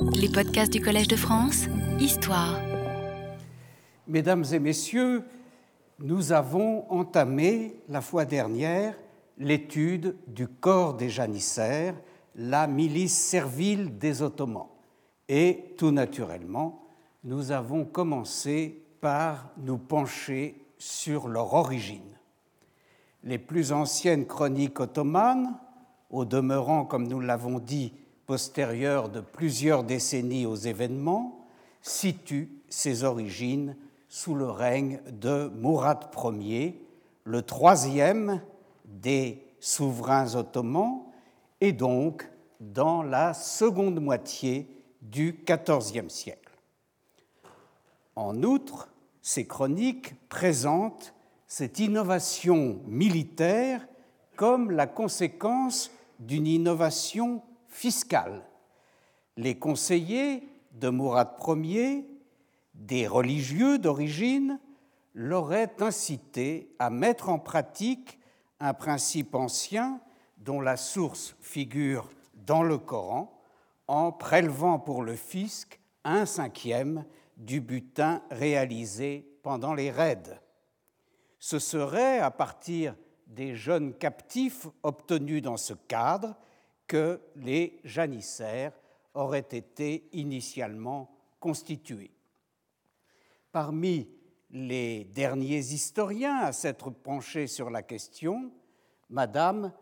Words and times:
Les 0.00 0.28
podcasts 0.28 0.72
du 0.72 0.80
Collège 0.80 1.08
de 1.08 1.16
France, 1.16 1.66
Histoire. 1.98 2.58
Mesdames 4.06 4.44
et 4.52 4.58
messieurs, 4.58 5.24
nous 5.98 6.32
avons 6.32 6.90
entamé 6.90 7.74
la 7.88 8.00
fois 8.00 8.24
dernière 8.24 8.94
l'étude 9.38 10.16
du 10.26 10.46
corps 10.46 10.94
des 10.94 11.10
janissaires, 11.10 11.94
la 12.34 12.66
milice 12.66 13.16
servile 13.16 13.98
des 13.98 14.22
Ottomans. 14.22 14.68
Et 15.28 15.74
tout 15.76 15.90
naturellement, 15.90 16.82
nous 17.24 17.50
avons 17.50 17.84
commencé 17.84 18.84
par 19.00 19.50
nous 19.58 19.78
pencher 19.78 20.64
sur 20.78 21.28
leur 21.28 21.54
origine. 21.54 22.16
Les 23.24 23.38
plus 23.38 23.72
anciennes 23.72 24.26
chroniques 24.26 24.80
ottomanes, 24.80 25.58
au 26.10 26.24
demeurant, 26.24 26.84
comme 26.84 27.08
nous 27.08 27.20
l'avons 27.20 27.58
dit, 27.58 27.92
postérieures 28.28 29.08
de 29.08 29.20
plusieurs 29.20 29.84
décennies 29.84 30.44
aux 30.44 30.54
événements, 30.54 31.46
situent 31.80 32.50
ses 32.68 33.02
origines 33.02 33.74
sous 34.10 34.34
le 34.34 34.50
règne 34.50 35.00
de 35.10 35.50
Mourad 35.56 36.10
Ier, 36.38 36.78
le 37.24 37.40
troisième 37.40 38.42
des 38.84 39.42
souverains 39.60 40.34
ottomans, 40.34 41.06
et 41.62 41.72
donc 41.72 42.28
dans 42.60 43.02
la 43.02 43.32
seconde 43.32 43.98
moitié 43.98 44.68
du 45.00 45.42
XIVe 45.46 46.10
siècle. 46.10 46.52
En 48.14 48.42
outre, 48.42 48.90
ces 49.22 49.46
chroniques 49.46 50.14
présentent 50.28 51.14
cette 51.46 51.78
innovation 51.78 52.80
militaire 52.86 53.88
comme 54.36 54.70
la 54.70 54.86
conséquence 54.86 55.90
d'une 56.18 56.46
innovation 56.46 57.40
fiscale. 57.78 58.42
Les 59.36 59.56
conseillers 59.56 60.42
de 60.72 60.88
Mourad 60.88 61.30
Ier, 61.46 62.04
des 62.74 63.06
religieux 63.06 63.78
d'origine, 63.78 64.58
l'auraient 65.14 65.80
incité 65.80 66.74
à 66.80 66.90
mettre 66.90 67.28
en 67.28 67.38
pratique 67.38 68.18
un 68.58 68.74
principe 68.74 69.36
ancien 69.36 70.00
dont 70.38 70.60
la 70.60 70.76
source 70.76 71.36
figure 71.40 72.10
dans 72.34 72.64
le 72.64 72.78
Coran 72.78 73.40
en 73.86 74.10
prélevant 74.10 74.80
pour 74.80 75.02
le 75.02 75.14
fisc 75.14 75.78
un 76.02 76.26
cinquième 76.26 77.04
du 77.36 77.60
butin 77.60 78.22
réalisé 78.32 79.38
pendant 79.44 79.74
les 79.74 79.92
raids. 79.92 80.40
Ce 81.38 81.60
serait 81.60 82.18
à 82.18 82.32
partir 82.32 82.96
des 83.28 83.54
jeunes 83.54 83.94
captifs 83.94 84.66
obtenus 84.82 85.42
dans 85.42 85.56
ce 85.56 85.74
cadre 85.74 86.34
que 86.88 87.20
les 87.36 87.78
janissaires 87.84 88.72
auraient 89.14 89.46
été 89.50 90.08
initialement 90.12 91.10
constitués. 91.38 92.10
Parmi 93.52 94.08
les 94.50 95.04
derniers 95.04 95.58
historiens 95.58 96.38
à 96.38 96.52
s'être 96.52 96.90
penchés 96.90 97.46
sur 97.46 97.70
la 97.70 97.82
question, 97.82 98.50
Madame 99.10 99.72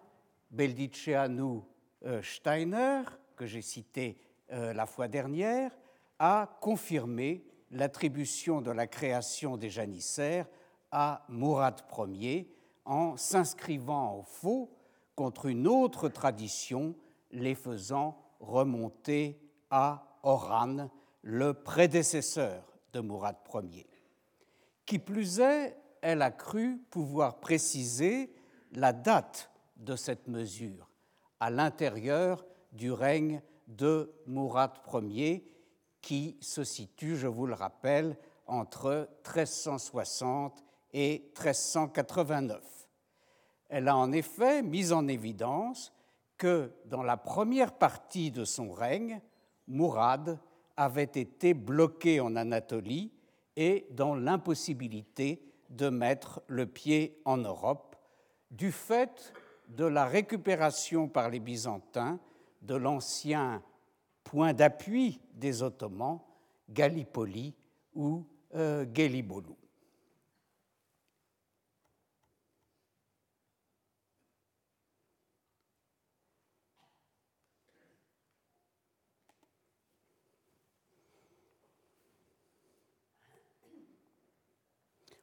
Beldiceanu 0.51 1.61
euh, 2.05 2.21
Steiner, 2.23 3.03
que 3.37 3.47
j'ai 3.47 3.63
cité 3.63 4.19
euh, 4.53 4.73
la 4.73 4.87
fois 4.87 5.09
dernière, 5.09 5.71
a 6.19 6.59
confirmé 6.61 7.45
l'attribution 7.71 8.61
de 8.61 8.71
la 8.71 8.87
création 8.87 9.57
des 9.57 9.71
janissaires 9.71 10.47
à 10.91 11.25
Mourad 11.29 11.83
Ier 12.09 12.53
en 12.85 13.17
s'inscrivant 13.17 14.19
au 14.19 14.23
faux 14.23 14.76
contre 15.17 15.47
une 15.47 15.67
autre 15.67 16.09
tradition 16.09 16.95
les 17.33 17.55
faisant 17.55 18.17
remonter 18.39 19.41
à 19.71 20.19
Oran, 20.23 20.91
le 21.23 21.55
prédécesseur 21.55 22.63
de 22.93 23.01
Mourad 23.01 23.37
Ier. 23.73 23.87
Qui 24.85 24.99
plus 24.99 25.41
est, 25.41 25.77
elle 26.03 26.23
a 26.23 26.31
cru 26.31 26.79
pouvoir 26.91 27.41
préciser 27.41 28.33
la 28.73 28.93
date 28.93 29.51
de 29.77 29.97
cette 29.97 30.29
mesure 30.29 30.91
à 31.41 31.51
l'intérieur 31.51 32.45
du 32.73 32.93
règne 32.93 33.43
de 33.67 34.13
Mourad 34.27 34.73
Ier, 35.03 35.45
qui 36.01 36.37
se 36.41 36.63
situe, 36.63 37.17
je 37.17 37.27
vous 37.27 37.47
le 37.47 37.55
rappelle, 37.55 38.17
entre 38.47 39.09
1360 39.25 40.63
et 40.93 41.33
1389. 41.35 42.76
Elle 43.69 43.89
a 43.89 43.97
en 43.97 44.13
effet 44.13 44.63
mis 44.63 44.93
en 44.93 45.09
évidence 45.09 45.93
que 46.39 46.73
dans 46.85 47.03
la 47.03 47.17
première 47.17 47.73
partie 47.73 48.31
de 48.31 48.45
son 48.45 48.71
règne, 48.71 49.21
Mourad 49.67 50.39
avait 50.77 51.03
été 51.03 51.55
bloqué 51.55 52.21
en 52.21 52.37
Anatolie 52.37 53.13
et 53.57 53.87
dans 53.91 54.15
l'impossibilité 54.15 55.43
de 55.71 55.89
mettre 55.89 56.43
le 56.47 56.67
pied 56.67 57.21
en 57.25 57.39
Europe 57.39 57.97
du 58.51 58.71
fait 58.71 59.33
de 59.69 59.85
la 59.85 60.05
récupération 60.05 61.09
par 61.09 61.31
les 61.31 61.41
Byzantins 61.41 62.21
de 62.63 62.75
l'ancien 62.75 63.63
point 64.23 64.53
d'appui 64.53 65.21
des 65.35 65.63
Ottomans, 65.63 66.21
Gallipoli 66.69 67.55
ou 67.95 68.25
euh, 68.55 68.85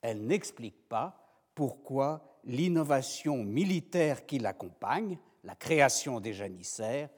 Elle 0.03 0.27
n'explique 0.27 0.89
pas 0.89 1.17
pourquoi 1.55 2.39
l'innovation 2.45 3.43
militaire 3.43 4.27
qui 4.27 4.39
l'accompagne, 4.39 5.19
la 5.45 5.55
création 5.55 6.21
des 6.21 6.35
janissaires, 6.35 7.09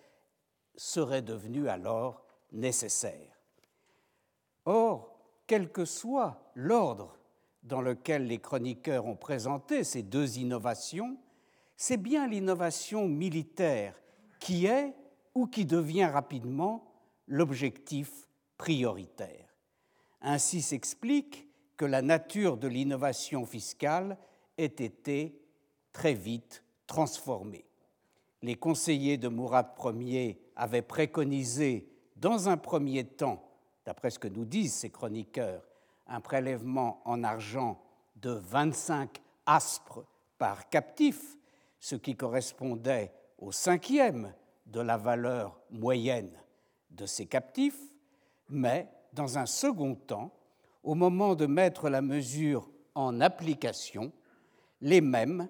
serait 0.77 1.23
devenue 1.23 1.69
alors 1.69 2.25
nécessaire. 2.53 3.41
Or, 4.65 5.12
quel 5.47 5.71
que 5.71 5.85
soit 5.85 6.53
l'ordre 6.55 7.19
dans 7.63 7.81
lequel 7.81 8.27
les 8.27 8.39
chroniqueurs 8.39 9.07
ont 9.07 9.17
présenté 9.17 9.85
ces 9.85 10.03
deux 10.03 10.39
innovations, 10.39 11.17
c'est 11.77 11.97
bien 11.97 12.27
l'innovation 12.29 13.09
militaire 13.09 14.01
qui 14.41 14.67
est 14.67 14.95
ou 15.35 15.47
qui 15.47 15.65
devient 15.65 16.07
rapidement 16.07 16.93
l'objectif 17.27 18.29
prioritaire. 18.59 19.57
Ainsi 20.21 20.63
s'explique 20.63 21.49
que 21.77 21.85
la 21.85 22.03
nature 22.03 22.57
de 22.57 22.69
l'innovation 22.69 23.45
fiscale 23.45 24.19
ait 24.59 24.67
été 24.67 25.41
très 25.93 26.15
vite 26.15 26.63
transformée. 26.87 27.65
Les 28.43 28.57
conseillers 28.57 29.19
de 29.19 29.29
Mourad 29.29 29.69
Ier 30.01 30.41
avait 30.57 30.83
préconisé 30.83 31.89
dans 32.17 32.49
un 32.49 32.57
premier 32.57 33.05
temps, 33.05 33.43
d'après 33.85 34.11
ce 34.11 34.19
que 34.19 34.29
nous 34.29 34.45
disent 34.45 34.75
ces 34.75 34.91
chroniqueurs, 34.91 35.63
un 36.07 36.21
prélèvement 36.21 37.01
en 37.05 37.25
argent 37.25 37.83
de 38.17 38.31
25 38.31 39.21
aspres 39.47 40.05
par 40.39 40.69
captif, 40.69 41.37
ce 41.81 41.97
qui 41.97 42.17
correspondait 42.17 43.13
au 43.39 43.53
cinquième 43.53 44.35
de 44.67 44.81
la 44.81 44.97
valeur 44.97 45.61
moyenne 45.71 46.33
de 46.91 47.07
ces 47.07 47.27
captifs, 47.27 47.81
mais 48.49 48.89
dans 49.13 49.39
un 49.39 49.47
second 49.47 49.95
temps, 49.95 50.33
au 50.83 50.95
moment 50.95 51.35
de 51.35 51.47
mettre 51.47 51.89
la 51.89 52.03
mesure 52.03 52.69
en 52.95 53.21
application, 53.21 54.13
les 54.81 55.01
mêmes 55.01 55.49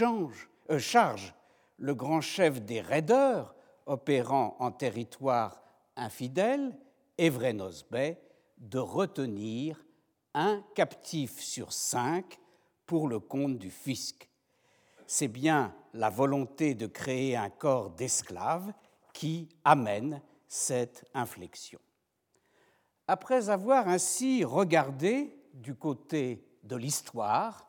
euh, 0.00 0.78
chargent 0.78 1.34
le 1.78 1.94
grand 1.94 2.20
chef 2.20 2.60
des 2.62 2.80
raideurs 2.80 3.54
opérant 3.86 4.56
en 4.58 4.70
territoire 4.70 5.62
infidèle, 5.96 6.76
Evrenos 7.20 7.84
Bey, 7.90 8.16
de 8.56 8.78
retenir 8.78 9.84
un 10.32 10.64
captif 10.74 11.38
sur 11.38 11.70
cinq 11.70 12.38
pour 12.86 13.08
le 13.08 13.20
compte 13.20 13.58
du 13.58 13.70
fisc. 13.70 14.28
C'est 15.06 15.28
bien 15.28 15.74
la 15.92 16.08
volonté 16.08 16.74
de 16.74 16.86
créer 16.86 17.36
un 17.36 17.50
corps 17.50 17.90
d'esclaves 17.90 18.72
qui 19.12 19.50
amène 19.64 20.22
cette 20.48 21.04
inflexion. 21.12 21.78
Après 23.06 23.50
avoir 23.50 23.86
ainsi 23.86 24.42
regardé 24.42 25.36
du 25.52 25.74
côté 25.74 26.42
de 26.62 26.76
l'histoire, 26.76 27.68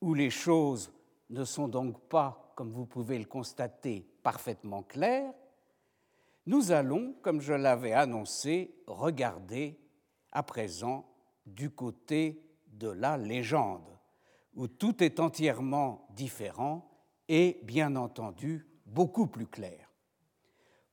où 0.00 0.14
les 0.14 0.30
choses 0.30 0.90
ne 1.28 1.44
sont 1.44 1.68
donc 1.68 2.00
pas, 2.08 2.52
comme 2.56 2.72
vous 2.72 2.86
pouvez 2.86 3.18
le 3.18 3.26
constater, 3.26 4.08
parfaitement 4.22 4.82
claires, 4.82 5.34
nous 6.48 6.72
allons, 6.72 7.14
comme 7.20 7.42
je 7.42 7.52
l'avais 7.52 7.92
annoncé, 7.92 8.74
regarder 8.86 9.78
à 10.32 10.42
présent 10.42 11.06
du 11.44 11.68
côté 11.68 12.42
de 12.68 12.88
la 12.88 13.18
légende, 13.18 13.98
où 14.54 14.66
tout 14.66 15.04
est 15.04 15.20
entièrement 15.20 16.08
différent 16.16 16.90
et, 17.28 17.60
bien 17.64 17.96
entendu, 17.96 18.66
beaucoup 18.86 19.26
plus 19.26 19.46
clair. 19.46 19.92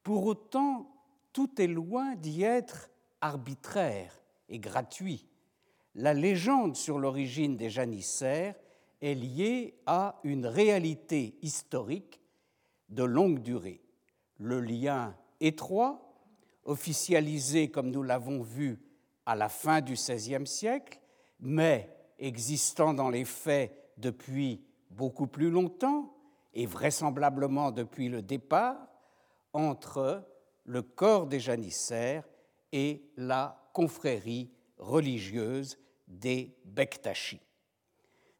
Pour 0.03 0.25
autant, 0.25 0.93
tout 1.31 1.61
est 1.61 1.67
loin 1.67 2.15
d'y 2.15 2.43
être 2.43 2.89
arbitraire 3.21 4.11
et 4.49 4.59
gratuit. 4.59 5.25
La 5.95 6.13
légende 6.13 6.75
sur 6.75 6.99
l'origine 6.99 7.55
des 7.55 7.69
janissaires 7.69 8.55
est 9.01 9.15
liée 9.15 9.79
à 9.85 10.19
une 10.25 10.47
réalité 10.47 11.37
historique 11.41 12.19
de 12.89 13.05
longue 13.05 13.39
durée. 13.39 13.81
Le 14.37 14.59
lien 14.59 15.15
étroit, 15.45 16.13
officialisé 16.63 17.69
comme 17.69 17.91
nous 17.91 18.03
l'avons 18.03 18.41
vu 18.41 18.79
à 19.25 19.35
la 19.35 19.49
fin 19.49 19.81
du 19.81 19.93
XVIe 19.93 20.47
siècle, 20.47 20.99
mais 21.39 21.95
existant 22.19 22.93
dans 22.93 23.09
les 23.09 23.25
faits 23.25 23.71
depuis 23.97 24.65
beaucoup 24.89 25.27
plus 25.27 25.49
longtemps 25.49 26.15
et 26.53 26.65
vraisemblablement 26.65 27.71
depuis 27.71 28.09
le 28.09 28.21
départ, 28.21 28.87
entre 29.53 30.27
le 30.63 30.81
corps 30.81 31.27
des 31.27 31.39
janissaires 31.39 32.23
et 32.71 33.09
la 33.17 33.69
confrérie 33.73 34.51
religieuse 34.77 35.77
des 36.07 36.57
Bektashi. 36.65 37.39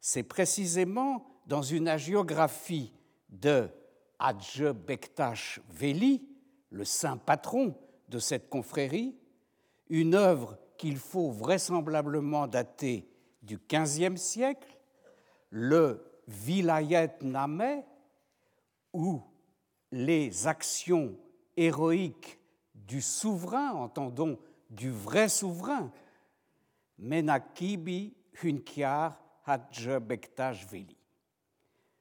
C'est 0.00 0.22
précisément 0.22 1.26
dans 1.46 1.62
une 1.62 1.88
agiographie 1.88 2.92
de 3.28 3.68
Hadj 4.18 4.62
Bektash 4.72 5.60
Veli, 5.68 6.26
le 6.70 6.84
saint 6.84 7.16
patron 7.16 7.74
de 8.08 8.18
cette 8.18 8.48
confrérie, 8.48 9.16
une 9.88 10.14
œuvre 10.14 10.58
qu'il 10.76 10.98
faut 10.98 11.30
vraisemblablement 11.30 12.46
dater 12.46 13.08
du 13.42 13.58
XVe 13.58 14.16
siècle, 14.16 14.78
le 15.50 16.04
Vilayet 16.28 17.16
Name, 17.22 17.82
où 18.92 19.22
les 19.92 20.46
actions 20.46 21.16
héroïques 21.56 22.38
du 22.74 23.00
souverain, 23.00 23.72
entendons 23.72 24.38
du 24.70 24.90
vrai 24.90 25.28
souverain, 25.28 25.92
Menakibi 26.98 28.14
Hunkiar 28.42 29.20
Hadje 29.44 30.00
Veli. 30.70 30.96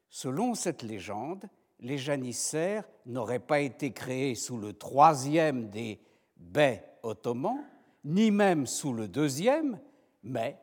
Selon 0.09 0.55
cette 0.55 0.81
légende, 0.81 1.45
les 1.85 1.99
janissaires 1.99 2.83
n'auraient 3.05 3.37
pas 3.37 3.59
été 3.59 3.91
créés 3.91 4.33
sous 4.33 4.57
le 4.57 4.73
troisième 4.73 5.69
des 5.69 5.99
baies 6.35 6.83
ottomans, 7.03 7.63
ni 8.03 8.31
même 8.31 8.65
sous 8.65 8.91
le 8.91 9.07
deuxième, 9.07 9.79
mais 10.23 10.59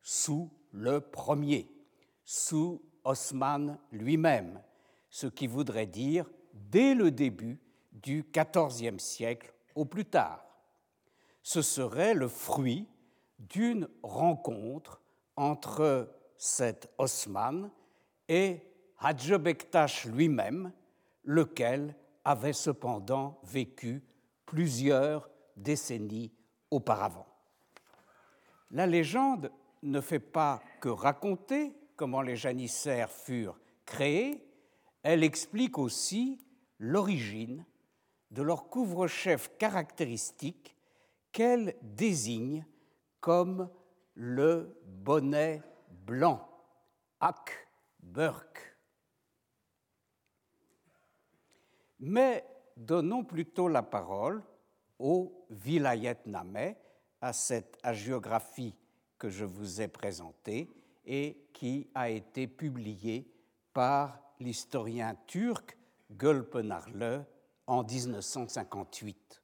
sous 0.00 0.48
le 0.70 1.00
premier, 1.00 1.68
sous 2.24 2.80
Osman 3.02 3.78
lui-même, 3.90 4.62
ce 5.08 5.26
qui 5.26 5.48
voudrait 5.48 5.86
dire 5.86 6.30
dès 6.52 6.94
le 6.94 7.10
début 7.10 7.60
du 7.90 8.24
XIVe 8.32 9.00
siècle 9.00 9.52
au 9.74 9.84
plus 9.84 10.04
tard. 10.04 10.46
Ce 11.42 11.62
serait 11.62 12.14
le 12.14 12.28
fruit 12.28 12.86
d'une 13.40 13.88
rencontre 14.04 15.02
entre 15.34 16.14
cet 16.36 16.88
Osman 16.96 17.70
et 18.28 18.69
Hadj 19.00 19.34
Bektash 19.36 20.04
lui-même, 20.04 20.72
lequel 21.24 21.96
avait 22.24 22.52
cependant 22.52 23.40
vécu 23.44 24.02
plusieurs 24.44 25.30
décennies 25.56 26.32
auparavant. 26.70 27.26
La 28.70 28.86
légende 28.86 29.50
ne 29.82 30.00
fait 30.00 30.20
pas 30.20 30.60
que 30.80 30.90
raconter 30.90 31.74
comment 31.96 32.22
les 32.22 32.36
janissaires 32.36 33.10
furent 33.10 33.58
créés, 33.86 34.46
elle 35.02 35.24
explique 35.24 35.78
aussi 35.78 36.44
l'origine 36.78 37.64
de 38.30 38.42
leur 38.42 38.68
couvre-chef 38.68 39.56
caractéristique 39.56 40.76
qu'elle 41.32 41.74
désigne 41.82 42.66
comme 43.20 43.70
le 44.14 44.78
bonnet 44.84 45.62
blanc, 46.06 46.46
Ak 47.20 47.66
Burk. 48.02 48.69
Mais 52.00 52.44
donnons 52.76 53.24
plutôt 53.24 53.68
la 53.68 53.82
parole 53.82 54.42
au 54.98 55.46
Vilayet 55.50 56.18
Nameh, 56.26 56.76
à 57.20 57.32
cette 57.32 57.78
hagiographie 57.82 58.74
que 59.18 59.28
je 59.28 59.44
vous 59.44 59.80
ai 59.80 59.88
présentée 59.88 60.70
et 61.04 61.48
qui 61.52 61.90
a 61.94 62.08
été 62.08 62.46
publiée 62.46 63.30
par 63.72 64.18
l'historien 64.40 65.14
turc 65.26 65.76
Gölpenarle 66.10 67.26
en 67.66 67.84
1958. 67.84 69.42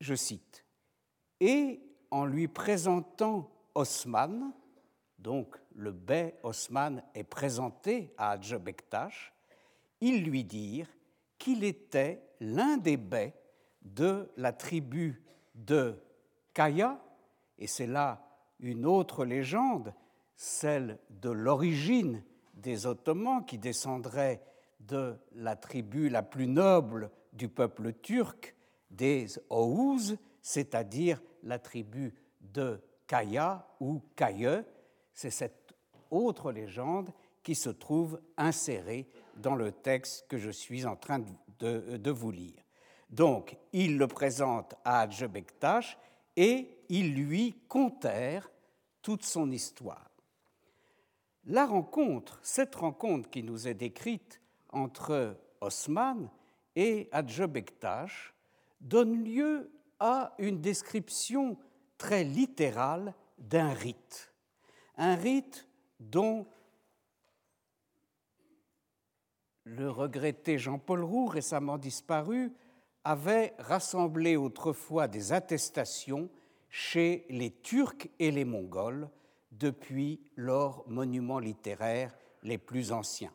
Je 0.00 0.14
cite, 0.14 0.64
Et 1.40 1.80
en 2.10 2.24
lui 2.24 2.48
présentant 2.48 3.50
Osman, 3.74 4.52
donc 5.18 5.56
le 5.74 5.92
bey 5.92 6.34
Osman 6.42 7.02
est 7.14 7.24
présenté 7.24 8.14
à 8.16 8.32
Hadj 8.32 8.56
ils 10.00 10.24
lui 10.24 10.44
dirent 10.44 10.88
qu'il 11.38 11.64
était 11.64 12.22
l'un 12.40 12.76
des 12.76 12.96
bey 12.96 13.34
de 13.82 14.30
la 14.36 14.52
tribu 14.52 15.22
de 15.54 16.00
Kaya, 16.54 17.00
et 17.58 17.66
c'est 17.66 17.86
là 17.86 18.24
une 18.60 18.86
autre 18.86 19.24
légende, 19.24 19.94
celle 20.36 20.98
de 21.10 21.30
l'origine 21.30 22.22
des 22.54 22.86
Ottomans 22.86 23.44
qui 23.44 23.58
descendraient 23.58 24.42
de 24.80 25.16
la 25.32 25.56
tribu 25.56 26.08
la 26.08 26.22
plus 26.22 26.46
noble 26.46 27.10
du 27.32 27.48
peuple 27.48 27.92
turc, 27.92 28.54
des 28.90 29.26
Oğuz, 29.50 30.16
c'est-à-dire 30.42 31.20
la 31.42 31.58
tribu 31.58 32.14
de 32.40 32.80
Kaya 33.06 33.66
ou 33.80 34.02
Kaye. 34.16 34.64
C'est 35.18 35.30
cette 35.30 35.74
autre 36.12 36.52
légende 36.52 37.10
qui 37.42 37.56
se 37.56 37.70
trouve 37.70 38.20
insérée 38.36 39.08
dans 39.34 39.56
le 39.56 39.72
texte 39.72 40.28
que 40.28 40.38
je 40.38 40.50
suis 40.50 40.86
en 40.86 40.94
train 40.94 41.20
de, 41.58 42.10
vous 42.12 42.30
lire. 42.30 42.62
Donc, 43.10 43.56
il 43.72 43.98
le 43.98 44.06
présente 44.06 44.76
à 44.84 45.00
Hadj 45.00 45.24
Bektash 45.24 45.98
et 46.36 46.70
il 46.88 47.16
lui 47.16 47.56
contèrent 47.66 48.48
toute 49.02 49.24
son 49.24 49.50
histoire. 49.50 50.08
La 51.46 51.66
rencontre, 51.66 52.38
cette 52.44 52.76
rencontre 52.76 53.28
qui 53.28 53.42
nous 53.42 53.66
est 53.66 53.74
décrite 53.74 54.40
entre 54.68 55.36
Osman 55.60 56.30
et 56.76 57.08
Hadj 57.10 57.42
Bektash, 57.42 58.32
donne 58.80 59.24
lieu 59.24 59.68
à 59.98 60.32
une 60.38 60.60
description 60.60 61.58
très 61.96 62.22
littérale 62.22 63.16
d'un 63.36 63.72
rite, 63.72 64.27
un 64.98 65.14
rite 65.14 65.66
dont 66.00 66.46
le 69.64 69.90
regretté 69.90 70.58
Jean-Paul 70.58 71.04
Roux, 71.04 71.26
récemment 71.26 71.78
disparu, 71.78 72.52
avait 73.04 73.54
rassemblé 73.58 74.36
autrefois 74.36 75.08
des 75.08 75.32
attestations 75.32 76.28
chez 76.68 77.24
les 77.30 77.50
Turcs 77.50 78.08
et 78.18 78.30
les 78.30 78.44
Mongols 78.44 79.08
depuis 79.52 80.20
leurs 80.36 80.86
monuments 80.88 81.38
littéraires 81.38 82.16
les 82.42 82.58
plus 82.58 82.92
anciens. 82.92 83.32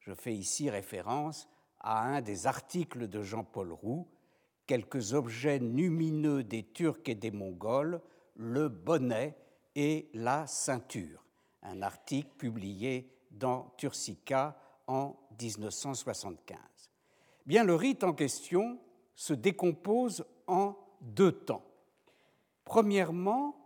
Je 0.00 0.12
fais 0.12 0.34
ici 0.34 0.70
référence 0.70 1.48
à 1.80 2.04
un 2.04 2.20
des 2.20 2.46
articles 2.46 3.08
de 3.08 3.22
Jean-Paul 3.22 3.72
Roux, 3.72 4.06
quelques 4.66 5.14
objets 5.14 5.58
lumineux 5.58 6.44
des 6.44 6.62
Turcs 6.62 7.08
et 7.08 7.14
des 7.14 7.30
Mongols, 7.30 8.00
le 8.36 8.68
bonnet 8.68 9.36
et 9.74 10.08
la 10.14 10.46
ceinture, 10.46 11.24
un 11.62 11.82
article 11.82 12.30
publié 12.36 13.10
dans 13.30 13.72
Turcica 13.76 14.56
en 14.86 15.16
1975. 15.40 16.58
Bien, 17.46 17.64
le 17.64 17.74
rite 17.74 18.04
en 18.04 18.12
question 18.12 18.78
se 19.14 19.32
décompose 19.32 20.24
en 20.46 20.76
deux 21.00 21.32
temps. 21.32 21.64
Premièrement, 22.64 23.56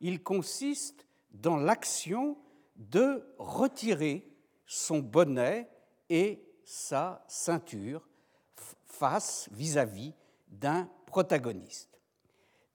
il 0.00 0.22
consiste 0.22 1.06
dans 1.32 1.56
l'action 1.56 2.36
de 2.76 3.26
retirer 3.38 4.26
son 4.66 4.98
bonnet 4.98 5.68
et 6.08 6.42
sa 6.64 7.24
ceinture 7.28 8.06
face 8.84 9.48
vis-à-vis 9.52 10.14
d'un 10.48 10.88
protagoniste. 11.06 12.00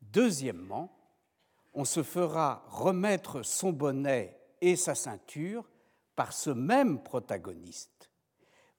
Deuxièmement, 0.01 0.91
on 1.73 1.85
se 1.85 2.03
fera 2.03 2.63
remettre 2.67 3.43
son 3.43 3.71
bonnet 3.71 4.39
et 4.61 4.75
sa 4.75 4.95
ceinture 4.95 5.69
par 6.15 6.33
ce 6.33 6.49
même 6.49 7.01
protagoniste. 7.01 8.09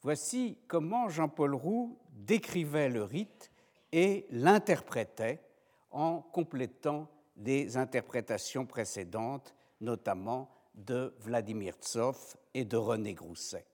Voici 0.02 0.58
comment 0.68 1.08
Jean-Paul 1.08 1.54
Roux 1.54 1.98
décrivait 2.10 2.88
le 2.88 3.04
rite 3.04 3.50
et 3.92 4.26
l'interprétait 4.30 5.42
en 5.90 6.20
complétant 6.20 7.08
des 7.36 7.76
interprétations 7.76 8.66
précédentes, 8.66 9.54
notamment 9.80 10.50
de 10.74 11.14
Vladimir 11.20 11.74
Tsov 11.80 12.36
et 12.54 12.64
de 12.64 12.76
René 12.76 13.14
Grousset. 13.14 13.66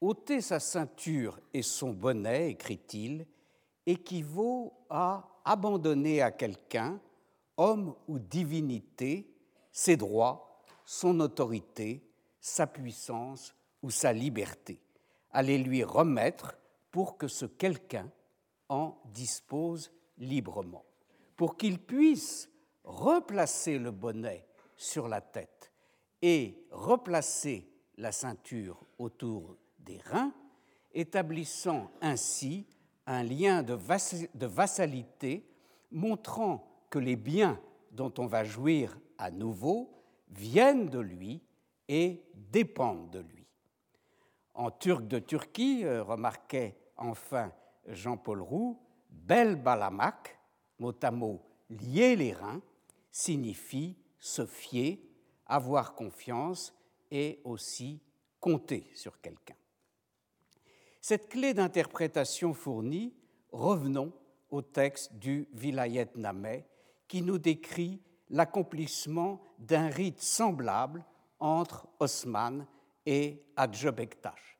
ôter 0.00 0.40
sa 0.40 0.60
ceinture 0.60 1.40
et 1.54 1.62
son 1.62 1.90
bonnet, 1.90 2.50
écrit-il, 2.50 3.26
équivaut 3.86 4.74
à 4.90 5.40
abandonner 5.44 6.20
à 6.20 6.30
quelqu'un, 6.30 7.00
homme 7.56 7.94
ou 8.08 8.18
divinité, 8.18 9.30
ses 9.70 9.96
droits, 9.96 10.62
son 10.84 11.20
autorité, 11.20 12.02
sa 12.40 12.66
puissance 12.66 13.54
ou 13.82 13.90
sa 13.90 14.12
liberté, 14.12 14.80
à 15.30 15.42
les 15.42 15.58
lui 15.58 15.82
remettre 15.82 16.56
pour 16.90 17.16
que 17.16 17.28
ce 17.28 17.46
quelqu'un 17.46 18.10
en 18.68 18.96
dispose 19.06 19.90
librement, 20.18 20.84
pour 21.36 21.56
qu'il 21.56 21.78
puisse 21.78 22.48
replacer 22.84 23.78
le 23.78 23.90
bonnet 23.90 24.46
sur 24.76 25.08
la 25.08 25.20
tête 25.20 25.72
et 26.22 26.66
replacer 26.70 27.68
la 27.96 28.12
ceinture 28.12 28.80
autour 28.98 29.56
des 29.78 29.98
reins, 29.98 30.32
établissant 30.92 31.90
ainsi 32.00 32.66
un 33.06 33.22
lien 33.22 33.62
de, 33.62 33.74
vassalité 34.46 35.46
montrant 35.90 36.73
les 36.98 37.16
biens 37.16 37.60
dont 37.92 38.12
on 38.18 38.26
va 38.26 38.44
jouir 38.44 38.98
à 39.18 39.30
nouveau 39.30 39.90
viennent 40.30 40.88
de 40.88 40.98
lui 40.98 41.42
et 41.88 42.24
dépendent 42.34 43.10
de 43.10 43.20
lui. 43.20 43.46
En 44.54 44.70
turc 44.70 45.06
de 45.06 45.18
Turquie, 45.18 45.84
euh, 45.84 46.02
remarquait 46.02 46.76
enfin 46.96 47.52
Jean-Paul 47.86 48.40
Roux, 48.40 48.80
bel 49.10 49.56
balamak, 49.56 50.38
mot 50.78 50.94
à 51.02 51.10
mot 51.10 51.42
lier 51.70 52.16
les 52.16 52.32
reins, 52.32 52.62
signifie 53.10 53.96
se 54.18 54.46
fier, 54.46 55.00
avoir 55.46 55.94
confiance 55.94 56.74
et 57.10 57.40
aussi 57.44 58.00
compter 58.40 58.90
sur 58.94 59.20
quelqu'un. 59.20 59.56
Cette 61.00 61.28
clé 61.28 61.52
d'interprétation 61.52 62.54
fournie, 62.54 63.14
revenons 63.52 64.12
au 64.50 64.62
texte 64.62 65.14
du 65.14 65.48
Vilayet 65.52 66.08
Nameh 66.14 66.64
qui 67.14 67.22
nous 67.22 67.38
décrit 67.38 68.00
l'accomplissement 68.30 69.40
d'un 69.60 69.86
rite 69.86 70.20
semblable 70.20 71.04
entre 71.38 71.86
Osman 72.00 72.66
et 73.06 73.40
Adjobektash. 73.54 74.58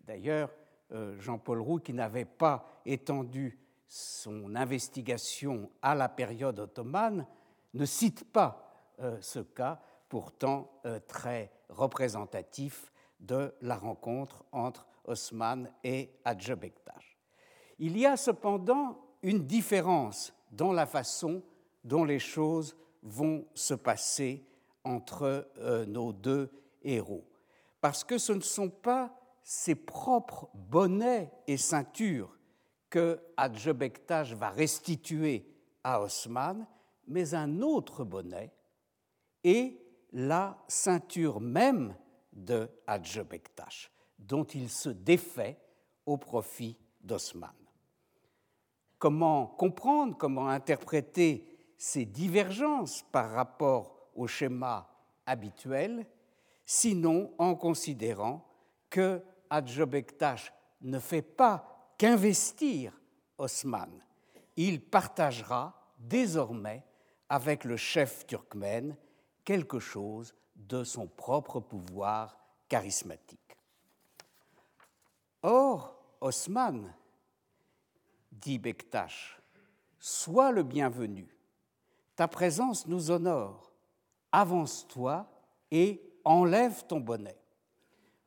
D'ailleurs, 0.00 0.50
euh, 0.90 1.16
Jean-Paul 1.20 1.60
Roux, 1.60 1.78
qui 1.78 1.92
n'avait 1.92 2.24
pas 2.24 2.66
étendu 2.84 3.60
son 3.86 4.56
investigation 4.56 5.70
à 5.82 5.94
la 5.94 6.08
période 6.08 6.58
ottomane, 6.58 7.28
ne 7.74 7.84
cite 7.84 8.24
pas 8.32 8.90
euh, 8.98 9.16
ce 9.20 9.38
cas, 9.38 9.80
pourtant 10.08 10.72
euh, 10.86 10.98
très 11.06 11.52
représentatif 11.68 12.92
de 13.20 13.54
la 13.60 13.76
rencontre 13.76 14.44
entre 14.50 14.88
Osman 15.04 15.70
et 15.84 16.10
Hadj 16.24 16.54
Bektash. 16.54 17.16
Il 17.78 17.96
y 17.96 18.04
a 18.04 18.16
cependant 18.16 18.98
une 19.22 19.46
différence 19.46 20.34
dans 20.50 20.72
la 20.72 20.86
façon 20.86 21.40
dont 21.84 22.04
les 22.04 22.18
choses 22.18 22.76
vont 23.02 23.46
se 23.54 23.74
passer 23.74 24.44
entre 24.84 25.48
euh, 25.58 25.86
nos 25.86 26.12
deux 26.12 26.50
héros, 26.82 27.24
parce 27.80 28.04
que 28.04 28.18
ce 28.18 28.32
ne 28.32 28.40
sont 28.40 28.70
pas 28.70 29.14
ses 29.42 29.74
propres 29.74 30.48
bonnets 30.54 31.30
et 31.46 31.56
ceintures 31.56 32.36
que 32.90 33.20
Hadj 33.36 33.70
Bektash 33.70 34.32
va 34.32 34.50
restituer 34.50 35.46
à 35.82 36.00
Osman, 36.00 36.66
mais 37.06 37.34
un 37.34 37.60
autre 37.60 38.04
bonnet 38.04 38.52
et 39.42 39.78
la 40.12 40.56
ceinture 40.68 41.40
même 41.40 41.94
de 42.32 42.68
Hadj 42.86 43.20
Bektash 43.22 43.90
dont 44.18 44.44
il 44.44 44.70
se 44.70 44.88
défait 44.88 45.58
au 46.06 46.16
profit 46.16 46.78
d'Osman. 47.00 47.50
Comment 48.98 49.46
comprendre, 49.46 50.16
comment 50.16 50.48
interpréter 50.48 51.53
ces 51.84 52.06
divergences 52.06 53.02
par 53.12 53.32
rapport 53.32 54.08
au 54.14 54.26
schéma 54.26 54.88
habituel, 55.26 56.06
sinon 56.64 57.34
en 57.36 57.54
considérant 57.54 58.42
que 58.88 59.22
Adjobektash 59.50 60.50
ne 60.80 60.98
fait 60.98 61.20
pas 61.20 61.92
qu'investir 61.98 62.98
Osman, 63.36 64.02
il 64.56 64.82
partagera 64.82 65.92
désormais 65.98 66.82
avec 67.28 67.64
le 67.64 67.76
chef 67.76 68.26
turkmène 68.26 68.96
quelque 69.44 69.78
chose 69.78 70.34
de 70.56 70.84
son 70.84 71.06
propre 71.06 71.60
pouvoir 71.60 72.38
charismatique. 72.66 73.58
Or, 75.42 76.02
Osman, 76.22 76.94
dit 78.32 78.58
Bektash, 78.58 79.38
sois 79.98 80.50
le 80.50 80.62
bienvenu. 80.62 81.28
Ta 82.16 82.28
présence 82.28 82.86
nous 82.86 83.10
honore. 83.10 83.72
Avance-toi 84.32 85.26
et 85.70 86.02
enlève 86.24 86.86
ton 86.86 87.00
bonnet. 87.00 87.38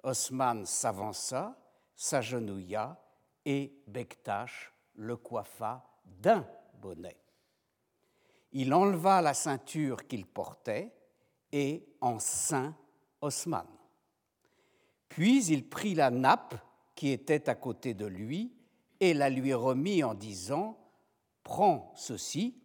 Osman 0.03 0.65
s'avança, 0.65 1.57
s'agenouilla 1.95 3.01
et 3.45 3.73
Bektash 3.87 4.73
le 4.95 5.15
coiffa 5.17 5.85
d'un 6.05 6.45
bonnet. 6.81 7.17
Il 8.51 8.73
enleva 8.73 9.21
la 9.21 9.33
ceinture 9.33 10.07
qu'il 10.07 10.25
portait 10.25 10.93
et 11.51 11.87
en 12.01 12.19
ceint 12.19 12.75
Osman. 13.21 13.65
Puis 15.09 15.45
il 15.45 15.67
prit 15.67 15.95
la 15.95 16.09
nappe 16.09 16.55
qui 16.95 17.09
était 17.09 17.49
à 17.49 17.55
côté 17.55 17.93
de 17.93 18.05
lui 18.05 18.53
et 18.99 19.13
la 19.13 19.29
lui 19.29 19.53
remit 19.53 20.03
en 20.03 20.13
disant 20.13 20.77
Prends 21.43 21.93
ceci, 21.95 22.61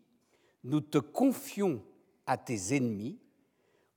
nous 0.64 0.80
te 0.80 0.98
confions 0.98 1.82
à 2.26 2.36
tes 2.36 2.76
ennemis, 2.76 3.18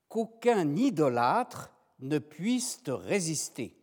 qu'aucun 0.09 0.75
idolâtre 0.75 1.73
ne 1.99 2.19
puisse 2.19 2.81
te 2.83 2.91
résister, 2.91 3.77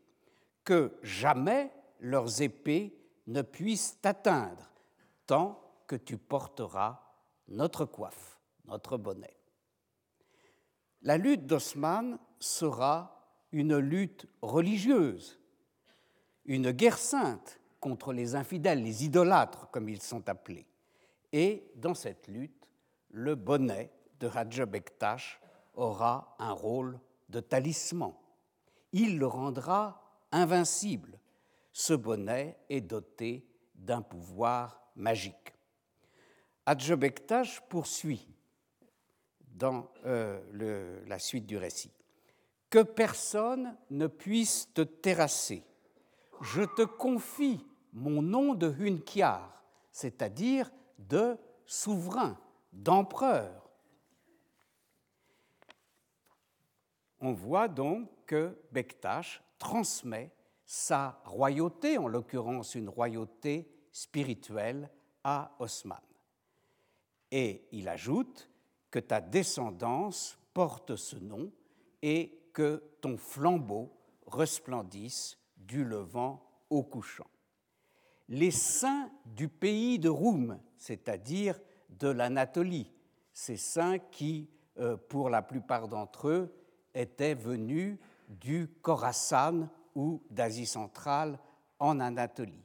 que 0.64 0.92
jamais 1.02 1.70
leurs 2.00 2.42
épées 2.42 2.98
ne 3.26 3.42
puissent 3.42 3.98
t'atteindre, 4.00 4.70
tant 5.26 5.60
que 5.86 5.96
tu 5.96 6.18
porteras 6.18 7.00
notre 7.48 7.84
coiffe, 7.84 8.38
notre 8.66 8.96
bonnet. 8.96 9.36
La 11.02 11.16
lutte 11.18 11.46
d'Osman 11.46 12.18
sera 12.38 13.20
une 13.52 13.76
lutte 13.76 14.26
religieuse 14.40 15.42
une 16.44 16.72
guerre 16.72 16.98
sainte 16.98 17.60
contre 17.80 18.12
les 18.12 18.34
infidèles, 18.34 18.82
les 18.82 19.04
idolâtres 19.04 19.68
comme 19.70 19.88
ils 19.88 20.02
sont 20.02 20.28
appelés. 20.28 20.66
Et 21.32 21.70
dans 21.76 21.94
cette 21.94 22.28
lutte, 22.28 22.61
le 23.12 23.34
bonnet 23.34 23.92
de 24.20 24.28
Hadja 24.28 24.66
Bektash 24.66 25.40
aura 25.74 26.36
un 26.38 26.52
rôle 26.52 26.98
de 27.28 27.40
talisman. 27.40 28.14
Il 28.92 29.18
le 29.18 29.26
rendra 29.26 30.02
invincible, 30.32 31.18
ce 31.72 31.94
bonnet 31.94 32.58
est 32.68 32.80
doté 32.80 33.46
d'un 33.74 34.02
pouvoir 34.02 34.82
magique. 34.96 35.54
Adjobektash 36.66 37.60
poursuit 37.68 38.28
dans 39.40 39.90
euh, 40.06 41.02
la 41.06 41.18
suite 41.18 41.46
du 41.46 41.56
récit. 41.56 41.92
Que 42.70 42.82
personne 42.82 43.76
ne 43.90 44.06
puisse 44.06 44.72
te 44.72 44.82
terrasser. 44.82 45.64
Je 46.40 46.62
te 46.62 46.82
confie 46.82 47.66
mon 47.92 48.22
nom 48.22 48.54
de 48.54 48.68
Hunkiar, 48.68 49.62
c'est-à-dire 49.90 50.70
de 50.98 51.36
souverain, 51.66 52.38
d'empereur. 52.72 53.70
On 57.20 57.32
voit 57.32 57.68
donc 57.68 58.08
que 58.26 58.58
Bektash 58.72 59.42
transmet 59.58 60.32
sa 60.64 61.20
royauté, 61.24 61.98
en 61.98 62.08
l'occurrence 62.08 62.74
une 62.74 62.88
royauté 62.88 63.70
spirituelle, 63.92 64.90
à 65.22 65.54
Osman. 65.60 66.00
Et 67.30 67.68
il 67.70 67.88
ajoute 67.88 68.50
que 68.90 68.98
ta 68.98 69.20
descendance 69.20 70.36
porte 70.52 70.96
ce 70.96 71.16
nom 71.16 71.52
et 72.02 72.50
que 72.52 72.82
ton 73.00 73.16
flambeau 73.16 73.90
resplendisse 74.26 75.38
du 75.56 75.84
levant 75.84 76.44
au 76.70 76.82
couchant. 76.82 77.30
Les 78.28 78.50
saints 78.50 79.10
du 79.26 79.48
pays 79.48 79.98
de 79.98 80.08
Roum, 80.08 80.58
c'est-à-dire 80.76 81.60
de 81.98 82.08
l'Anatolie, 82.08 82.90
ces 83.32 83.56
saints 83.56 83.98
qui, 83.98 84.48
euh, 84.78 84.96
pour 84.96 85.30
la 85.30 85.42
plupart 85.42 85.88
d'entre 85.88 86.28
eux, 86.28 86.54
étaient 86.94 87.34
venus 87.34 87.98
du 88.28 88.68
Khorasan 88.82 89.68
ou 89.94 90.22
d'Asie 90.30 90.66
centrale 90.66 91.38
en 91.78 92.00
Anatolie. 92.00 92.64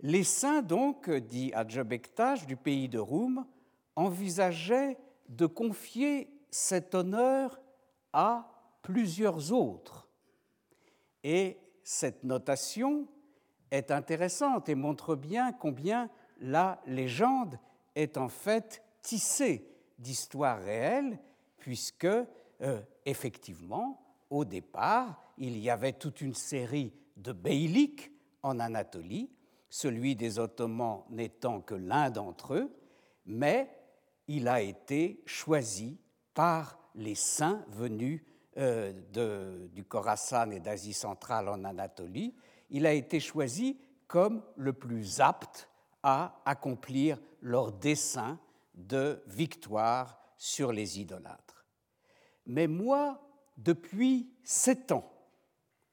Les 0.00 0.24
saints, 0.24 0.62
donc, 0.62 1.10
dit 1.10 1.52
Adjabektaj 1.54 2.46
du 2.46 2.56
pays 2.56 2.88
de 2.88 2.98
Roum, 2.98 3.46
envisageaient 3.96 4.96
de 5.28 5.46
confier 5.46 6.30
cet 6.50 6.94
honneur 6.94 7.60
à 8.12 8.50
plusieurs 8.82 9.52
autres. 9.52 10.08
Et 11.22 11.58
cette 11.84 12.24
notation 12.24 13.06
est 13.70 13.90
intéressante 13.90 14.68
et 14.68 14.74
montre 14.74 15.14
bien 15.14 15.52
combien 15.52 16.08
la 16.40 16.80
légende 16.86 17.58
est 18.00 18.16
en 18.16 18.28
fait 18.28 18.82
tissée 19.02 19.66
d'histoires 19.98 20.60
réelles, 20.60 21.18
puisque, 21.58 22.04
euh, 22.04 22.80
effectivement, 23.04 24.00
au 24.30 24.44
départ, 24.44 25.22
il 25.38 25.58
y 25.58 25.70
avait 25.70 25.92
toute 25.92 26.20
une 26.20 26.34
série 26.34 26.92
de 27.16 27.32
beyliks 27.32 28.12
en 28.42 28.58
Anatolie, 28.60 29.30
celui 29.68 30.16
des 30.16 30.38
Ottomans 30.38 31.04
n'étant 31.10 31.60
que 31.60 31.74
l'un 31.74 32.10
d'entre 32.10 32.54
eux, 32.54 32.74
mais 33.26 33.70
il 34.26 34.48
a 34.48 34.60
été 34.60 35.22
choisi 35.26 35.98
par 36.34 36.78
les 36.94 37.14
saints 37.14 37.64
venus 37.68 38.22
euh, 38.56 39.68
du 39.68 39.84
Khorasan 39.84 40.50
et 40.50 40.60
d'Asie 40.60 40.92
centrale 40.92 41.48
en 41.48 41.64
Anatolie, 41.64 42.34
il 42.70 42.86
a 42.86 42.92
été 42.92 43.20
choisi 43.20 43.78
comme 44.06 44.42
le 44.56 44.72
plus 44.72 45.20
apte 45.20 45.68
à 46.02 46.40
accomplir 46.44 47.20
leur 47.40 47.72
dessein 47.72 48.38
de 48.74 49.22
victoire 49.26 50.18
sur 50.36 50.72
les 50.72 51.00
idolâtres. 51.00 51.66
Mais 52.46 52.66
moi, 52.66 53.20
depuis 53.56 54.32
sept 54.42 54.92
ans, 54.92 55.10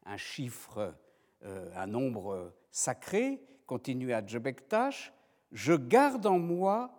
un 0.05 0.17
chiffre, 0.17 0.95
euh, 1.43 1.69
un 1.75 1.87
nombre 1.87 2.53
sacré, 2.71 3.43
continue 3.65 4.13
à 4.13 4.25
Djebektash, 4.25 5.13
je 5.51 5.73
garde 5.73 6.25
en 6.25 6.39
moi 6.39 6.91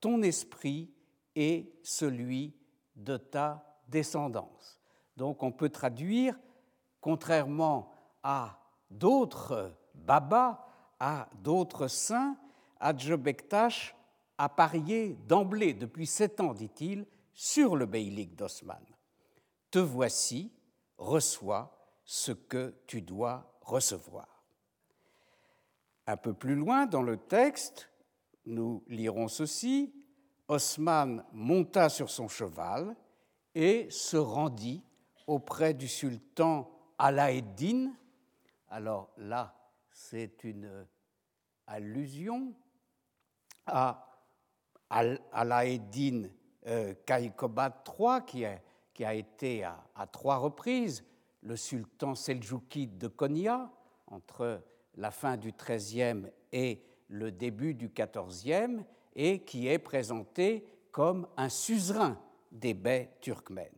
ton 0.00 0.22
esprit 0.22 0.92
et 1.34 1.72
celui 1.82 2.56
de 2.96 3.16
ta 3.16 3.80
descendance. 3.88 4.80
Donc 5.16 5.42
on 5.42 5.52
peut 5.52 5.68
traduire, 5.68 6.38
contrairement 7.00 7.92
à 8.22 8.58
d'autres 8.90 9.72
babas, 9.94 10.64
à 10.98 11.28
d'autres 11.42 11.88
saints, 11.88 12.36
Adjebektash 12.80 13.94
a 14.38 14.48
parié 14.48 15.16
d'emblée, 15.26 15.74
depuis 15.74 16.06
sept 16.06 16.40
ans, 16.40 16.54
dit-il, 16.54 17.06
sur 17.32 17.76
le 17.76 17.86
beylik 17.86 18.34
d'Osman. 18.36 18.84
Te 19.70 19.78
voici, 19.78 20.52
reçois 20.98 21.76
ce 22.04 22.32
que 22.32 22.74
tu 22.86 23.02
dois 23.02 23.58
recevoir. 23.60 24.44
Un 26.06 26.16
peu 26.16 26.32
plus 26.32 26.54
loin 26.54 26.86
dans 26.86 27.02
le 27.02 27.16
texte, 27.16 27.90
nous 28.44 28.84
lirons 28.86 29.28
ceci. 29.28 29.92
Osman 30.48 31.24
monta 31.32 31.88
sur 31.88 32.10
son 32.10 32.28
cheval 32.28 32.94
et 33.54 33.90
se 33.90 34.16
rendit 34.16 34.84
auprès 35.26 35.74
du 35.74 35.88
sultan 35.88 36.70
Alaeddin. 36.98 37.92
Alors 38.68 39.10
là, 39.16 39.54
c'est 39.90 40.44
une 40.44 40.86
allusion 41.66 42.54
à 43.66 44.06
Alaeddin 44.90 46.24
euh, 46.66 46.94
Kaikobat 47.04 47.84
III, 47.98 48.58
qui 48.92 49.04
a, 49.04 49.14
été 49.14 49.64
à, 49.64 49.84
à, 49.94 50.06
trois 50.06 50.36
reprises 50.36 51.04
le 51.42 51.56
sultan 51.56 52.14
seldjoukide 52.14 52.98
de 52.98 53.08
Konya, 53.08 53.70
entre 54.08 54.62
la 54.96 55.10
fin 55.10 55.36
du 55.36 55.52
XIIIe 55.52 56.30
et 56.52 56.82
le 57.08 57.30
début 57.30 57.74
du 57.74 57.88
XIVe, 57.88 58.82
et 59.14 59.40
qui 59.44 59.68
est 59.68 59.78
présenté 59.78 60.64
comme 60.90 61.26
un 61.36 61.48
suzerain 61.48 62.18
des 62.50 62.74
baies 62.74 63.10
turkmènes. 63.20 63.68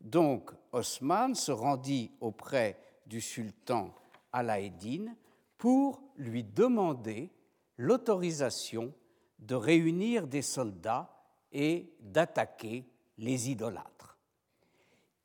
Donc 0.00 0.52
Osman 0.72 1.34
se 1.34 1.52
rendit 1.52 2.12
auprès 2.20 2.78
du 3.06 3.20
sultan 3.20 3.94
Alaeddin 4.32 5.14
pour 5.58 6.02
lui 6.16 6.44
demander 6.44 7.30
l'autorisation 7.78 8.92
de 9.38 9.54
réunir 9.54 10.26
des 10.26 10.42
soldats 10.42 11.10
et 11.52 11.94
d'attaquer 12.00 12.88
les 13.18 13.50
idolâtres. 13.50 14.18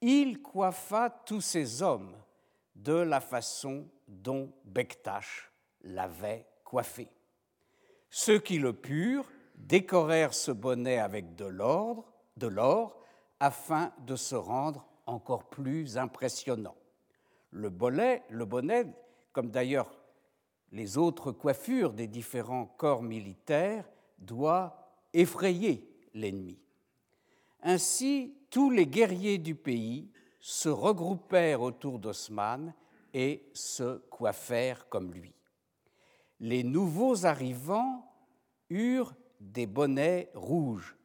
Il 0.02 0.42
coiffa 0.42 1.10
tous 1.10 1.42
ces 1.42 1.82
hommes 1.82 2.16
de 2.76 2.94
la 2.94 3.20
façon 3.20 3.88
dont 4.08 4.52
Bektash 4.66 5.52
l'avait 5.84 6.48
coiffé. 6.64 7.10
Ceux 8.10 8.40
qui 8.40 8.58
le 8.58 8.74
purent 8.74 9.32
décorèrent 9.56 10.34
ce 10.34 10.52
bonnet 10.52 10.98
avec 10.98 11.36
de 11.36 11.46
l'or, 11.46 12.08
afin 13.40 13.92
de 14.00 14.16
se 14.16 14.36
rendre 14.36 14.88
encore 15.06 15.50
plus 15.50 15.98
impressionnant. 15.98 16.76
Le 17.52 17.70
le 17.70 18.46
bonnet 18.46 18.86
comme 19.32 19.50
d'ailleurs 19.50 19.92
les 20.72 20.98
autres 20.98 21.32
coiffures 21.32 21.94
des 21.94 22.08
différents 22.08 22.66
corps 22.66 23.04
militaires, 23.04 23.90
doit 24.22 24.94
effrayer 25.14 25.88
l'ennemi. 26.14 26.58
Ainsi, 27.62 28.34
tous 28.50 28.70
les 28.70 28.88
guerriers 28.88 29.38
du 29.38 29.56
pays 29.56 30.10
se 30.40 30.70
regroupèrent 30.70 31.62
autour 31.62 32.00
d'Osman 32.00 32.74
et 33.14 33.50
se 33.54 33.98
coiffèrent 34.10 34.88
comme 34.90 35.14
lui. 35.14 35.34
Les 36.40 36.64
nouveaux 36.64 37.26
arrivants 37.26 38.10
eurent 38.70 39.14
des 39.40 39.68
bonnets 39.68 40.32
rouges 40.34 40.96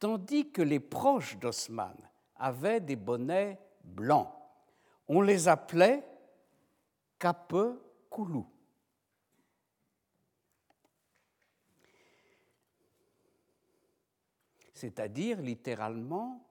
tandis 0.00 0.50
que 0.50 0.62
les 0.62 0.80
proches 0.80 1.38
d'Osman 1.38 1.96
avaient 2.36 2.80
des 2.80 2.96
bonnets 2.96 3.60
blancs. 3.84 4.32
On 5.06 5.20
les 5.20 5.46
appelait 5.46 6.02
Kape 7.18 7.54
Koulou. 8.08 8.46
C'est-à-dire 14.80 15.42
littéralement 15.42 16.42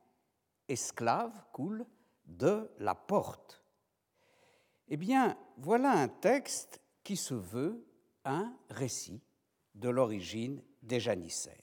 esclave, 0.68 1.34
coule, 1.52 1.86
de 2.26 2.70
la 2.78 2.94
porte. 2.94 3.64
Eh 4.88 4.98
bien, 4.98 5.36
voilà 5.58 5.92
un 5.92 6.08
texte 6.08 6.80
qui 7.04 7.18
se 7.18 7.34
veut 7.34 7.84
un 8.24 8.56
récit 8.70 9.24
de 9.74 9.90
l'origine 9.90 10.62
des 10.84 11.00
janissaires 11.00 11.56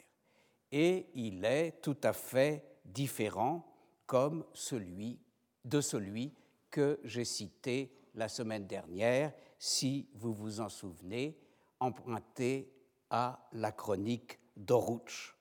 et 0.73 1.09
il 1.15 1.45
est 1.45 1.81
tout 1.83 1.97
à 2.03 2.13
fait 2.13 2.65
différent 2.85 3.65
comme 4.07 4.45
celui 4.53 5.21
de 5.65 5.81
celui 5.81 6.35
que 6.71 6.99
j'ai 7.05 7.25
cité 7.25 7.93
la 8.15 8.29
semaine 8.29 8.67
dernière, 8.67 9.33
si 9.59 10.09
vous 10.15 10.33
vous 10.33 10.61
en 10.61 10.69
souvenez, 10.69 11.39
emprunté 11.79 12.73
à 13.11 13.49
la 13.53 13.71
chronique 13.71 14.41
d'Oruch. 14.57 15.36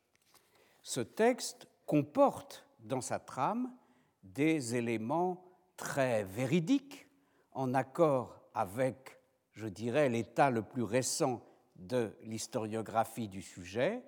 Ce 0.87 1.01
texte 1.01 1.67
comporte 1.87 2.63
dans 2.81 3.01
sa 3.01 3.17
trame 3.17 3.73
des 4.21 4.75
éléments 4.75 5.43
très 5.77 6.23
véridiques, 6.23 7.07
en 7.53 7.73
accord 7.73 8.39
avec 8.53 9.15
je 9.53 9.67
dirais, 9.67 10.09
l'état 10.09 10.51
le 10.51 10.61
plus 10.61 10.83
récent 10.83 11.41
de 11.75 12.15
l'historiographie 12.21 13.27
du 13.27 13.41
sujet, 13.41 14.03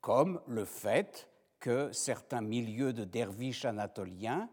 comme 0.00 0.40
le 0.46 0.64
fait 0.64 1.28
que 1.60 1.92
certains 1.92 2.40
milieux 2.40 2.94
de 2.94 3.04
derviches 3.04 3.66
anatoliens 3.66 4.48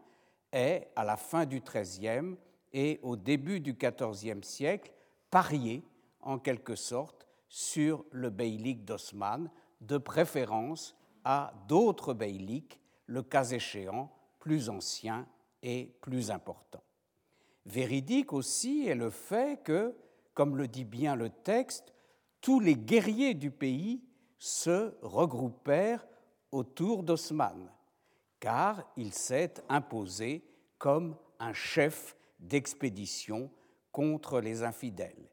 aient, 0.52 0.90
à 0.94 1.04
la 1.04 1.16
fin 1.16 1.46
du 1.46 1.62
XIIIe 1.62 2.36
et 2.74 3.00
au 3.02 3.16
début 3.16 3.60
du 3.60 3.72
XIVe 3.72 4.42
siècle, 4.42 4.92
parié 5.30 5.82
en 6.20 6.38
quelque 6.38 6.74
sorte 6.74 7.26
sur 7.48 8.04
le 8.10 8.28
beylik 8.28 8.84
d'Osman, 8.84 9.50
de 9.80 9.96
préférence 9.96 10.94
à 11.24 11.52
d'autres 11.68 12.14
beyliks, 12.14 12.78
le 13.06 13.22
cas 13.22 13.44
échéant, 13.44 14.10
plus 14.38 14.68
anciens 14.68 15.26
et 15.62 15.94
plus 16.00 16.30
importants. 16.30 16.82
Véridique 17.66 18.32
aussi 18.32 18.86
est 18.88 18.94
le 18.94 19.10
fait 19.10 19.62
que, 19.62 19.94
comme 20.34 20.56
le 20.56 20.66
dit 20.66 20.84
bien 20.84 21.14
le 21.14 21.30
texte, 21.30 21.92
tous 22.40 22.58
les 22.58 22.76
guerriers 22.76 23.34
du 23.34 23.50
pays 23.50 24.02
se 24.38 24.94
regroupèrent 25.02 26.04
autour 26.50 27.04
d'Osman, 27.04 27.70
car 28.40 28.84
il 28.96 29.12
s'est 29.12 29.54
imposé 29.68 30.44
comme 30.78 31.16
un 31.38 31.52
chef 31.52 32.16
d'expédition 32.40 33.50
contre 33.92 34.40
les 34.40 34.64
infidèles. 34.64 35.30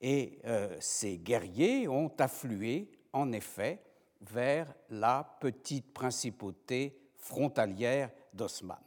Et 0.00 0.38
euh, 0.46 0.74
ces 0.80 1.18
guerriers 1.18 1.86
ont 1.88 2.12
afflué, 2.18 2.90
en 3.12 3.32
effet, 3.32 3.82
vers 4.20 4.72
la 4.90 5.36
petite 5.40 5.92
principauté 5.92 6.98
frontalière 7.16 8.10
d'Osman. 8.32 8.78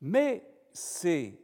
Mais 0.00 0.46
ces 0.72 1.38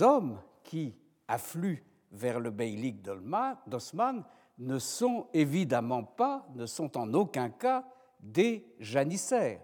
hommes 0.00 0.40
qui 0.62 0.94
affluent 1.28 1.84
vers 2.12 2.40
le 2.40 2.50
beylik 2.50 3.02
d'Osman 3.02 4.24
ne 4.58 4.78
sont 4.78 5.28
évidemment 5.32 6.04
pas, 6.04 6.46
ne 6.54 6.66
sont 6.66 6.96
en 6.98 7.12
aucun 7.14 7.50
cas 7.50 7.84
des 8.20 8.66
janissaires. 8.78 9.62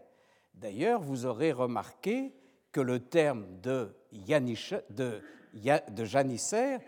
D'ailleurs, 0.55 1.01
vous 1.01 1.27
aurez 1.27 1.53
remarqué 1.53 2.33
que 2.73 2.81
le 2.81 3.01
terme 3.01 3.61
de, 3.61 3.95
de, 4.91 5.23
de 5.91 6.05
janissaire, 6.05 6.81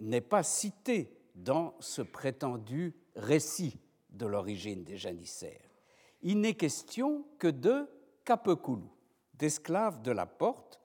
n'est 0.00 0.20
pas 0.20 0.42
cité 0.42 1.16
dans 1.34 1.74
ce 1.78 2.02
prétendu 2.02 2.94
récit 3.18 3.78
de 4.10 4.26
l'origine 4.26 4.84
des 4.84 4.96
janissaires. 4.96 5.68
Il 6.22 6.40
n'est 6.40 6.54
question 6.54 7.24
que 7.38 7.48
de 7.48 7.88
kapekoulou, 8.24 8.90
d'esclaves 9.34 10.02
de 10.02 10.10
la 10.10 10.26
porte, 10.26 10.80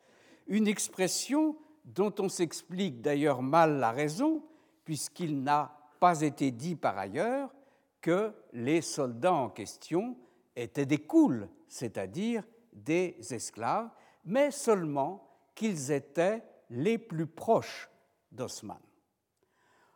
une 0.47 0.67
expression 0.67 1.55
dont 1.85 2.13
on 2.19 2.29
s'explique 2.29 3.01
d'ailleurs 3.01 3.41
mal 3.41 3.79
la 3.79 3.91
raison, 3.91 4.43
puisqu'il 4.83 5.41
n'a 5.41 5.77
pas 5.99 6.21
été 6.21 6.51
dit 6.51 6.75
par 6.75 6.97
ailleurs 6.97 7.53
que 8.01 8.33
les 8.51 8.81
soldats 8.81 9.33
en 9.33 9.49
question 9.49 10.17
étaient 10.55 10.85
des 10.85 10.99
kouls, 10.99 11.47
c'est-à-dire 11.67 12.43
des 12.73 13.15
esclaves, 13.31 13.89
mais 14.25 14.51
seulement 14.51 15.27
qu'ils 15.55 15.91
étaient 15.91 16.43
les 16.69 16.97
plus 16.97 17.27
proches 17.27 17.89
d'Osman. 18.31 18.79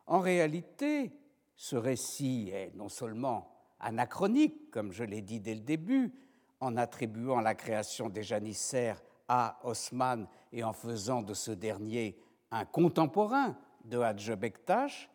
En 0.05 0.19
réalité, 0.19 1.11
ce 1.57 1.75
récit 1.75 2.51
est 2.53 2.73
non 2.75 2.87
seulement 2.87 3.51
anachronique, 3.79 4.71
comme 4.71 4.91
je 4.91 5.03
l'ai 5.03 5.21
dit 5.21 5.39
dès 5.39 5.55
le 5.55 5.61
début, 5.61 6.13
en 6.59 6.77
attribuant 6.77 7.41
la 7.41 7.55
création 7.55 8.09
des 8.09 8.23
janissaires 8.23 9.01
à 9.27 9.59
Osman 9.63 10.27
et 10.51 10.63
en 10.63 10.73
faisant 10.73 11.21
de 11.21 11.33
ce 11.33 11.51
dernier 11.51 12.17
un 12.51 12.65
contemporain 12.65 13.57
de 13.83 13.99
Hadj 13.99 14.31
Bektash, 14.33 15.09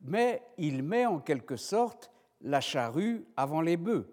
mais 0.00 0.42
il 0.58 0.82
met 0.82 1.06
en 1.06 1.18
quelque 1.18 1.56
sorte 1.56 2.12
la 2.40 2.60
charrue 2.60 3.26
avant 3.36 3.60
les 3.60 3.76
bœufs. 3.76 4.08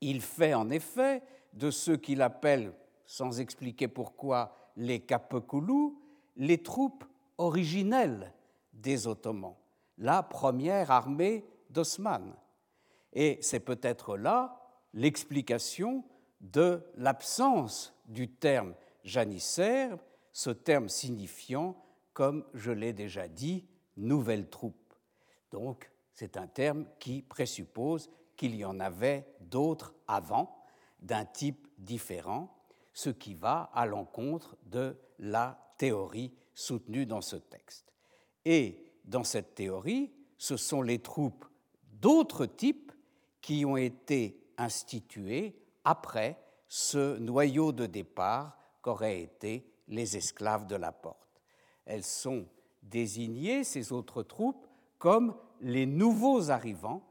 Il 0.00 0.20
fait 0.20 0.54
en 0.54 0.68
effet 0.70 1.22
de 1.52 1.70
ceux 1.70 1.96
qu'il 1.96 2.22
appelle, 2.22 2.72
sans 3.06 3.40
expliquer 3.40 3.88
pourquoi, 3.88 4.56
les 4.76 5.00
Kapekoulou, 5.00 6.00
les 6.36 6.62
troupes 6.62 7.04
originelles 7.38 8.32
des 8.72 9.06
Ottomans, 9.06 9.54
la 10.02 10.24
première 10.24 10.90
armée 10.90 11.46
d'Osman. 11.70 12.34
Et 13.12 13.38
c'est 13.40 13.60
peut-être 13.60 14.16
là 14.16 14.60
l'explication 14.94 16.04
de 16.40 16.82
l'absence 16.96 17.94
du 18.06 18.28
terme 18.28 18.74
janissaire, 19.04 19.96
ce 20.32 20.50
terme 20.50 20.88
signifiant, 20.88 21.76
comme 22.12 22.44
je 22.52 22.72
l'ai 22.72 22.92
déjà 22.92 23.28
dit, 23.28 23.64
nouvelle 23.96 24.50
troupe. 24.50 24.94
Donc, 25.52 25.90
c'est 26.14 26.36
un 26.36 26.48
terme 26.48 26.84
qui 26.98 27.22
présuppose 27.22 28.10
qu'il 28.36 28.56
y 28.56 28.64
en 28.64 28.80
avait 28.80 29.26
d'autres 29.40 29.94
avant, 30.08 30.64
d'un 30.98 31.24
type 31.24 31.68
différent, 31.78 32.52
ce 32.92 33.10
qui 33.10 33.34
va 33.34 33.70
à 33.72 33.86
l'encontre 33.86 34.56
de 34.64 34.96
la 35.20 35.74
théorie 35.78 36.34
soutenue 36.54 37.06
dans 37.06 37.20
ce 37.20 37.36
texte. 37.36 37.92
Et 38.44 38.81
dans 39.04 39.24
cette 39.24 39.54
théorie, 39.54 40.12
ce 40.38 40.56
sont 40.56 40.82
les 40.82 40.98
troupes 40.98 41.44
d'autres 42.00 42.46
types 42.46 42.92
qui 43.40 43.64
ont 43.64 43.76
été 43.76 44.40
instituées 44.56 45.54
après 45.84 46.38
ce 46.68 47.18
noyau 47.18 47.72
de 47.72 47.86
départ 47.86 48.56
qu'auraient 48.82 49.20
été 49.20 49.66
les 49.88 50.16
esclaves 50.16 50.66
de 50.66 50.76
la 50.76 50.92
porte. 50.92 51.40
Elles 51.84 52.04
sont 52.04 52.46
désignées, 52.82 53.64
ces 53.64 53.92
autres 53.92 54.22
troupes, 54.22 54.66
comme 54.98 55.34
les 55.60 55.86
nouveaux 55.86 56.50
arrivants 56.50 57.02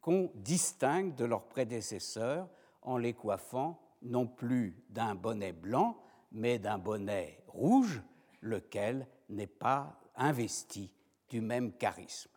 qu'on 0.00 0.30
distingue 0.34 1.14
de 1.14 1.24
leurs 1.24 1.48
prédécesseurs 1.48 2.48
en 2.82 2.96
les 2.96 3.14
coiffant 3.14 3.80
non 4.02 4.26
plus 4.26 4.76
d'un 4.90 5.14
bonnet 5.14 5.52
blanc, 5.52 5.98
mais 6.32 6.58
d'un 6.58 6.78
bonnet 6.78 7.42
rouge, 7.48 8.02
lequel 8.40 9.06
n'est 9.28 9.46
pas 9.46 10.00
investi 10.14 10.90
du 11.28 11.40
même 11.40 11.72
charisme. 11.72 12.30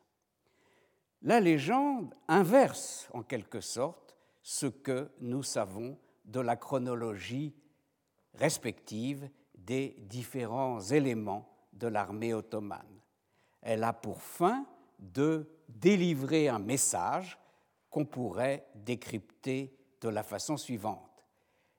La 1.23 1.39
légende 1.39 2.15
inverse 2.27 3.07
en 3.13 3.21
quelque 3.21 3.61
sorte 3.61 4.17
ce 4.41 4.65
que 4.65 5.11
nous 5.19 5.43
savons 5.43 5.97
de 6.25 6.39
la 6.39 6.55
chronologie 6.55 7.53
respective 8.33 9.29
des 9.55 9.95
différents 9.99 10.79
éléments 10.79 11.47
de 11.73 11.87
l'armée 11.87 12.33
ottomane. 12.33 12.99
Elle 13.61 13.83
a 13.83 13.93
pour 13.93 14.21
fin 14.21 14.65
de 14.99 15.47
délivrer 15.69 16.47
un 16.47 16.59
message 16.59 17.37
qu'on 17.89 18.05
pourrait 18.05 18.67
décrypter 18.75 19.77
de 20.01 20.09
la 20.09 20.23
façon 20.23 20.57
suivante. 20.57 21.23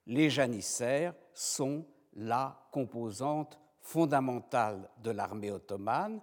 Les 0.07 0.31
janissaires 0.31 1.14
sont 1.35 1.87
la 2.14 2.68
composante 2.70 3.59
fondamentale 3.81 4.88
de 4.98 5.11
l'armée 5.11 5.51
ottomane 5.51 6.20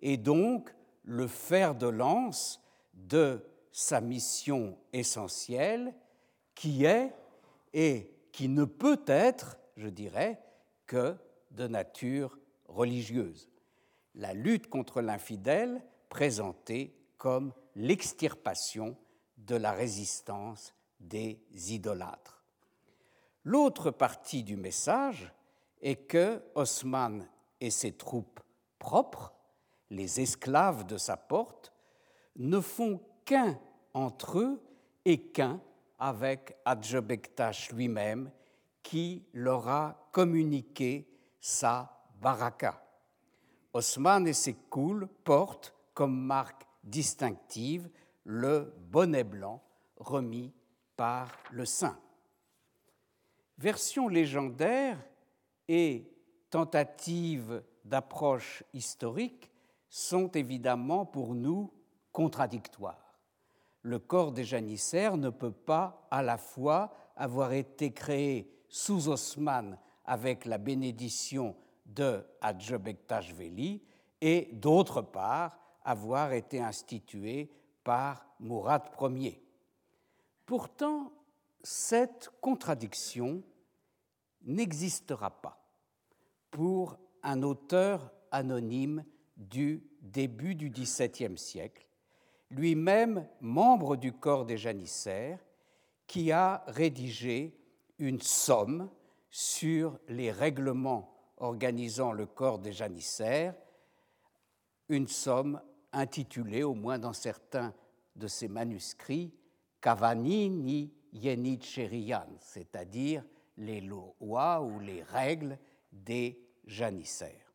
et 0.00 0.16
donc 0.16 0.74
le 1.04 1.26
fer 1.26 1.74
de 1.74 1.86
lance 1.86 2.60
de 2.94 3.44
sa 3.72 4.00
mission 4.00 4.78
essentielle 4.92 5.94
qui 6.54 6.84
est 6.84 7.12
et 7.72 8.12
qui 8.32 8.48
ne 8.48 8.64
peut 8.64 9.02
être, 9.06 9.58
je 9.76 9.88
dirais, 9.88 10.40
que 10.86 11.16
de 11.50 11.66
nature 11.66 12.38
religieuse. 12.66 13.50
La 14.14 14.32
lutte 14.32 14.68
contre 14.68 15.00
l'infidèle 15.00 15.82
présentée 16.08 16.94
comme 17.18 17.52
l'extirpation 17.74 18.96
de 19.36 19.56
la 19.56 19.72
résistance 19.72 20.74
des 21.00 21.38
idolâtres. 21.54 22.44
L'autre 23.44 23.90
partie 23.90 24.42
du 24.42 24.56
message 24.56 25.32
est 25.82 26.06
que 26.06 26.42
Osman 26.54 27.28
et 27.60 27.70
ses 27.70 27.92
troupes 27.92 28.40
propres, 28.78 29.35
les 29.90 30.20
esclaves 30.20 30.84
de 30.86 30.96
sa 30.96 31.16
porte, 31.16 31.72
ne 32.36 32.60
font 32.60 33.00
qu'un 33.24 33.58
entre 33.94 34.38
eux 34.38 34.62
et 35.04 35.18
qu'un 35.18 35.60
avec 35.98 36.56
Adjebektash 36.64 37.72
lui-même 37.72 38.30
qui 38.82 39.24
leur 39.32 39.68
a 39.68 40.08
communiqué 40.12 41.08
sa 41.40 42.04
baraka. 42.20 42.82
Osman 43.72 44.26
et 44.26 44.32
ses 44.32 44.54
kouls 44.54 45.08
portent 45.24 45.74
comme 45.94 46.18
marque 46.18 46.66
distinctive 46.84 47.88
le 48.24 48.72
bonnet 48.90 49.24
blanc 49.24 49.62
remis 49.96 50.52
par 50.96 51.28
le 51.50 51.64
saint. 51.64 51.98
Version 53.58 54.08
légendaire 54.08 54.98
et 55.68 56.10
tentative 56.50 57.62
d'approche 57.84 58.62
historique 58.72 59.50
sont 59.88 60.28
évidemment 60.32 61.06
pour 61.06 61.34
nous 61.34 61.72
contradictoires. 62.12 63.20
Le 63.82 63.98
corps 63.98 64.32
des 64.32 64.44
janissaires 64.44 65.16
ne 65.16 65.30
peut 65.30 65.52
pas 65.52 66.06
à 66.10 66.22
la 66.22 66.38
fois 66.38 66.92
avoir 67.14 67.52
été 67.52 67.92
créé 67.92 68.50
sous 68.68 69.08
Osman 69.08 69.78
avec 70.04 70.44
la 70.44 70.58
bénédiction 70.58 71.56
de 71.84 72.24
Hadjebektash-Veli 72.40 73.82
et 74.20 74.48
d'autre 74.52 75.02
part 75.02 75.58
avoir 75.84 76.32
été 76.32 76.60
institué 76.60 77.50
par 77.84 78.26
Mourad 78.40 78.82
Ier. 79.00 79.40
Pourtant, 80.44 81.12
cette 81.62 82.30
contradiction 82.40 83.42
n'existera 84.42 85.30
pas 85.30 85.64
pour 86.50 86.98
un 87.22 87.42
auteur 87.42 88.12
anonyme 88.30 89.04
du 89.36 89.82
début 90.00 90.54
du 90.54 90.70
XVIIe 90.70 91.36
siècle, 91.36 91.86
lui-même 92.50 93.26
membre 93.40 93.96
du 93.96 94.12
corps 94.12 94.46
des 94.46 94.56
janissaires, 94.56 95.38
qui 96.06 96.32
a 96.32 96.64
rédigé 96.68 97.58
une 97.98 98.20
somme 98.20 98.88
sur 99.30 99.98
les 100.08 100.30
règlements 100.30 101.12
organisant 101.38 102.12
le 102.12 102.26
corps 102.26 102.58
des 102.58 102.72
janissaires, 102.72 103.54
une 104.88 105.08
somme 105.08 105.60
intitulée, 105.92 106.62
au 106.62 106.74
moins 106.74 106.98
dans 106.98 107.12
certains 107.12 107.74
de 108.14 108.28
ses 108.28 108.48
manuscrits, 108.48 109.34
Kavanini 109.80 110.92
Yenicherian, 111.12 112.26
c'est-à-dire 112.40 113.24
les 113.56 113.80
lois 113.80 114.62
ou 114.62 114.80
les 114.80 115.02
règles 115.02 115.58
des 115.92 116.40
janissaires. 116.66 117.45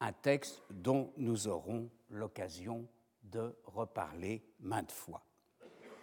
Un 0.00 0.12
texte 0.12 0.62
dont 0.70 1.12
nous 1.16 1.48
aurons 1.48 1.90
l'occasion 2.10 2.86
de 3.22 3.56
reparler 3.64 4.42
maintes 4.60 4.92
fois. 4.92 5.24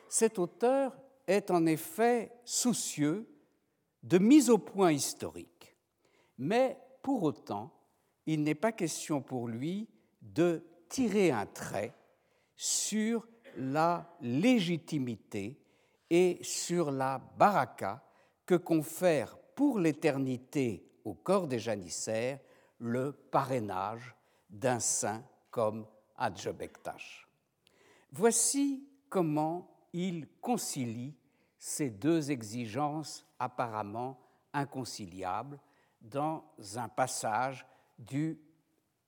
Cet 0.09 0.39
auteur 0.39 0.95
est 1.27 1.51
en 1.51 1.65
effet 1.65 2.31
soucieux 2.43 3.27
de 4.01 4.17
mise 4.17 4.49
au 4.49 4.57
point 4.57 4.91
historique, 4.91 5.75
mais 6.37 6.77
pour 7.01 7.23
autant, 7.23 7.71
il 8.25 8.43
n'est 8.43 8.55
pas 8.55 8.71
question 8.71 9.21
pour 9.21 9.47
lui 9.47 9.87
de 10.21 10.63
tirer 10.89 11.31
un 11.31 11.45
trait 11.45 11.93
sur 12.55 13.27
la 13.57 14.15
légitimité 14.21 15.59
et 16.09 16.39
sur 16.41 16.91
la 16.91 17.19
baraka 17.37 18.03
que 18.45 18.55
confère 18.55 19.37
pour 19.55 19.79
l'éternité 19.79 20.85
au 21.05 21.13
corps 21.13 21.47
des 21.47 21.59
janissaires 21.59 22.39
le 22.83 23.13
parrainage 23.13 24.13
d'un 24.49 24.81
saint 24.81 25.23
comme 25.51 25.87
Adjebektash. 26.17 27.29
Voici 28.11 28.85
comment 29.07 29.73
il 29.93 30.27
concilie 30.41 31.15
ces 31.57 31.89
deux 31.89 32.29
exigences 32.29 33.25
apparemment 33.39 34.19
inconciliables 34.51 35.61
dans 36.01 36.43
un 36.75 36.89
passage 36.89 37.65
du 37.97 38.37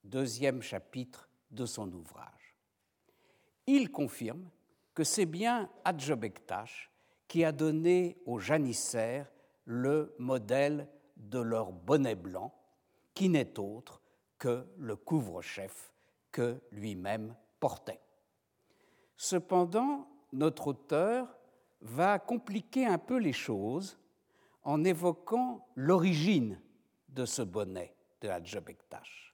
deuxième 0.06 0.62
chapitre 0.62 1.28
de 1.52 1.66
son 1.66 1.92
ouvrage. 1.92 2.56
Il 3.68 3.92
confirme 3.92 4.50
que 4.94 5.04
c'est 5.04 5.26
bien 5.26 5.70
Adjobektash 5.84 6.90
qui 7.28 7.44
a 7.44 7.52
donné 7.52 8.18
aux 8.26 8.40
janissaires 8.40 9.30
le 9.66 10.16
modèle 10.18 10.88
de 11.18 11.40
leur 11.40 11.74
bonnet 11.74 12.16
blanc, 12.16 12.54
qui 13.16 13.30
n'est 13.30 13.58
autre 13.58 14.02
que 14.38 14.68
le 14.78 14.96
couvre-chef 14.96 15.92
que 16.32 16.62
lui-même 16.72 17.36
portait. 17.60 18.02
Cependant, 19.18 20.08
notre 20.34 20.68
auteur 20.68 21.36
va 21.82 22.20
compliquer 22.20 22.86
un 22.86 22.98
peu 22.98 23.18
les 23.18 23.34
choses 23.34 23.98
en 24.64 24.84
évoquant 24.84 25.68
l'origine 25.76 26.60
de 27.10 27.26
ce 27.26 27.42
bonnet 27.42 27.96
de 28.22 28.28
Hadjabektash. 28.28 29.34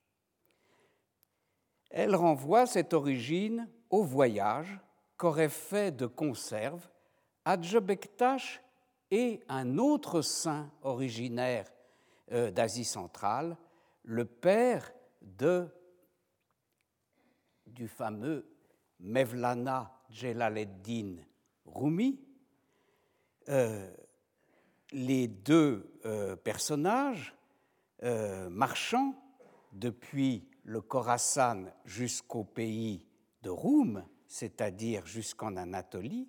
Elle 1.90 2.16
renvoie 2.16 2.68
cette 2.68 2.94
origine 2.94 3.68
au 3.90 4.04
voyage 4.04 4.80
qu'aurait 5.18 5.50
fait 5.50 5.92
de 5.96 6.06
conserve 6.06 6.88
Hadjabektash 7.46 8.62
et 9.10 9.42
un 9.50 9.78
autre 9.78 10.22
saint 10.22 10.70
originaire 10.84 11.66
euh, 12.32 12.52
d'Asie 12.52 12.86
centrale, 12.86 13.58
le 14.04 14.26
père 14.26 14.92
de, 15.22 15.68
du 17.68 17.88
fameux 17.88 18.48
Mevlana 19.00 19.92
Jalaleddin 20.10 21.18
Rumi. 21.66 22.20
Euh, 23.50 23.92
les 24.92 25.28
deux 25.28 25.92
euh, 26.06 26.36
personnages 26.36 27.36
marchant 28.50 29.14
depuis 29.74 30.50
le 30.64 30.82
Khorasan 30.82 31.66
jusqu'au 31.86 32.44
pays 32.44 33.06
de 33.44 33.50
Roum, 33.52 34.04
c'est-à-dire 34.28 35.06
jusqu'en 35.06 35.56
Anatolie, 35.56 36.28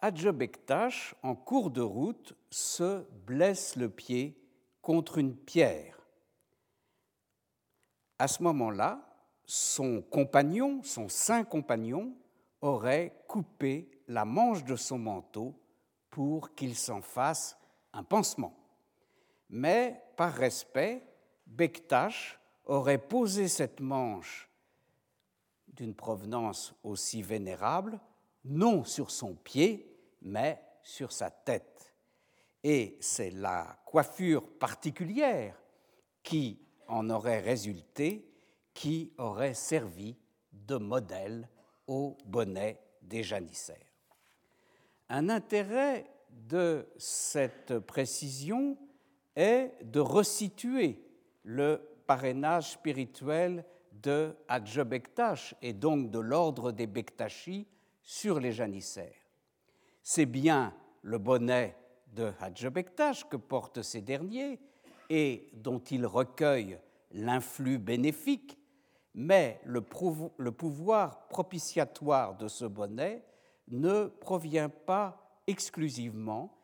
Adjobektash, 0.00 1.14
en 1.22 1.34
cours 1.34 1.70
de 1.70 1.80
route, 1.80 2.36
se 2.50 3.04
blesse 3.26 3.74
le 3.74 3.90
pied 3.90 4.40
contre 4.80 5.18
une 5.18 5.34
pierre. 5.34 5.97
À 8.18 8.28
ce 8.28 8.42
moment-là, 8.42 9.00
son 9.46 10.02
compagnon, 10.02 10.82
son 10.82 11.08
saint 11.08 11.44
compagnon, 11.44 12.14
aurait 12.60 13.22
coupé 13.28 13.90
la 14.08 14.24
manche 14.24 14.64
de 14.64 14.76
son 14.76 14.98
manteau 14.98 15.54
pour 16.10 16.54
qu'il 16.54 16.74
s'en 16.74 17.00
fasse 17.00 17.56
un 17.92 18.02
pansement. 18.02 18.54
Mais 19.50 20.02
par 20.16 20.32
respect, 20.34 21.06
Bektash 21.46 22.38
aurait 22.66 22.98
posé 22.98 23.48
cette 23.48 23.80
manche 23.80 24.50
d'une 25.68 25.94
provenance 25.94 26.74
aussi 26.82 27.22
vénérable, 27.22 28.00
non 28.44 28.84
sur 28.84 29.10
son 29.10 29.34
pied, 29.34 29.96
mais 30.20 30.60
sur 30.82 31.12
sa 31.12 31.30
tête. 31.30 31.94
Et 32.64 32.98
c'est 33.00 33.30
la 33.30 33.78
coiffure 33.84 34.46
particulière 34.58 35.56
qui 36.22 36.67
en 36.88 37.10
aurait 37.10 37.40
résulté, 37.40 38.28
qui 38.74 39.12
aurait 39.18 39.54
servi 39.54 40.16
de 40.52 40.76
modèle 40.76 41.48
au 41.86 42.16
bonnet 42.24 42.80
des 43.02 43.22
janissaires. 43.22 43.76
Un 45.08 45.28
intérêt 45.28 46.06
de 46.30 46.86
cette 46.98 47.78
précision 47.78 48.76
est 49.34 49.72
de 49.82 50.00
resituer 50.00 51.02
le 51.42 51.80
parrainage 52.06 52.72
spirituel 52.72 53.64
de 53.92 54.36
Hadjebektash 54.48 55.54
et 55.62 55.72
donc 55.72 56.10
de 56.10 56.18
l'ordre 56.18 56.72
des 56.72 56.86
Bektashi 56.86 57.66
sur 58.02 58.38
les 58.38 58.52
janissaires. 58.52 59.12
C'est 60.02 60.26
bien 60.26 60.74
le 61.02 61.18
bonnet 61.18 61.76
de 62.12 62.32
Hadjebektash 62.40 63.24
que 63.28 63.36
portent 63.36 63.82
ces 63.82 64.00
derniers 64.00 64.60
et 65.08 65.50
dont 65.54 65.78
ils 65.78 66.06
recueillent 66.06 66.78
l'influx 67.12 67.78
bénéfique, 67.78 68.58
mais 69.14 69.60
le 69.64 69.80
pouvoir 69.80 71.28
propitiatoire 71.28 72.36
de 72.36 72.48
ce 72.48 72.64
bonnet 72.64 73.24
ne 73.68 74.06
provient 74.06 74.68
pas 74.68 75.40
exclusivement 75.46 76.56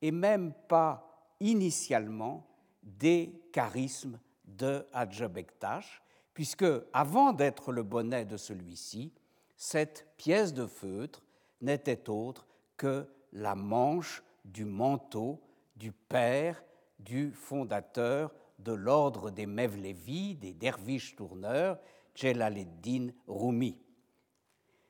et 0.00 0.10
même 0.10 0.52
pas 0.68 1.34
initialement 1.40 2.46
des 2.82 3.32
charismes 3.52 4.18
de 4.44 4.84
Hadjebektash, 4.92 6.02
puisque 6.34 6.66
avant 6.92 7.32
d'être 7.32 7.72
le 7.72 7.82
bonnet 7.82 8.24
de 8.24 8.36
celui-ci, 8.36 9.12
cette 9.56 10.08
pièce 10.16 10.52
de 10.52 10.66
feutre 10.66 11.22
n'était 11.60 12.10
autre 12.10 12.46
que 12.76 13.06
la 13.32 13.54
manche 13.54 14.22
du 14.44 14.64
manteau 14.64 15.40
du 15.76 15.92
père 15.92 16.62
du 17.04 17.32
fondateur 17.32 18.32
de 18.58 18.72
l'ordre 18.72 19.30
des 19.30 19.46
Mevlevi, 19.46 20.34
des 20.36 20.52
derviches 20.52 21.16
tourneurs, 21.16 21.78
Jalaleddin 22.14 23.08
Rumi. 23.26 23.78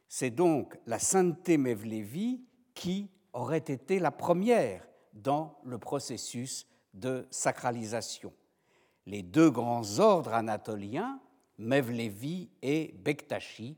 C'est 0.09 0.31
donc 0.31 0.79
la 0.87 0.98
sainteté 0.98 1.57
Mevlevi 1.57 2.44
qui 2.75 3.11
aurait 3.33 3.59
été 3.59 3.98
la 3.98 4.11
première 4.11 4.87
dans 5.12 5.59
le 5.64 5.79
processus 5.79 6.66
de 6.92 7.27
sacralisation. 7.31 8.33
Les 9.07 9.22
deux 9.22 9.51
grands 9.51 9.98
ordres 9.98 10.35
anatoliens, 10.35 11.20
Mevlevi 11.59 12.51
et 12.61 12.94
Bektashi, 12.98 13.77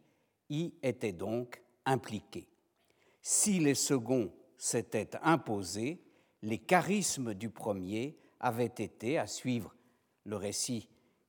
y 0.51 0.75
étaient 0.83 1.13
donc 1.13 1.63
impliqués. 1.85 2.49
Si 3.23 3.59
les 3.59 3.75
seconds 3.75 4.33
s'étaient 4.59 5.11
imposés, 5.23 6.03
les 6.43 6.59
charismes 6.59 7.33
du 7.33 7.49
premier 7.49 8.19
avaient 8.41 8.67
été, 8.67 9.19
à 9.19 9.27
suivre 9.27 9.75
le 10.25 10.37
récit 10.37 10.89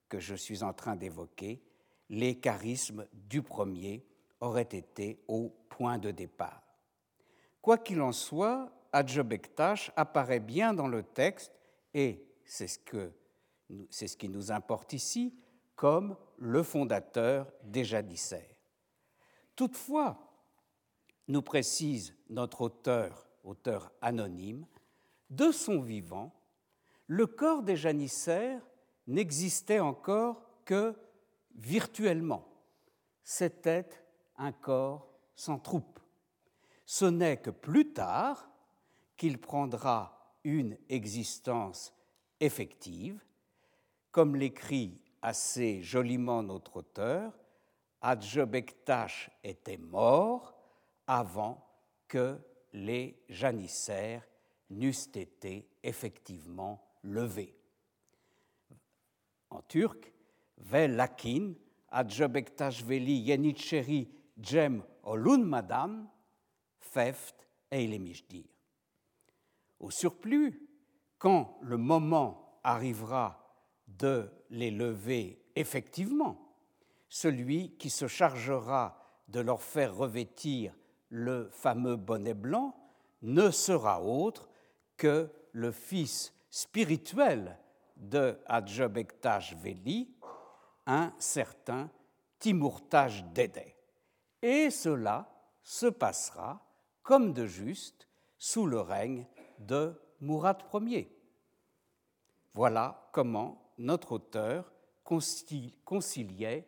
que 0.09 0.19
je 0.19 0.35
suis 0.35 0.63
en 0.63 0.73
train 0.73 0.95
d'évoquer, 0.95 1.61
les 2.09 2.39
charismes 2.39 3.07
du 3.13 3.41
premier 3.41 4.05
auraient 4.39 4.61
été 4.61 5.19
au 5.27 5.49
point 5.69 5.97
de 5.97 6.11
départ. 6.11 6.61
Quoi 7.61 7.77
qu'il 7.77 8.01
en 8.01 8.11
soit, 8.11 8.71
Adjobektash 8.91 9.91
apparaît 9.95 10.39
bien 10.39 10.73
dans 10.73 10.87
le 10.87 11.03
texte 11.03 11.51
et 11.93 12.25
c'est 12.45 12.67
ce 12.67 14.17
qui 14.17 14.29
nous 14.29 14.51
importe 14.51 14.93
ici, 14.93 15.33
comme 15.75 16.15
le 16.37 16.63
fondateur 16.63 17.51
des 17.63 17.83
janissaires. 17.83 18.55
Toutefois, 19.55 20.17
nous 21.27 21.41
précise 21.41 22.15
notre 22.29 22.61
auteur, 22.61 23.27
auteur 23.43 23.91
anonyme, 24.01 24.65
de 25.29 25.51
son 25.51 25.81
vivant, 25.81 26.33
le 27.07 27.27
corps 27.27 27.63
des 27.63 27.75
janissaires 27.75 28.61
n'existait 29.07 29.79
encore 29.79 30.41
que 30.65 30.95
virtuellement. 31.55 32.47
C'était 33.23 33.87
un 34.37 34.51
corps 34.51 35.09
sans 35.35 35.59
troupe. 35.59 35.99
Ce 36.85 37.05
n'est 37.05 37.37
que 37.37 37.49
plus 37.49 37.93
tard 37.93 38.49
qu'il 39.17 39.39
prendra 39.39 40.35
une 40.43 40.77
existence 40.89 41.93
effective, 42.39 43.23
comme 44.11 44.35
l'écrit 44.35 45.01
assez 45.21 45.81
joliment 45.81 46.43
notre 46.43 46.77
auteur, 46.77 47.33
Adjebektash 48.01 49.31
était 49.43 49.77
mort 49.77 50.55
avant 51.07 51.65
que 52.07 52.39
les 52.73 53.23
janissaires 53.29 54.27
n'eussent 54.69 55.15
été 55.15 55.67
effectivement 55.81 56.84
En 59.49 59.61
turc, 59.61 60.13
ve 60.57 60.87
lakin 60.87 61.55
Adjebektash-veli 61.91 63.29
yenicheri 63.29 64.09
jem 64.41 64.83
olun 65.03 65.43
madam 65.43 66.11
feft 66.79 67.47
eilemishdir. 67.71 68.45
Au 69.79 69.89
surplus, 69.91 70.59
quand 71.17 71.57
le 71.61 71.77
moment 71.77 72.59
arrivera 72.63 73.45
de 73.87 74.29
les 74.49 74.71
lever 74.71 75.41
effectivement, 75.55 76.57
celui 77.07 77.77
qui 77.77 77.89
se 77.89 78.07
chargera 78.07 78.99
de 79.27 79.39
leur 79.39 79.61
faire 79.61 79.95
revêtir 79.95 80.73
le 81.09 81.49
fameux 81.51 81.95
bonnet 81.95 82.33
blanc 82.33 82.75
ne 83.21 83.51
sera 83.51 84.01
autre 84.01 84.49
que 84.97 85.29
le 85.51 85.71
fils 85.71 86.34
spirituel 86.55 87.57
de 87.97 88.39
Adjobektaj 88.45 89.57
Veli, 89.61 90.15
un 90.85 91.11
certain 91.19 91.89
Timurtaj 92.39 93.25
Dede. 93.33 93.75
Et 94.41 94.69
cela 94.69 95.29
se 95.63 95.87
passera, 95.87 96.65
comme 97.03 97.33
de 97.33 97.45
juste, 97.45 98.07
sous 98.37 98.67
le 98.67 98.79
règne 98.79 99.27
de 99.59 99.99
Mourad 100.21 100.63
Ier. 100.73 101.11
Voilà 102.53 103.09
comment 103.11 103.73
notre 103.77 104.13
auteur 104.13 104.71
conciliait 105.03 106.65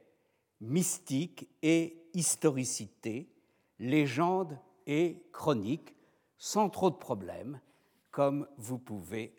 mystique 0.59 1.47
et 1.61 2.09
historicité, 2.13 3.33
légende 3.79 4.59
et 4.85 5.23
chronique, 5.31 5.95
sans 6.37 6.69
trop 6.69 6.89
de 6.89 6.97
problèmes, 6.97 7.61
comme 8.11 8.49
vous 8.57 8.79
pouvez 8.79 9.33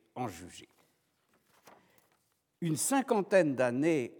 Une 2.61 2.77
cinquantaine 2.77 3.55
d'années 3.55 4.13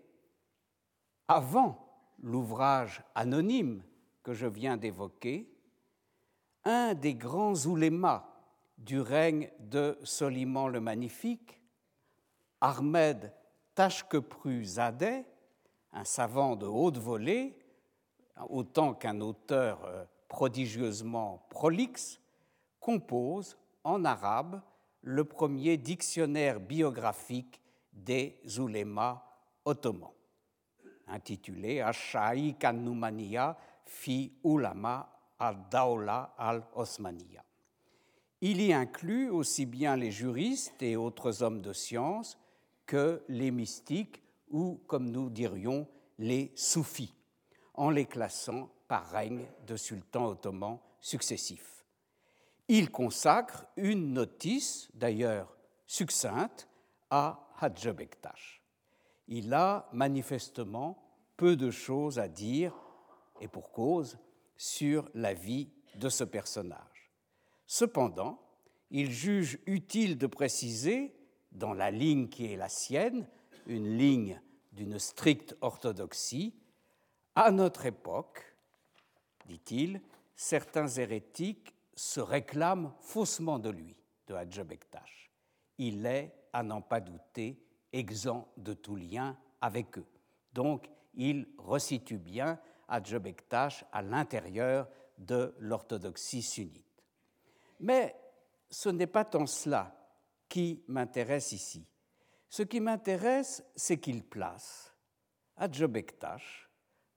avant 1.27 1.89
l'ouvrage 2.23 3.03
anonyme 3.15 3.83
que 4.23 4.33
je 4.33 4.47
viens 4.47 4.77
d'évoquer, 4.77 5.51
un 6.65 6.95
des 6.95 7.15
grands 7.15 7.55
oulémas 7.67 8.29
du 8.77 9.01
règne 9.01 9.51
de 9.59 9.99
Soliman 10.03 10.69
le 10.69 10.81
Magnifique, 10.81 11.61
Ahmed 12.61 13.33
Tashkepru 13.75 14.65
Zadeh, 14.65 15.25
un 15.93 16.05
savant 16.05 16.57
de 16.57 16.67
haute 16.67 16.99
volée, 16.99 17.59
autant 18.49 18.95
qu'un 18.95 19.21
auteur 19.21 19.85
euh, 19.85 20.05
prodigieusement 20.29 21.47
prolixe, 21.51 22.21
compose 22.81 23.57
en 23.83 24.05
arabe 24.05 24.61
le 25.03 25.25
premier 25.25 25.77
dictionnaire 25.77 26.61
biographique 26.61 27.61
des 27.93 28.41
oulémas 28.59 29.23
ottomans, 29.65 30.13
intitulé 31.07 31.81
Ashai 31.81 32.55
Kanumaniya 32.59 33.57
fi 33.85 34.33
Ulama 34.45 35.09
al-Dawla 35.39 36.35
al-Osmaniya. 36.37 37.45
Il 38.41 38.61
y 38.63 38.73
inclut 38.73 39.31
aussi 39.31 39.67
bien 39.67 39.97
les 39.97 40.13
juristes 40.13 40.83
et 40.83 40.97
autres 40.97 41.43
hommes 41.43 41.61
de 41.61 41.73
science 41.73 42.39
que 42.87 43.23
les 43.29 43.51
mystiques 43.51 44.23
ou, 44.51 44.81
comme 44.87 45.11
nous 45.11 45.29
dirions, 45.29 45.89
les 46.19 46.53
soufis, 46.55 47.15
en 47.75 47.91
les 47.91 48.07
classant 48.07 48.71
par 48.87 49.11
règne 49.11 49.47
de 49.67 49.77
sultans 49.77 50.27
ottomans 50.29 50.79
successifs. 51.01 51.78
Il 52.69 52.91
consacre 52.91 53.67
une 53.77 54.13
notice, 54.13 54.91
d'ailleurs 54.95 55.57
succincte, 55.87 56.69
à 57.11 57.49
Hadj 57.59 57.89
Bektash. 57.89 58.63
Il 59.27 59.55
a 59.55 59.89
manifestement 59.93 61.03
peu 61.39 61.57
de 61.57 61.71
choses 61.71 62.19
à 62.19 62.29
dire, 62.29 62.75
et 63.41 63.49
pour 63.49 63.73
cause, 63.73 64.19
sur 64.57 65.09
la 65.15 65.33
vie 65.33 65.71
de 65.95 66.11
ce 66.11 66.25
personnage. 66.25 67.13
Cependant, 67.67 68.41
il 68.91 69.11
juge 69.11 69.59
utile 69.67 70.19
de 70.19 70.27
préciser, 70.27 71.15
dans 71.53 71.73
la 71.73 71.91
ligne 71.91 72.29
qui 72.29 72.53
est 72.53 72.57
la 72.57 72.69
sienne, 72.69 73.27
une 73.67 73.97
ligne 73.97 74.41
d'une 74.73 74.99
stricte 74.99 75.57
orthodoxie, 75.63 76.55
à 77.35 77.51
notre 77.51 77.87
époque, 77.87 78.45
dit-il, 79.47 80.03
certains 80.37 80.89
hérétiques 80.89 81.75
se 81.99 82.21
réclament 82.21 82.95
faussement 83.01 83.59
de 83.59 83.71
lui, 83.71 83.97
de 84.29 84.35
Hadj 84.35 84.61
Bektash. 84.61 85.33
Il 85.79 86.07
est, 86.07 86.33
à 86.53 86.63
n'en 86.63 86.81
pas 86.81 87.01
douter, 87.01 87.61
exempt 87.93 88.49
de 88.57 88.73
tout 88.73 88.95
lien 88.95 89.37
avec 89.61 89.99
eux. 89.99 90.07
Donc, 90.53 90.89
il 91.15 91.49
resitue 91.59 92.19
bien 92.19 92.61
Hadj 92.87 93.17
Bektash 93.17 93.85
à 93.91 94.03
l'intérieur 94.03 94.89
de 95.19 95.57
l'orthodoxie 95.59 96.43
sunnite. 96.43 97.05
Mais 97.81 98.15
ce 98.71 98.91
n'est 98.91 99.09
pas 99.09 99.25
tant 99.25 99.47
cela 99.47 99.93
qui 100.49 100.85
m'intéresse 100.87 101.51
ici. 101.51 101.85
Ce 102.49 102.63
qui 102.63 102.79
m'intéresse, 102.79 103.65
c'est 103.75 103.99
qu'il 103.99 104.23
place 104.23 104.95
Hadj 105.57 105.85
Bektash 105.87 106.71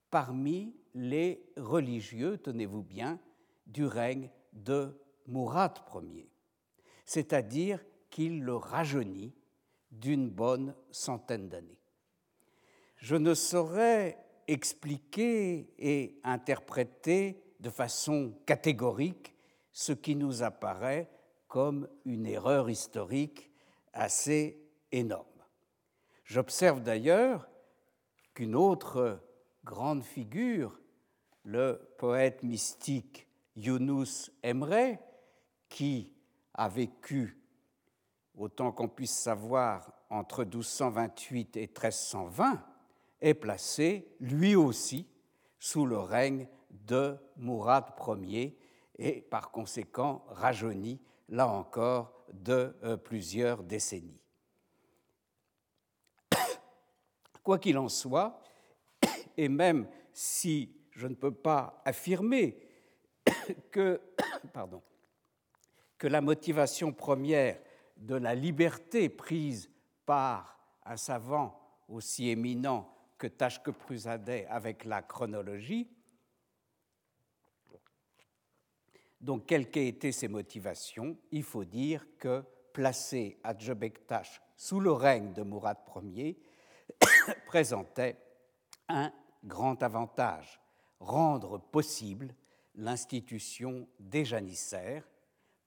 parmi 0.10 0.76
les 0.96 1.54
religieux, 1.56 2.40
tenez-vous 2.40 2.82
bien, 2.82 3.20
du 3.68 3.86
règne 3.86 4.32
de 4.54 5.00
Mourad 5.28 5.78
Ier, 5.96 6.30
c'est-à-dire 7.06 7.80
qu'il 8.10 8.44
le 8.44 8.56
rajeunit 8.56 9.34
d'une 9.92 10.30
bonne 10.30 10.76
centaine 10.92 11.50
d'années. 11.50 11.80
Je 12.98 13.16
ne 13.16 13.34
saurais 13.34 14.18
expliquer 14.48 15.74
et 15.78 16.20
interpréter 16.24 17.42
de 17.60 17.70
façon 17.70 18.34
catégorique 18.46 19.34
ce 19.72 19.94
qui 19.94 20.16
nous 20.16 20.44
apparaît 20.44 21.10
comme 21.48 21.88
une 22.06 22.26
erreur 22.26 22.70
historique 22.70 23.50
assez 23.94 24.62
énorme. 24.92 25.26
J'observe 26.26 26.82
d'ailleurs 26.82 27.50
qu'une 28.34 28.56
autre 28.56 29.22
grande 29.64 30.04
figure, 30.04 30.80
le 31.44 31.82
poète 31.98 32.44
mystique 32.44 33.28
Yunus 33.62 34.32
Emre, 34.44 34.98
qui 35.70 36.14
a 36.54 36.68
vécu, 36.68 37.38
autant 38.36 38.72
qu'on 38.72 38.90
puisse 38.90 39.16
savoir, 39.16 39.92
entre 40.10 40.44
1228 40.44 41.58
et 41.58 41.62
1320, 41.62 42.62
est 43.22 43.34
placé, 43.36 44.16
lui 44.20 44.56
aussi, 44.56 45.08
sous 45.60 45.86
le 45.86 46.00
règne 46.00 46.48
de 46.72 47.18
Mourad 47.38 47.86
Ier 48.24 48.58
et 48.98 49.22
par 49.22 49.52
conséquent 49.52 50.26
rajeuni, 50.30 51.00
là 51.30 51.48
encore, 51.48 52.26
de 52.34 52.76
euh, 52.84 52.98
plusieurs 52.98 53.64
décennies. 53.64 54.22
Quoi 57.44 57.60
qu'il 57.60 57.78
en 57.78 57.90
soit, 57.90 58.42
et 59.38 59.50
même 59.50 59.88
si 60.14 60.76
je 60.92 61.08
ne 61.08 61.16
peux 61.16 61.34
pas 61.34 61.82
affirmer 61.86 62.71
que, 63.72 64.00
la 66.04 66.22
motivation 66.22 66.92
première 66.92 67.60
de 67.98 68.16
la 68.16 68.34
liberté 68.34 69.10
prise 69.10 69.70
par 70.06 70.60
un 70.86 70.98
savant 70.98 71.60
aussi 71.88 72.30
éminent 72.30 72.92
que 73.18 73.28
Tashke-Prusadet 73.28 74.48
avec 74.48 74.86
la 74.86 75.04
chronologie. 75.04 75.88
Donc, 79.20 79.46
quelles 79.46 79.70
qu'aient 79.70 79.88
été 79.88 80.12
ses 80.12 80.28
motivations, 80.28 81.16
il 81.32 81.44
faut 81.44 81.66
dire 81.66 82.08
que 82.18 82.44
placer 82.74 83.38
Adjebektash 83.44 84.42
sous 84.58 84.80
le 84.80 84.92
règne 84.92 85.34
de 85.34 85.44
Mourad 85.44 85.78
Ier 86.04 86.40
présentait 87.46 88.18
un 88.90 89.12
grand 89.44 89.84
avantage, 89.84 90.60
rendre 91.00 91.60
possible 91.60 92.34
l'institution 92.76 93.88
des 94.00 94.26
janissaires 94.26 95.08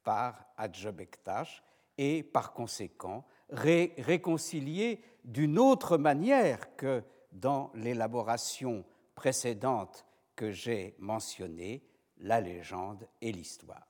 par 0.03 0.47
Adjebektash 0.57 1.63
et 1.99 2.23
par 2.23 2.53
conséquent 2.53 3.27
réconcilier 3.51 5.01
d'une 5.25 5.59
autre 5.59 5.97
manière 5.97 6.77
que 6.77 7.03
dans 7.33 7.71
l'élaboration 7.75 8.85
précédente 9.15 10.05
que 10.37 10.51
j'ai 10.51 10.95
mentionnée 10.99 11.83
la 12.19 12.41
légende 12.41 13.09
et 13.21 13.33
l'histoire. 13.33 13.87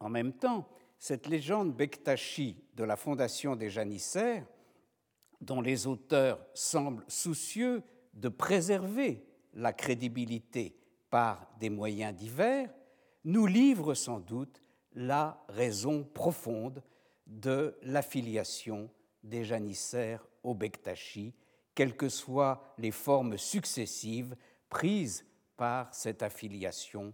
En 0.00 0.08
même 0.08 0.32
temps, 0.32 0.68
cette 0.98 1.26
légende 1.26 1.74
Bektashi 1.74 2.62
de 2.74 2.84
la 2.84 2.96
fondation 2.96 3.56
des 3.56 3.70
janissaires, 3.70 4.46
dont 5.40 5.60
les 5.60 5.86
auteurs 5.86 6.44
semblent 6.54 7.04
soucieux 7.08 7.82
de 8.14 8.28
préserver 8.28 9.24
la 9.54 9.72
crédibilité 9.72 10.76
par 11.10 11.46
des 11.58 11.70
moyens 11.70 12.14
divers, 12.14 12.70
nous 13.24 13.46
livre 13.46 13.94
sans 13.94 14.20
doute 14.20 14.62
la 14.94 15.42
raison 15.48 16.04
profonde 16.04 16.82
de 17.26 17.76
l'affiliation 17.82 18.90
des 19.22 19.44
janissaires 19.44 20.26
au 20.42 20.54
Bektashi, 20.54 21.34
quelles 21.74 21.96
que 21.96 22.08
soient 22.08 22.74
les 22.78 22.90
formes 22.90 23.36
successives 23.36 24.36
prises 24.68 25.24
par 25.56 25.92
cette 25.94 26.22
affiliation 26.22 27.12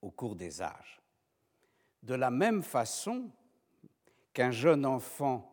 au 0.00 0.10
cours 0.10 0.36
des 0.36 0.62
âges. 0.62 1.00
De 2.02 2.14
la 2.14 2.30
même 2.30 2.62
façon 2.62 3.30
qu'un 4.32 4.50
jeune 4.50 4.86
enfant 4.86 5.52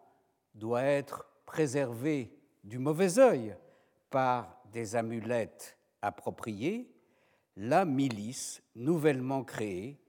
doit 0.54 0.84
être 0.84 1.28
préservé 1.46 2.32
du 2.64 2.78
mauvais 2.78 3.20
œil 3.20 3.56
par 4.10 4.62
des 4.72 4.96
amulettes 4.96 5.79
appropriées, 6.02 6.90
la 7.56 7.86
milice 7.86 8.62
nouvellement 8.76 9.44
créée, 9.44 10.00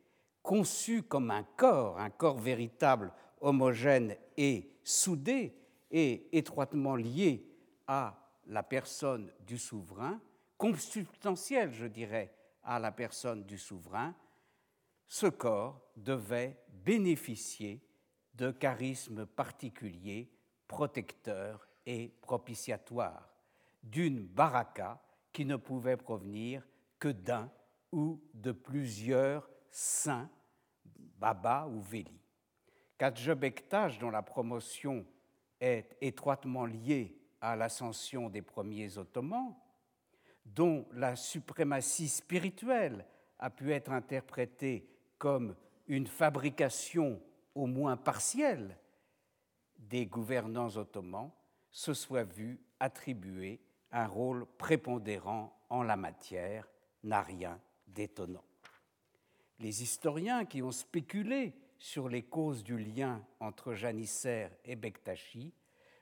conçue 0.42 1.02
comme 1.02 1.30
un 1.30 1.42
corps, 1.42 1.98
un 1.98 2.10
corps 2.10 2.38
véritable, 2.38 3.12
homogène 3.40 4.16
et 4.36 4.70
soudé, 4.84 5.54
et 5.90 6.28
étroitement 6.36 6.94
lié 6.94 7.44
à 7.86 8.16
la 8.46 8.62
personne 8.62 9.32
du 9.46 9.58
souverain, 9.58 10.20
consubstantiel, 10.56 11.72
je 11.72 11.86
dirais, 11.86 12.32
à 12.62 12.78
la 12.78 12.92
personne 12.92 13.44
du 13.44 13.58
souverain, 13.58 14.14
ce 15.08 15.26
corps 15.26 15.80
devait 15.96 16.56
bénéficier 16.68 17.82
de 18.34 18.50
charismes 18.52 19.26
particuliers, 19.26 20.30
protecteurs 20.68 21.66
et 21.84 22.14
propitiatoires, 22.20 23.28
d'une 23.82 24.26
baraka 24.26 25.00
qui 25.32 25.44
ne 25.44 25.56
pouvait 25.56 25.96
provenir 25.96 26.66
que 26.98 27.08
d'un 27.08 27.50
ou 27.92 28.20
de 28.34 28.52
plusieurs 28.52 29.48
saints, 29.70 30.30
Baba 31.18 31.66
ou 31.66 31.80
Veli. 31.80 32.20
Kadjebektaj, 32.98 33.98
dont 33.98 34.10
la 34.10 34.22
promotion 34.22 35.06
est 35.60 35.96
étroitement 36.00 36.66
liée 36.66 37.16
à 37.40 37.56
l'ascension 37.56 38.28
des 38.28 38.42
premiers 38.42 38.98
Ottomans, 38.98 39.54
dont 40.44 40.86
la 40.92 41.16
suprématie 41.16 42.08
spirituelle 42.08 43.06
a 43.38 43.50
pu 43.50 43.72
être 43.72 43.90
interprétée 43.90 44.88
comme 45.18 45.54
une 45.86 46.06
fabrication 46.06 47.20
au 47.54 47.66
moins 47.66 47.96
partielle 47.96 48.78
des 49.76 50.06
gouvernants 50.06 50.76
ottomans, 50.76 51.30
se 51.70 51.94
soit 51.94 52.24
vu 52.24 52.60
attribuer 52.78 53.60
un 53.92 54.06
rôle 54.06 54.46
prépondérant 54.58 55.56
en 55.68 55.82
la 55.82 55.96
matière 55.96 56.68
n'a 57.02 57.22
rien 57.22 57.60
d'étonnant. 57.86 58.44
Les 59.58 59.82
historiens 59.82 60.44
qui 60.44 60.62
ont 60.62 60.72
spéculé 60.72 61.54
sur 61.78 62.08
les 62.08 62.22
causes 62.22 62.62
du 62.62 62.78
lien 62.78 63.24
entre 63.40 63.74
janissaires 63.74 64.52
et 64.64 64.76
Bektashi 64.76 65.52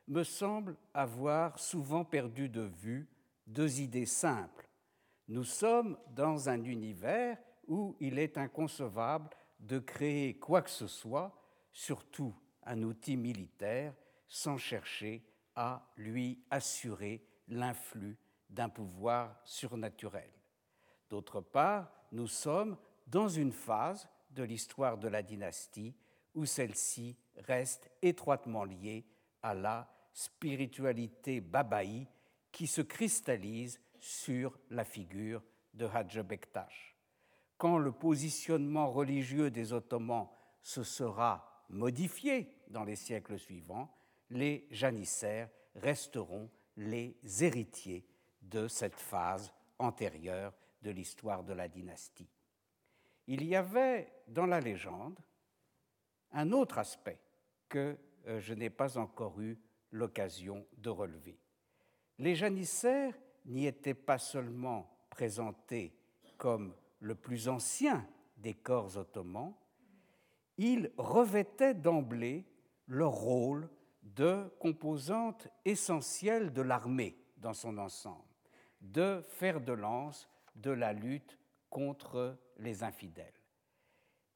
me 0.08 0.24
semblent 0.24 0.76
avoir 0.94 1.58
souvent 1.58 2.04
perdu 2.04 2.48
de 2.48 2.62
vue 2.62 3.08
deux 3.46 3.80
idées 3.80 4.06
simples. 4.06 4.68
Nous 5.28 5.44
sommes 5.44 5.98
dans 6.10 6.48
un 6.48 6.62
univers 6.64 7.38
où 7.66 7.96
il 8.00 8.18
est 8.18 8.38
inconcevable 8.38 9.28
de 9.60 9.78
créer 9.78 10.38
quoi 10.38 10.62
que 10.62 10.70
ce 10.70 10.86
soit, 10.86 11.38
surtout 11.72 12.34
un 12.64 12.82
outil 12.82 13.16
militaire, 13.16 13.94
sans 14.26 14.56
chercher 14.56 15.22
à 15.54 15.86
lui 15.96 16.42
assurer 16.50 17.22
l'influx 17.48 18.16
d'un 18.48 18.68
pouvoir 18.68 19.40
surnaturel. 19.44 20.30
D'autre 21.10 21.40
part, 21.40 21.90
nous 22.12 22.26
sommes 22.26 22.76
dans 23.06 23.28
une 23.28 23.52
phase 23.52 24.08
de 24.30 24.42
l'histoire 24.42 24.98
de 24.98 25.08
la 25.08 25.22
dynastie 25.22 25.94
où 26.34 26.44
celle-ci 26.44 27.16
reste 27.36 27.90
étroitement 28.02 28.64
liée 28.64 29.06
à 29.42 29.54
la 29.54 29.90
spiritualité 30.12 31.40
babaï 31.40 32.06
qui 32.52 32.66
se 32.66 32.82
cristallise 32.82 33.80
sur 33.98 34.58
la 34.70 34.84
figure 34.84 35.42
de 35.74 35.86
Hadj 35.86 36.20
Bektash 36.20 36.98
quand 37.58 37.76
le 37.76 37.92
positionnement 37.92 38.90
religieux 38.90 39.50
des 39.50 39.72
Ottomans 39.72 40.28
se 40.62 40.84
sera 40.84 41.64
modifié 41.68 42.54
dans 42.68 42.84
les 42.84 42.96
siècles 42.96 43.38
suivants, 43.38 43.92
les 44.30 44.66
janissaires 44.70 45.50
resteront 45.74 46.48
les 46.78 47.16
héritiers 47.40 48.06
de 48.40 48.68
cette 48.68 48.98
phase 48.98 49.52
antérieure 49.78 50.54
de 50.82 50.90
l'histoire 50.90 51.44
de 51.44 51.52
la 51.52 51.68
dynastie. 51.68 52.30
Il 53.26 53.44
y 53.44 53.54
avait 53.54 54.10
dans 54.28 54.46
la 54.46 54.60
légende 54.60 55.18
un 56.32 56.52
autre 56.52 56.78
aspect 56.78 57.20
que 57.68 57.98
euh, 58.26 58.40
je 58.40 58.54
n'ai 58.54 58.70
pas 58.70 58.96
encore 58.96 59.40
eu 59.40 59.58
l'occasion 59.90 60.66
de 60.78 60.90
relever. 60.90 61.38
Les 62.18 62.34
janissaires 62.34 63.14
n'y 63.46 63.66
étaient 63.66 63.94
pas 63.94 64.18
seulement 64.18 64.88
présentés 65.10 65.94
comme 66.36 66.74
le 67.00 67.14
plus 67.14 67.48
ancien 67.48 68.06
des 68.36 68.54
corps 68.54 68.96
ottomans, 68.96 69.54
ils 70.56 70.90
revêtaient 70.96 71.74
d'emblée 71.74 72.44
leur 72.86 73.12
rôle 73.12 73.68
de 74.14 74.48
composante 74.58 75.48
essentielle 75.64 76.52
de 76.52 76.62
l'armée 76.62 77.16
dans 77.36 77.52
son 77.52 77.78
ensemble, 77.78 78.24
de 78.80 79.20
fer 79.22 79.60
de 79.60 79.72
lance 79.72 80.28
de 80.54 80.70
la 80.70 80.92
lutte 80.92 81.38
contre 81.70 82.38
les 82.58 82.82
infidèles. 82.82 83.32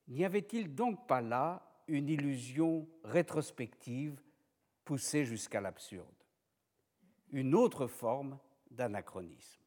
N'y 0.09 0.25
avait-il 0.25 0.75
donc 0.75 1.07
pas 1.07 1.21
là 1.21 1.63
une 1.89 2.09
illusion 2.09 2.89
rétrospective 3.05 4.21
poussée 4.85 5.25
jusqu'à 5.25 5.61
l'absurde? 5.61 6.07
Une 7.31 7.55
autre 7.55 7.87
forme 7.87 8.39
d'anachronisme. 8.71 9.63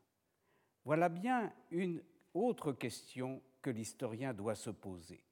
Voilà 0.84 1.10
bien 1.10 1.52
une 1.72 2.04
autre 2.34 2.72
question 2.74 3.42
que 3.62 3.70
l'historien 3.70 4.34
doit 4.34 4.56
se 4.56 4.70
poser. 4.70 5.24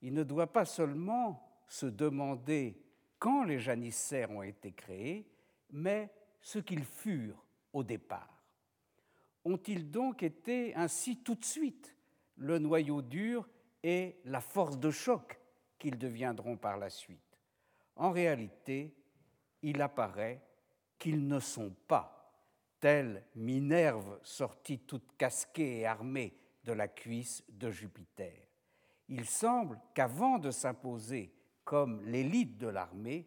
Il 0.00 0.14
ne 0.14 0.22
doit 0.22 0.52
pas 0.52 0.64
seulement 0.64 1.64
se 1.66 1.86
demander 1.86 2.80
quand 3.22 3.44
les 3.44 3.60
janissaires 3.60 4.32
ont 4.32 4.42
été 4.42 4.72
créés, 4.72 5.24
mais 5.70 6.10
ce 6.40 6.58
qu'ils 6.58 6.84
furent 6.84 7.46
au 7.72 7.84
départ. 7.84 8.42
Ont-ils 9.44 9.88
donc 9.88 10.24
été 10.24 10.74
ainsi 10.74 11.22
tout 11.22 11.36
de 11.36 11.44
suite 11.44 11.94
le 12.34 12.58
noyau 12.58 13.00
dur 13.00 13.48
et 13.84 14.16
la 14.24 14.40
force 14.40 14.76
de 14.76 14.90
choc 14.90 15.40
qu'ils 15.78 15.98
deviendront 15.98 16.56
par 16.56 16.78
la 16.78 16.90
suite? 16.90 17.38
En 17.94 18.10
réalité, 18.10 18.92
il 19.62 19.80
apparaît 19.80 20.42
qu'ils 20.98 21.28
ne 21.28 21.38
sont 21.38 21.76
pas, 21.86 22.34
telle 22.80 23.24
Minerve 23.36 24.18
sortie 24.24 24.80
toute 24.80 25.16
casquée 25.16 25.78
et 25.78 25.86
armée 25.86 26.36
de 26.64 26.72
la 26.72 26.88
cuisse 26.88 27.44
de 27.48 27.70
Jupiter. 27.70 28.48
Il 29.08 29.26
semble 29.26 29.78
qu'avant 29.94 30.40
de 30.40 30.50
s'imposer 30.50 31.32
comme 31.72 32.04
l'élite 32.04 32.58
de 32.58 32.66
l'armée, 32.66 33.26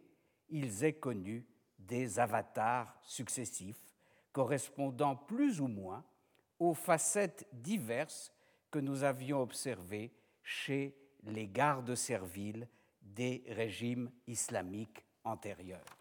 ils 0.50 0.84
aient 0.84 1.00
connu 1.00 1.44
des 1.80 2.20
avatars 2.20 2.96
successifs 3.02 3.92
correspondant 4.30 5.16
plus 5.16 5.60
ou 5.60 5.66
moins 5.66 6.04
aux 6.60 6.72
facettes 6.72 7.44
diverses 7.52 8.32
que 8.70 8.78
nous 8.78 9.02
avions 9.02 9.42
observées 9.42 10.12
chez 10.44 10.96
les 11.24 11.48
gardes 11.48 11.96
serviles 11.96 12.68
des 13.02 13.42
régimes 13.48 14.12
islamiques 14.28 15.04
antérieurs. 15.24 15.98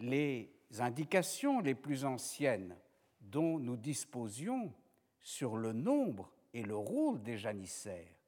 Les 0.00 0.52
indications 0.80 1.60
les 1.60 1.76
plus 1.76 2.04
anciennes 2.04 2.76
dont 3.20 3.60
nous 3.60 3.76
disposions 3.76 4.74
sur 5.20 5.56
le 5.56 5.72
nombre 5.72 6.32
et 6.52 6.64
le 6.64 6.76
rôle 6.76 7.22
des 7.22 7.38
janissaires 7.38 8.18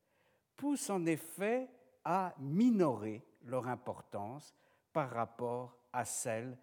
pousse 0.55 0.89
en 0.89 1.05
effet 1.05 1.69
à 2.05 2.35
minorer 2.39 3.25
leur 3.45 3.69
importance 3.69 4.55
par 4.93 5.11
rapport 5.11 5.77
à 5.93 6.05
celle 6.05 6.57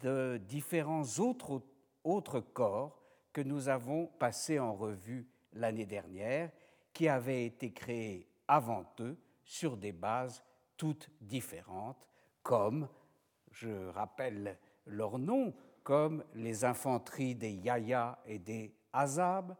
de 0.00 0.38
différents 0.38 1.04
autres, 1.18 1.62
autres 2.02 2.40
corps 2.40 3.00
que 3.32 3.40
nous 3.40 3.68
avons 3.68 4.06
passés 4.06 4.58
en 4.58 4.74
revue 4.74 5.26
l'année 5.52 5.86
dernière, 5.86 6.50
qui 6.92 7.08
avaient 7.08 7.46
été 7.46 7.72
créés 7.72 8.28
avant 8.46 8.84
eux 9.00 9.16
sur 9.44 9.76
des 9.76 9.92
bases 9.92 10.42
toutes 10.76 11.10
différentes, 11.20 12.08
comme, 12.42 12.88
je 13.50 13.88
rappelle 13.88 14.58
leurs 14.86 15.18
noms, 15.18 15.54
comme 15.82 16.24
les 16.34 16.64
infanteries 16.64 17.34
des 17.34 17.52
Yaya 17.52 18.18
et 18.26 18.38
des 18.38 18.74
Azab. 18.92 19.54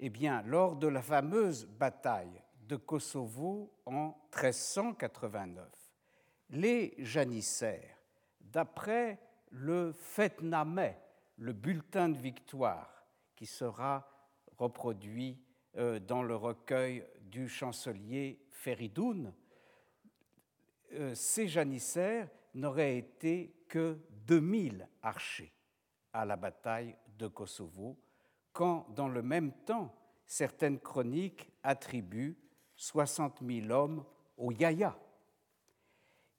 Eh 0.00 0.10
bien, 0.10 0.42
lors 0.42 0.76
de 0.76 0.86
la 0.86 1.02
fameuse 1.02 1.66
bataille 1.66 2.40
de 2.68 2.76
Kosovo 2.76 3.72
en 3.84 4.16
1389, 4.32 5.68
les 6.50 6.94
janissaires, 6.98 7.96
d'après 8.40 9.18
le 9.50 9.92
Fetname, 9.92 10.94
le 11.36 11.52
bulletin 11.52 12.10
de 12.10 12.18
victoire 12.18 13.04
qui 13.34 13.46
sera 13.46 14.08
reproduit 14.56 15.42
euh, 15.76 15.98
dans 15.98 16.22
le 16.22 16.36
recueil 16.36 17.04
du 17.22 17.48
chancelier 17.48 18.40
Feridoun, 18.50 19.32
euh, 20.92 21.14
ces 21.14 21.48
janissaires 21.48 22.28
n'auraient 22.54 22.98
été 22.98 23.64
que 23.68 23.98
2000 24.26 24.88
archers 25.02 25.52
à 26.12 26.24
la 26.24 26.36
bataille 26.36 26.96
de 27.18 27.26
Kosovo, 27.26 27.96
quand 28.58 28.88
dans 28.96 29.06
le 29.06 29.22
même 29.22 29.52
temps, 29.52 29.94
certaines 30.26 30.80
chroniques 30.80 31.48
attribuent 31.62 32.36
60 32.74 33.38
000 33.46 33.70
hommes 33.70 34.04
aux 34.36 34.50
Yaya. 34.50 34.98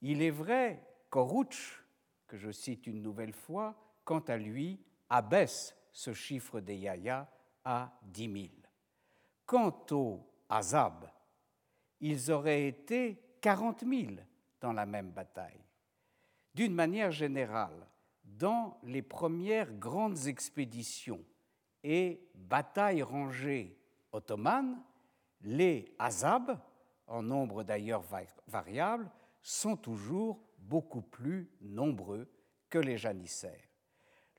Il 0.02 0.20
est 0.20 0.30
vrai 0.30 0.86
qu'Oruch, 1.08 1.82
que 2.26 2.36
je 2.36 2.50
cite 2.50 2.86
une 2.86 3.00
nouvelle 3.00 3.32
fois, 3.32 3.74
quant 4.04 4.18
à 4.18 4.36
lui, 4.36 4.84
abaisse 5.08 5.74
ce 5.94 6.12
chiffre 6.12 6.60
des 6.60 6.76
Yaya 6.76 7.26
à 7.64 7.98
10 8.02 8.24
000. 8.30 8.48
Quant 9.46 9.86
aux 9.90 10.20
Azab, 10.50 11.10
ils 12.00 12.30
auraient 12.30 12.66
été 12.66 13.18
40 13.40 13.80
000 13.88 14.16
dans 14.60 14.74
la 14.74 14.84
même 14.84 15.10
bataille. 15.10 15.64
D'une 16.54 16.74
manière 16.74 17.12
générale, 17.12 17.88
dans 18.24 18.78
les 18.82 19.00
premières 19.00 19.72
grandes 19.72 20.26
expéditions 20.26 21.24
et 21.82 22.28
batailles 22.34 23.02
rangées 23.02 23.78
ottomanes, 24.12 24.82
les 25.42 25.94
Azab, 25.98 26.58
en 27.06 27.22
nombre 27.22 27.62
d'ailleurs 27.62 28.04
variable, 28.46 29.10
sont 29.42 29.76
toujours 29.76 30.40
beaucoup 30.58 31.02
plus 31.02 31.50
nombreux 31.60 32.28
que 32.68 32.78
les 32.78 32.98
janissaires. 32.98 33.68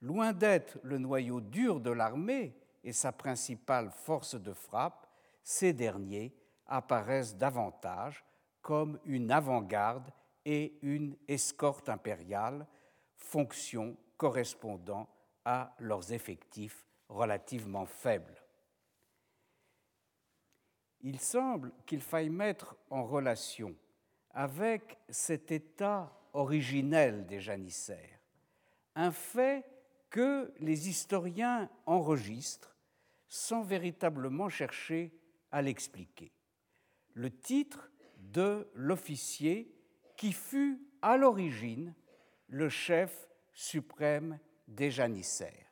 Loin 0.02 0.34
d'être 0.34 0.80
le 0.84 0.98
noyau 0.98 1.42
dur 1.42 1.80
de 1.80 1.92
l'armée 1.92 2.56
et 2.84 2.94
sa 2.94 3.12
principale 3.12 3.92
force 3.92 4.36
de 4.36 4.54
frappe, 4.54 5.08
ces 5.44 5.74
derniers 5.74 6.36
apparaissent 6.66 7.36
davantage 7.36 8.24
comme 8.62 9.00
une 9.06 9.32
avant-garde 9.32 10.12
et 10.46 10.80
une 10.82 11.16
escorte 11.28 11.90
impériale, 11.90 12.66
fonction 13.16 13.98
correspondant 14.18 15.10
à 15.46 15.76
leurs 15.80 16.14
effectifs 16.14 16.88
relativement 17.12 17.86
faibles. 17.86 18.42
Il 21.02 21.20
semble 21.20 21.72
qu'il 21.86 22.02
faille 22.02 22.30
mettre 22.30 22.76
en 22.90 23.04
relation 23.04 23.76
avec 24.32 24.98
cet 25.10 25.52
état 25.52 26.12
originel 26.34 27.26
des 27.26 27.40
janissaires 27.40 28.22
un 28.96 29.12
fait 29.12 29.66
que 30.10 30.54
les 30.60 30.90
historiens 30.90 31.70
enregistrent 31.86 32.76
sans 33.28 33.64
véritablement 33.64 34.50
chercher 34.50 35.14
à 35.52 35.62
l'expliquer. 35.62 36.34
Le 37.14 37.30
titre 37.30 37.90
de 38.18 38.70
l'officier 38.74 39.74
qui 40.18 40.34
fut 40.34 40.82
à 41.02 41.18
l'origine 41.18 41.94
le 42.48 42.70
chef 42.70 43.28
suprême 43.54 44.40
des 44.68 44.92
janissaires. 44.92 45.71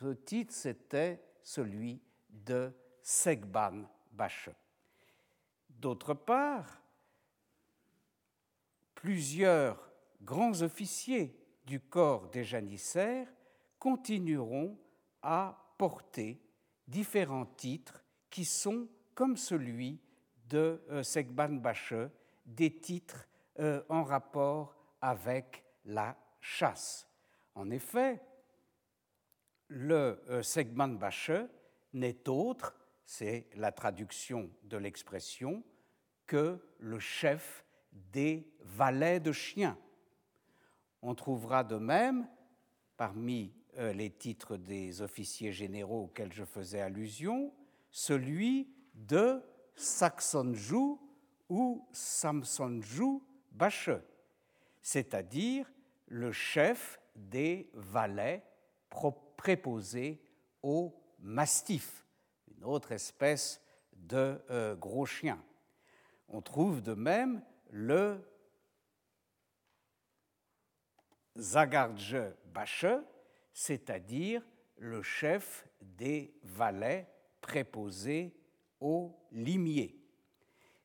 Ce 0.00 0.12
titre, 0.12 0.52
c'était 0.52 1.22
celui 1.42 2.00
de 2.28 2.72
Segban 3.02 3.84
Bache. 4.12 4.50
D'autre 5.68 6.14
part, 6.14 6.82
plusieurs 8.94 9.90
grands 10.22 10.60
officiers 10.62 11.34
du 11.64 11.80
corps 11.80 12.28
des 12.28 12.44
janissaires 12.44 13.28
continueront 13.78 14.78
à 15.22 15.74
porter 15.78 16.40
différents 16.86 17.46
titres 17.46 18.04
qui 18.28 18.44
sont, 18.44 18.88
comme 19.14 19.36
celui 19.36 20.00
de 20.48 20.82
euh, 20.90 21.02
Segban 21.02 21.48
Bache, 21.48 21.94
des 22.44 22.78
titres 22.78 23.26
euh, 23.58 23.82
en 23.88 24.02
rapport 24.02 24.76
avec 25.00 25.64
la 25.84 26.16
chasse. 26.40 27.06
En 27.54 27.70
effet, 27.70 28.20
le 29.70 30.20
euh, 30.28 30.42
Segban 30.42 30.88
Bache 30.88 31.32
n'est 31.94 32.28
autre, 32.28 32.76
c'est 33.04 33.48
la 33.54 33.72
traduction 33.72 34.50
de 34.64 34.76
l'expression, 34.76 35.62
que 36.26 36.58
le 36.78 36.98
chef 36.98 37.64
des 37.92 38.46
valets 38.60 39.20
de 39.20 39.32
chiens. 39.32 39.78
On 41.02 41.14
trouvera 41.14 41.64
de 41.64 41.76
même, 41.76 42.28
parmi 42.96 43.52
les 43.76 44.10
titres 44.10 44.56
des 44.56 45.00
officiers 45.00 45.52
généraux 45.52 46.04
auxquels 46.04 46.32
je 46.32 46.44
faisais 46.44 46.80
allusion, 46.80 47.52
celui 47.90 48.68
de 48.94 49.42
Saxonju 49.74 50.96
ou 51.48 51.88
Samsonju 51.92 53.20
Bache, 53.50 53.90
c'est-à-dire 54.82 55.70
le 56.06 56.32
chef 56.32 57.00
des 57.16 57.70
valets 57.74 58.44
préposés 59.36 60.22
aux 60.62 60.94
mastifs, 61.20 62.04
une 62.56 62.64
autre 62.64 62.92
espèce 62.92 63.60
de 63.92 64.40
euh, 64.50 64.74
gros 64.76 65.06
chien. 65.06 65.42
On 66.28 66.42
trouve 66.42 66.82
de 66.82 66.94
même 66.94 67.42
le 67.70 68.20
Zagardje 71.36 72.34
Bache, 72.52 72.86
c'est-à-dire 73.52 74.42
le 74.76 75.02
chef 75.02 75.66
des 75.80 76.34
valets 76.42 77.08
préposés 77.40 78.34
aux 78.80 79.16
limiers. 79.32 79.96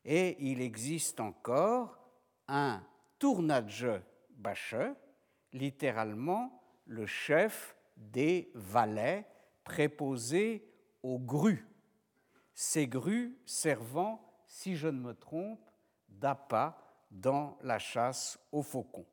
Et 0.04 0.36
il 0.50 0.60
existe 0.60 1.20
encore 1.20 1.98
un 2.48 2.82
tournage 3.18 3.86
bache, 4.30 4.76
littéralement 5.52 6.62
le 6.86 7.06
chef 7.06 7.75
des 7.96 8.50
valets 8.54 9.26
préposés 9.64 10.68
aux 11.02 11.18
grues, 11.18 11.66
ces 12.54 12.86
grues 12.86 13.36
servant, 13.44 14.22
si 14.46 14.76
je 14.76 14.88
ne 14.88 15.00
me 15.00 15.14
trompe, 15.14 15.60
d'appât 16.08 16.78
dans 17.10 17.58
la 17.62 17.78
chasse 17.78 18.38
aux 18.52 18.62
faucons. 18.62 19.06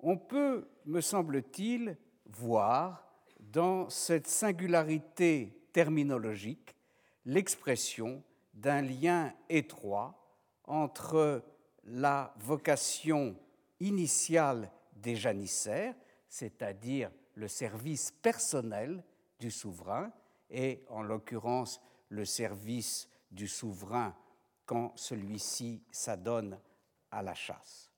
On 0.00 0.18
peut, 0.18 0.68
me 0.84 1.00
semble-t-il, 1.00 1.96
voir 2.26 3.04
dans 3.38 3.88
cette 3.88 4.26
singularité 4.26 5.66
terminologique 5.72 6.74
l'expression 7.24 8.22
d'un 8.52 8.82
lien 8.82 9.32
étroit 9.48 10.14
entre 10.64 11.42
la 11.84 12.34
vocation 12.38 13.36
initiale 13.80 14.70
des 14.92 15.16
janissaires, 15.16 15.94
c'est-à-dire 16.28 17.10
le 17.34 17.48
service 17.48 18.10
personnel 18.10 19.02
du 19.38 19.50
souverain, 19.50 20.12
et 20.50 20.84
en 20.88 21.02
l'occurrence 21.02 21.80
le 22.08 22.24
service 22.24 23.08
du 23.30 23.48
souverain 23.48 24.14
quand 24.66 24.92
celui-ci 24.96 25.82
s'adonne 25.90 26.58
à 27.10 27.22
la 27.22 27.34
chasse. 27.34 27.90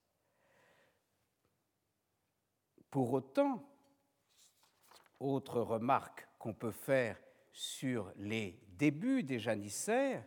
Pour 2.90 3.12
autant, 3.12 3.62
autre 5.20 5.60
remarque 5.60 6.26
qu'on 6.38 6.54
peut 6.54 6.72
faire 6.72 7.18
sur 7.52 8.12
les 8.16 8.58
débuts 8.68 9.22
des 9.22 9.38
janissaires, 9.38 10.24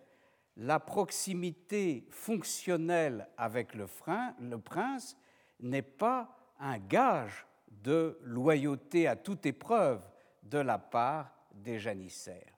la 0.55 0.79
proximité 0.79 2.07
fonctionnelle 2.09 3.29
avec 3.37 3.73
le, 3.75 3.87
prince 4.59 5.17
n'est 5.59 5.81
pas 5.81 6.35
un 6.59 6.77
gage 6.79 7.45
de 7.69 8.19
loyauté 8.23 9.07
à 9.07 9.15
toute 9.15 9.45
épreuve 9.45 10.01
de 10.43 10.57
la 10.57 10.77
part 10.77 11.31
des 11.53 11.79
janissaires. 11.79 12.53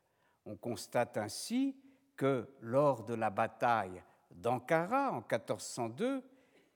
On 0.46 0.56
constate 0.56 1.18
ainsi 1.18 1.76
que 2.16 2.48
lors 2.62 3.04
de 3.04 3.14
la 3.14 3.30
bataille 3.30 4.02
d'Ankara 4.32 5.12
en 5.12 5.22
1402, 5.22 6.24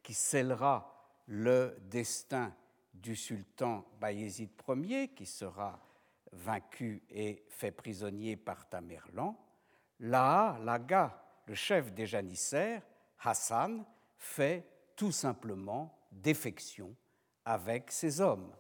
qui 0.04 0.14
scellera 0.14 0.92
le 1.28 1.78
destin 1.90 2.54
du 2.94 3.16
sultan 3.16 3.86
Bayezid 4.00 4.52
Ier, 4.68 5.10
qui 5.10 5.26
sera 5.26 5.80
vaincu 6.32 7.04
et 7.10 7.44
fait 7.50 7.72
prisonnier 7.72 8.36
par 8.36 8.68
Tamerlan, 8.70 9.38
là, 10.00 10.58
Laga, 10.64 11.24
le 11.46 11.56
chef 11.56 11.94
des 11.94 12.06
janissaires, 12.06 12.82
Hassan, 13.20 13.86
fait 14.18 14.68
tout 14.96 15.12
simplement 15.12 15.98
défection 16.12 16.96
avec 17.46 17.92
ses 17.92 18.20
hommes. 18.20 18.52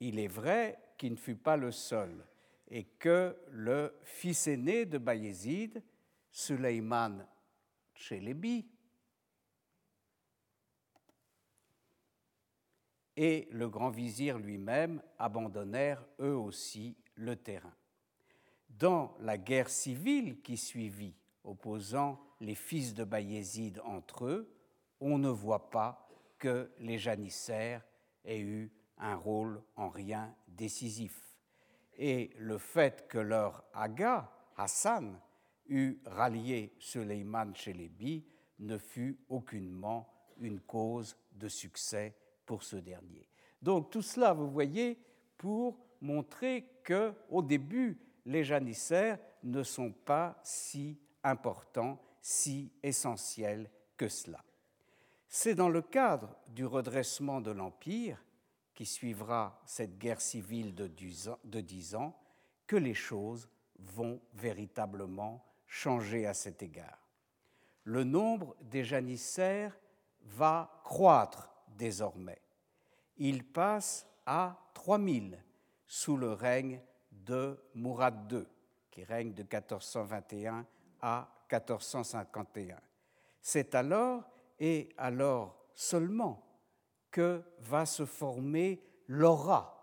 Il 0.00 0.18
est 0.18 0.28
vrai 0.28 0.78
qu'il 0.96 1.12
ne 1.12 1.16
fut 1.16 1.36
pas 1.36 1.56
le 1.56 1.70
seul 1.70 2.26
et 2.70 2.84
que 2.84 3.36
le 3.50 3.94
fils 4.02 4.46
aîné 4.46 4.84
de 4.84 4.98
Bayezid, 4.98 5.82
Suleiman 6.30 7.26
Chelebi, 7.94 8.66
et 13.16 13.48
le 13.50 13.68
grand 13.68 13.90
vizir 13.90 14.38
lui-même 14.38 15.02
abandonnèrent 15.18 16.06
eux 16.20 16.36
aussi 16.36 16.96
le 17.16 17.34
terrain. 17.34 17.74
Dans 18.68 19.16
la 19.18 19.36
guerre 19.36 19.70
civile 19.70 20.40
qui 20.40 20.56
suivit, 20.56 21.16
opposant 21.42 22.20
les 22.40 22.54
fils 22.54 22.94
de 22.94 23.02
Bayezid 23.02 23.80
entre 23.84 24.26
eux, 24.26 24.54
on 25.00 25.18
ne 25.18 25.30
voit 25.30 25.70
pas 25.70 26.07
que 26.38 26.70
les 26.78 26.98
janissaires 26.98 27.82
aient 28.24 28.40
eu 28.40 28.72
un 28.98 29.16
rôle 29.16 29.62
en 29.76 29.88
rien 29.88 30.34
décisif. 30.46 31.36
Et 31.96 32.30
le 32.38 32.58
fait 32.58 33.06
que 33.08 33.18
leur 33.18 33.64
aga, 33.72 34.30
Hassan, 34.56 35.20
eût 35.68 36.00
rallié 36.06 36.72
Suleiman 36.78 37.52
Chelebi 37.54 38.24
ne 38.60 38.78
fut 38.78 39.18
aucunement 39.28 40.08
une 40.40 40.60
cause 40.60 41.16
de 41.32 41.48
succès 41.48 42.16
pour 42.46 42.62
ce 42.62 42.76
dernier. 42.76 43.28
Donc 43.60 43.90
tout 43.90 44.02
cela, 44.02 44.32
vous 44.32 44.50
voyez, 44.50 44.98
pour 45.36 45.78
montrer 46.00 46.68
que 46.84 47.12
au 47.30 47.42
début, 47.42 47.98
les 48.24 48.44
janissaires 48.44 49.18
ne 49.42 49.62
sont 49.62 49.92
pas 49.92 50.38
si 50.42 50.98
importants, 51.22 52.00
si 52.20 52.72
essentiels 52.82 53.70
que 53.96 54.08
cela. 54.08 54.44
C'est 55.28 55.54
dans 55.54 55.68
le 55.68 55.82
cadre 55.82 56.34
du 56.48 56.64
redressement 56.64 57.40
de 57.40 57.50
l'Empire, 57.50 58.22
qui 58.74 58.86
suivra 58.86 59.60
cette 59.66 59.98
guerre 59.98 60.20
civile 60.20 60.74
de 60.74 60.86
dix 60.86 61.94
ans, 61.94 62.18
que 62.66 62.76
les 62.76 62.94
choses 62.94 63.48
vont 63.78 64.20
véritablement 64.34 65.44
changer 65.66 66.26
à 66.26 66.34
cet 66.34 66.62
égard. 66.62 66.98
Le 67.84 68.04
nombre 68.04 68.56
des 68.60 68.84
janissaires 68.84 69.76
va 70.22 70.80
croître 70.84 71.50
désormais. 71.76 72.40
Il 73.16 73.44
passe 73.44 74.06
à 74.26 74.70
3000 74.74 75.42
sous 75.86 76.16
le 76.16 76.32
règne 76.32 76.80
de 77.10 77.58
Mourad 77.74 78.30
II, 78.30 78.44
qui 78.90 79.04
règne 79.04 79.32
de 79.32 79.42
1421 79.42 80.66
à 81.00 81.28
1451. 81.50 82.78
C'est 83.40 83.74
alors 83.74 84.24
et 84.58 84.88
alors 84.96 85.56
seulement 85.74 86.44
que 87.10 87.42
va 87.60 87.86
se 87.86 88.04
former 88.04 88.82
l'aura 89.06 89.74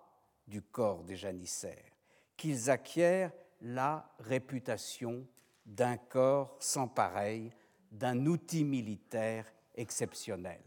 du 0.47 0.61
corps 0.61 1.03
des 1.03 1.15
janissaires, 1.15 1.91
qu'ils 2.37 2.69
acquièrent 2.69 3.31
la 3.61 4.13
réputation 4.19 5.27
d'un 5.65 5.97
corps 5.97 6.55
sans 6.59 6.87
pareil, 6.87 7.51
d'un 7.91 8.25
outil 8.25 8.63
militaire 8.63 9.51
exceptionnel. 9.73 10.61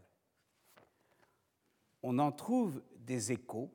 On 2.03 2.19
en 2.19 2.33
trouve 2.33 2.83
des 2.97 3.33
échos 3.33 3.71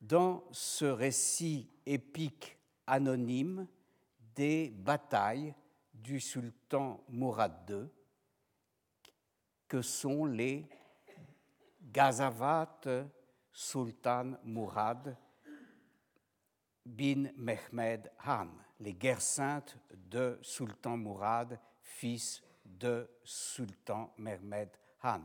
dans 0.00 0.44
ce 0.52 0.84
récit 0.84 1.70
épique 1.84 2.58
anonyme 2.86 3.66
des 4.34 4.70
batailles 4.70 5.54
du 5.94 6.20
sultan 6.20 7.02
Mourad 7.08 7.68
II, 7.68 7.88
que 9.68 9.82
sont 9.82 10.24
les 10.24 10.68
Gazavat 11.92 12.80
Sultan 13.52 14.34
Mourad 14.44 15.16
bin 16.84 17.30
Mehmed 17.36 18.10
Han, 18.26 18.48
les 18.80 18.94
guerres 18.94 19.22
saintes 19.22 19.76
de 19.94 20.38
Sultan 20.42 20.96
Mourad, 20.96 21.58
fils 21.80 22.42
de 22.64 23.08
Sultan 23.24 24.12
Mehmed 24.18 24.70
Han. 25.02 25.22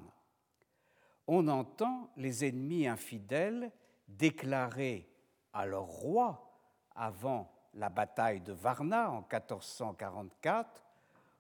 On 1.28 1.48
entend 1.48 2.10
les 2.18 2.46
ennemis 2.46 2.88
infidèles 2.88 3.72
déclarer 4.08 5.08
à 5.54 5.66
leur 5.66 5.86
roi 5.86 6.58
avant 6.96 7.52
la 7.74 7.90
bataille 7.90 8.42
de 8.42 8.54
Varna 8.54 9.12
en 9.12 9.22
1444, 9.22 10.84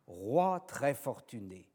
roi 0.08 0.60
très 0.68 0.93
fortuné. 0.93 1.70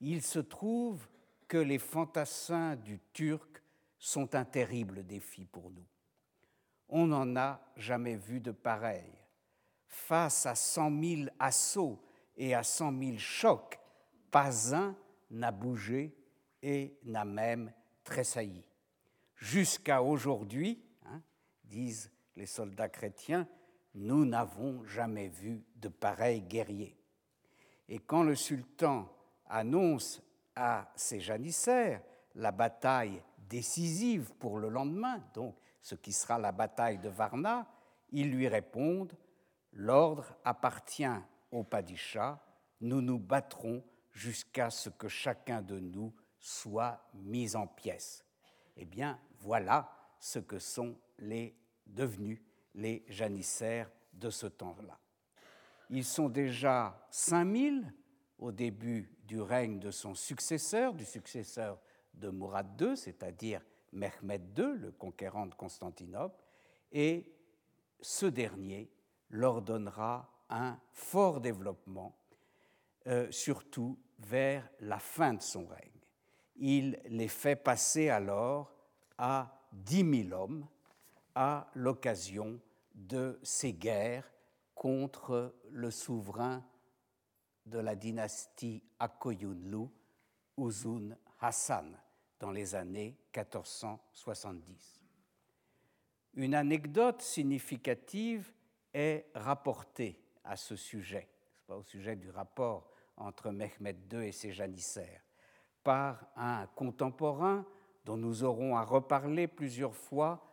Il 0.00 0.22
se 0.22 0.38
trouve 0.38 1.06
que 1.48 1.58
les 1.58 1.78
fantassins 1.78 2.76
du 2.76 3.00
Turc 3.12 3.62
sont 3.98 4.34
un 4.34 4.44
terrible 4.44 5.04
défi 5.04 5.44
pour 5.44 5.70
nous. 5.70 5.86
On 6.88 7.06
n'en 7.06 7.36
a 7.36 7.60
jamais 7.76 8.16
vu 8.16 8.40
de 8.40 8.52
pareil. 8.52 9.12
Face 9.86 10.46
à 10.46 10.54
cent 10.54 10.90
mille 10.90 11.32
assauts 11.38 12.00
et 12.36 12.54
à 12.54 12.62
cent 12.62 12.92
mille 12.92 13.18
chocs, 13.18 13.78
pas 14.30 14.74
un 14.74 14.96
n'a 15.30 15.50
bougé 15.50 16.14
et 16.62 16.98
n'a 17.04 17.24
même 17.24 17.72
tressailli. 18.04 18.64
Jusqu'à 19.36 20.02
aujourd'hui, 20.02 20.82
hein, 21.06 21.22
disent 21.64 22.10
les 22.36 22.46
soldats 22.46 22.88
chrétiens, 22.88 23.48
nous 23.94 24.24
n'avons 24.24 24.84
jamais 24.84 25.28
vu 25.28 25.64
de 25.76 25.88
pareils 25.88 26.42
guerriers. 26.42 26.96
Et 27.88 27.98
quand 27.98 28.22
le 28.22 28.34
sultan 28.34 29.10
annonce 29.48 30.22
à 30.54 30.90
ses 30.94 31.20
janissaires 31.20 32.02
la 32.34 32.52
bataille 32.52 33.22
décisive 33.48 34.32
pour 34.38 34.58
le 34.58 34.68
lendemain, 34.68 35.22
donc 35.34 35.56
ce 35.80 35.94
qui 35.94 36.12
sera 36.12 36.38
la 36.38 36.52
bataille 36.52 36.98
de 36.98 37.08
Varna, 37.08 37.66
ils 38.10 38.30
lui 38.30 38.48
répondent 38.48 39.16
L'ordre 39.72 40.34
appartient 40.44 41.04
au 41.52 41.62
Padisha, 41.62 42.40
nous 42.80 43.00
nous 43.00 43.18
battrons 43.18 43.84
jusqu'à 44.12 44.70
ce 44.70 44.88
que 44.88 45.08
chacun 45.08 45.62
de 45.62 45.78
nous 45.78 46.14
soit 46.38 47.06
mis 47.14 47.54
en 47.54 47.66
pièces. 47.66 48.24
Eh 48.76 48.84
bien, 48.84 49.20
voilà 49.40 49.90
ce 50.18 50.38
que 50.38 50.58
sont 50.58 50.96
les 51.18 51.54
devenus 51.86 52.40
les 52.74 53.04
janissaires 53.08 53.90
de 54.12 54.30
ce 54.30 54.46
temps-là. 54.46 54.98
Ils 55.90 56.04
sont 56.04 56.28
déjà 56.28 57.06
5000 57.10 57.92
au 58.38 58.52
début 58.52 59.10
du 59.24 59.40
règne 59.40 59.78
de 59.78 59.90
son 59.90 60.14
successeur, 60.14 60.94
du 60.94 61.04
successeur 61.04 61.78
de 62.14 62.28
Mourad 62.28 62.80
II, 62.80 62.96
c'est-à-dire 62.96 63.62
Mehmed 63.92 64.58
II, 64.58 64.78
le 64.78 64.92
conquérant 64.92 65.46
de 65.46 65.54
Constantinople, 65.54 66.42
et 66.92 67.32
ce 68.00 68.26
dernier 68.26 68.90
leur 69.30 69.62
donnera 69.62 70.30
un 70.48 70.78
fort 70.92 71.40
développement, 71.40 72.16
euh, 73.06 73.30
surtout 73.30 73.98
vers 74.18 74.68
la 74.80 74.98
fin 74.98 75.34
de 75.34 75.42
son 75.42 75.66
règne. 75.66 75.90
Il 76.56 76.98
les 77.06 77.28
fait 77.28 77.56
passer 77.56 78.08
alors 78.08 78.72
à 79.16 79.60
dix 79.72 80.04
mille 80.04 80.32
hommes 80.32 80.66
à 81.34 81.70
l'occasion 81.74 82.60
de 82.94 83.38
ces 83.42 83.72
guerres 83.72 84.30
contre 84.74 85.54
le 85.70 85.90
souverain 85.90 86.64
de 87.68 87.78
la 87.78 87.94
dynastie 87.94 88.82
Akoyunlu, 88.98 89.88
Uzun 90.56 91.16
Hassan, 91.40 91.96
dans 92.40 92.50
les 92.50 92.74
années 92.74 93.16
1470. 93.34 95.04
Une 96.34 96.54
anecdote 96.54 97.20
significative 97.20 98.52
est 98.94 99.26
rapportée 99.34 100.20
à 100.44 100.56
ce 100.56 100.76
sujet, 100.76 101.28
au 101.68 101.82
sujet 101.82 102.16
du 102.16 102.30
rapport 102.30 102.90
entre 103.16 103.50
Mehmed 103.50 104.12
II 104.12 104.26
et 104.26 104.32
ses 104.32 104.52
janissaires, 104.52 105.22
par 105.82 106.26
un 106.36 106.66
contemporain 106.68 107.66
dont 108.04 108.16
nous 108.16 108.44
aurons 108.44 108.76
à 108.76 108.84
reparler 108.84 109.48
plusieurs 109.48 109.94
fois, 109.94 110.44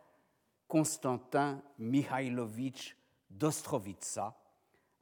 Constantin 0.68 1.62
Mihailovitch 1.78 2.98
d'Ostrovitsa, 3.30 4.36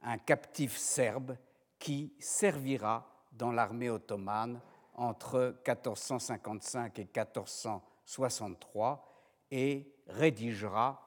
un 0.02 0.18
captif 0.18 0.76
serbe 0.76 1.36
qui 1.84 2.12
servira 2.18 3.06
dans 3.30 3.52
l'armée 3.52 3.90
ottomane 3.90 4.58
entre 4.94 5.54
1455 5.66 6.98
et 6.98 7.02
1463 7.02 9.06
et 9.50 9.92
rédigera, 10.06 11.06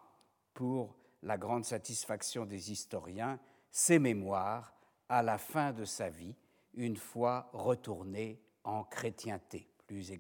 pour 0.54 0.96
la 1.24 1.40
grande 1.40 1.66
satisfaction 1.66 2.46
des 2.46 2.72
historiens, 2.72 3.40
ses 3.72 3.98
mémoires 3.98 4.76
à 5.10 5.24
la 5.24 5.40
fin 5.40 5.74
de 5.74 5.84
sa 5.84 6.10
vie, 6.10 6.36
une 6.76 6.98
fois 6.98 7.50
retourné 7.54 8.40
en 8.64 8.84
chrétienté, 8.84 9.68
plus, 9.88 10.14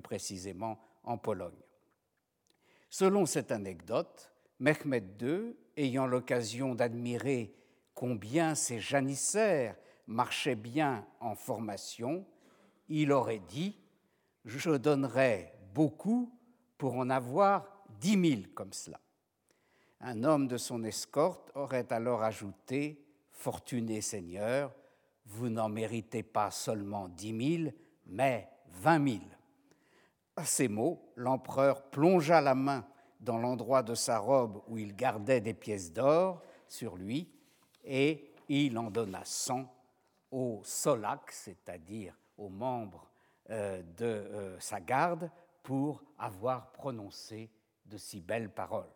précisément 0.00 0.78
en 1.04 1.18
Pologne. 1.18 1.60
Selon 2.88 3.26
cette 3.26 3.52
anecdote, 3.52 4.32
Mehmed 4.58 5.20
II, 5.20 5.54
ayant 5.76 6.06
l'occasion 6.06 6.74
d'admirer 6.74 7.54
combien 7.92 8.54
ces 8.54 8.80
janissaires 8.80 9.76
marchaient 10.08 10.56
bien 10.56 11.06
en 11.20 11.36
formation, 11.36 12.26
il 12.88 13.12
aurait 13.12 13.42
dit 13.48 13.76
Je 14.44 14.70
donnerais 14.70 15.54
beaucoup 15.74 16.34
pour 16.76 16.96
en 16.96 17.10
avoir 17.10 17.68
dix 18.00 18.16
mille 18.16 18.52
comme 18.54 18.72
cela. 18.72 19.00
Un 20.00 20.24
homme 20.24 20.48
de 20.48 20.56
son 20.56 20.82
escorte 20.82 21.50
aurait 21.54 21.92
alors 21.92 22.22
ajouté 22.22 23.04
Fortuné 23.30 24.00
Seigneur, 24.00 24.74
vous 25.26 25.48
n'en 25.48 25.68
méritez 25.68 26.24
pas 26.24 26.50
seulement 26.50 27.08
dix 27.08 27.32
mille, 27.32 27.74
mais 28.06 28.48
vingt 28.66 28.98
mille. 28.98 29.38
À 30.34 30.44
ces 30.44 30.68
mots, 30.68 31.12
l'empereur 31.14 31.82
plongea 31.90 32.40
la 32.40 32.54
main 32.54 32.84
dans 33.20 33.38
l'endroit 33.38 33.82
de 33.82 33.94
sa 33.94 34.18
robe 34.18 34.62
où 34.68 34.78
il 34.78 34.96
gardait 34.96 35.40
des 35.40 35.54
pièces 35.54 35.92
d'or 35.92 36.42
sur 36.68 36.96
lui, 36.96 37.28
et 37.84 38.32
il 38.48 38.78
en 38.78 38.90
donna 38.90 39.24
cent 39.24 39.72
au 40.30 40.60
Solac, 40.64 41.30
c'est-à-dire 41.30 42.14
aux 42.36 42.48
membres 42.48 43.10
euh, 43.50 43.82
de 43.96 44.04
euh, 44.04 44.60
sa 44.60 44.80
garde, 44.80 45.30
pour 45.62 46.02
avoir 46.18 46.72
prononcé 46.72 47.50
de 47.84 47.96
si 47.96 48.20
belles 48.20 48.50
paroles. 48.50 48.92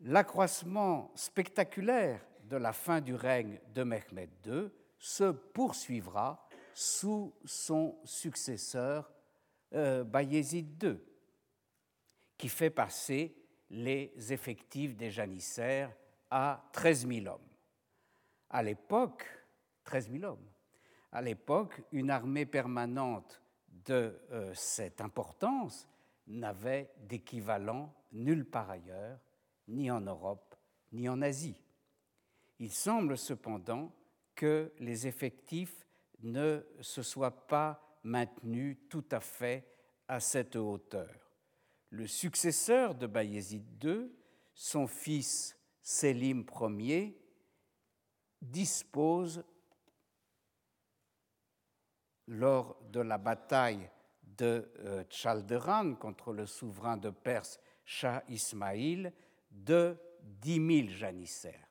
L'accroissement 0.00 1.10
spectaculaire 1.14 2.24
de 2.44 2.56
la 2.56 2.72
fin 2.72 3.00
du 3.00 3.14
règne 3.14 3.60
de 3.74 3.82
Mehmed 3.82 4.30
II 4.46 4.70
se 4.98 5.30
poursuivra 5.32 6.46
sous 6.72 7.34
son 7.44 7.98
successeur 8.04 9.12
euh, 9.74 10.04
Bayezid 10.04 10.82
II, 10.82 10.98
qui 12.36 12.48
fait 12.48 12.70
passer 12.70 13.36
les 13.70 14.32
effectifs 14.32 14.96
des 14.96 15.10
janissaires 15.10 15.92
à 16.30 16.62
13 16.72 17.06
000 17.08 17.26
hommes. 17.26 17.40
À 18.50 18.62
l'époque, 18.62 19.26
13 19.88 20.10
000 20.10 20.24
hommes. 20.24 20.46
À 21.12 21.22
l'époque, 21.22 21.82
une 21.92 22.10
armée 22.10 22.44
permanente 22.44 23.40
de 23.86 24.20
euh, 24.32 24.52
cette 24.52 25.00
importance 25.00 25.88
n'avait 26.26 26.90
d'équivalent 26.98 27.94
nulle 28.12 28.44
part 28.44 28.68
ailleurs, 28.68 29.18
ni 29.66 29.90
en 29.90 30.02
Europe, 30.02 30.54
ni 30.92 31.08
en 31.08 31.22
Asie. 31.22 31.64
Il 32.58 32.70
semble 32.70 33.16
cependant 33.16 33.90
que 34.34 34.70
les 34.78 35.06
effectifs 35.06 35.86
ne 36.20 36.62
se 36.82 37.02
soient 37.02 37.46
pas 37.46 37.98
maintenus 38.02 38.76
tout 38.90 39.06
à 39.10 39.20
fait 39.20 39.66
à 40.06 40.20
cette 40.20 40.56
hauteur. 40.56 41.32
Le 41.88 42.06
successeur 42.06 42.94
de 42.94 43.06
Bayezid 43.06 43.82
II, 43.82 44.10
son 44.52 44.86
fils 44.86 45.56
Selim 45.80 46.44
Ier, 46.78 47.18
dispose 48.42 49.42
lors 52.28 52.76
de 52.92 53.00
la 53.00 53.18
bataille 53.18 53.90
de 54.36 54.70
euh, 54.80 55.04
Chalderan 55.10 55.94
contre 55.94 56.32
le 56.32 56.46
souverain 56.46 56.96
de 56.96 57.10
Perse 57.10 57.58
Shah 57.84 58.22
Ismail 58.28 59.12
de 59.50 59.96
10 60.22 60.84
000 60.84 60.88
janissaires. 60.88 61.68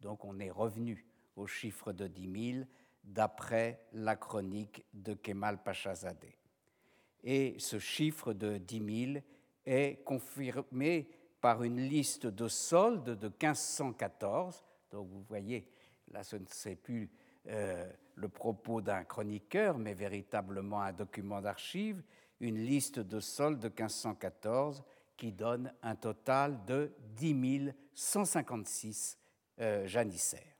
Donc 0.00 0.24
on 0.24 0.38
est 0.40 0.50
revenu 0.50 1.06
au 1.36 1.46
chiffre 1.46 1.92
de 1.92 2.06
10 2.06 2.52
000 2.52 2.64
d'après 3.04 3.86
la 3.92 4.16
chronique 4.16 4.84
de 4.92 5.14
Kemal 5.14 5.62
Pachazadeh. 5.62 6.38
Et 7.22 7.56
ce 7.58 7.78
chiffre 7.78 8.32
de 8.32 8.58
10 8.58 9.06
000 9.12 9.24
est 9.64 10.04
confirmé 10.04 11.08
par 11.40 11.62
une 11.62 11.80
liste 11.80 12.26
de 12.26 12.48
soldes 12.48 13.18
de 13.18 13.28
1514. 13.28 14.62
Donc 14.90 15.08
vous 15.08 15.22
voyez, 15.22 15.68
là 16.08 16.22
ce 16.22 16.36
ne 16.36 16.44
c'est 16.48 16.76
plus 16.76 17.10
euh, 17.46 17.90
le 18.24 18.30
propos 18.30 18.80
d'un 18.80 19.04
chroniqueur, 19.04 19.76
mais 19.76 19.92
véritablement 19.92 20.80
un 20.80 20.94
document 20.94 21.42
d'archives, 21.42 22.02
une 22.40 22.56
liste 22.56 22.98
de 22.98 23.20
soldes 23.20 23.60
de 23.60 23.68
1514 23.68 24.82
qui 25.14 25.30
donne 25.30 25.70
un 25.82 25.94
total 25.94 26.64
de 26.64 26.90
10 27.16 27.74
156 27.92 29.18
euh, 29.60 29.86
janissaires. 29.86 30.56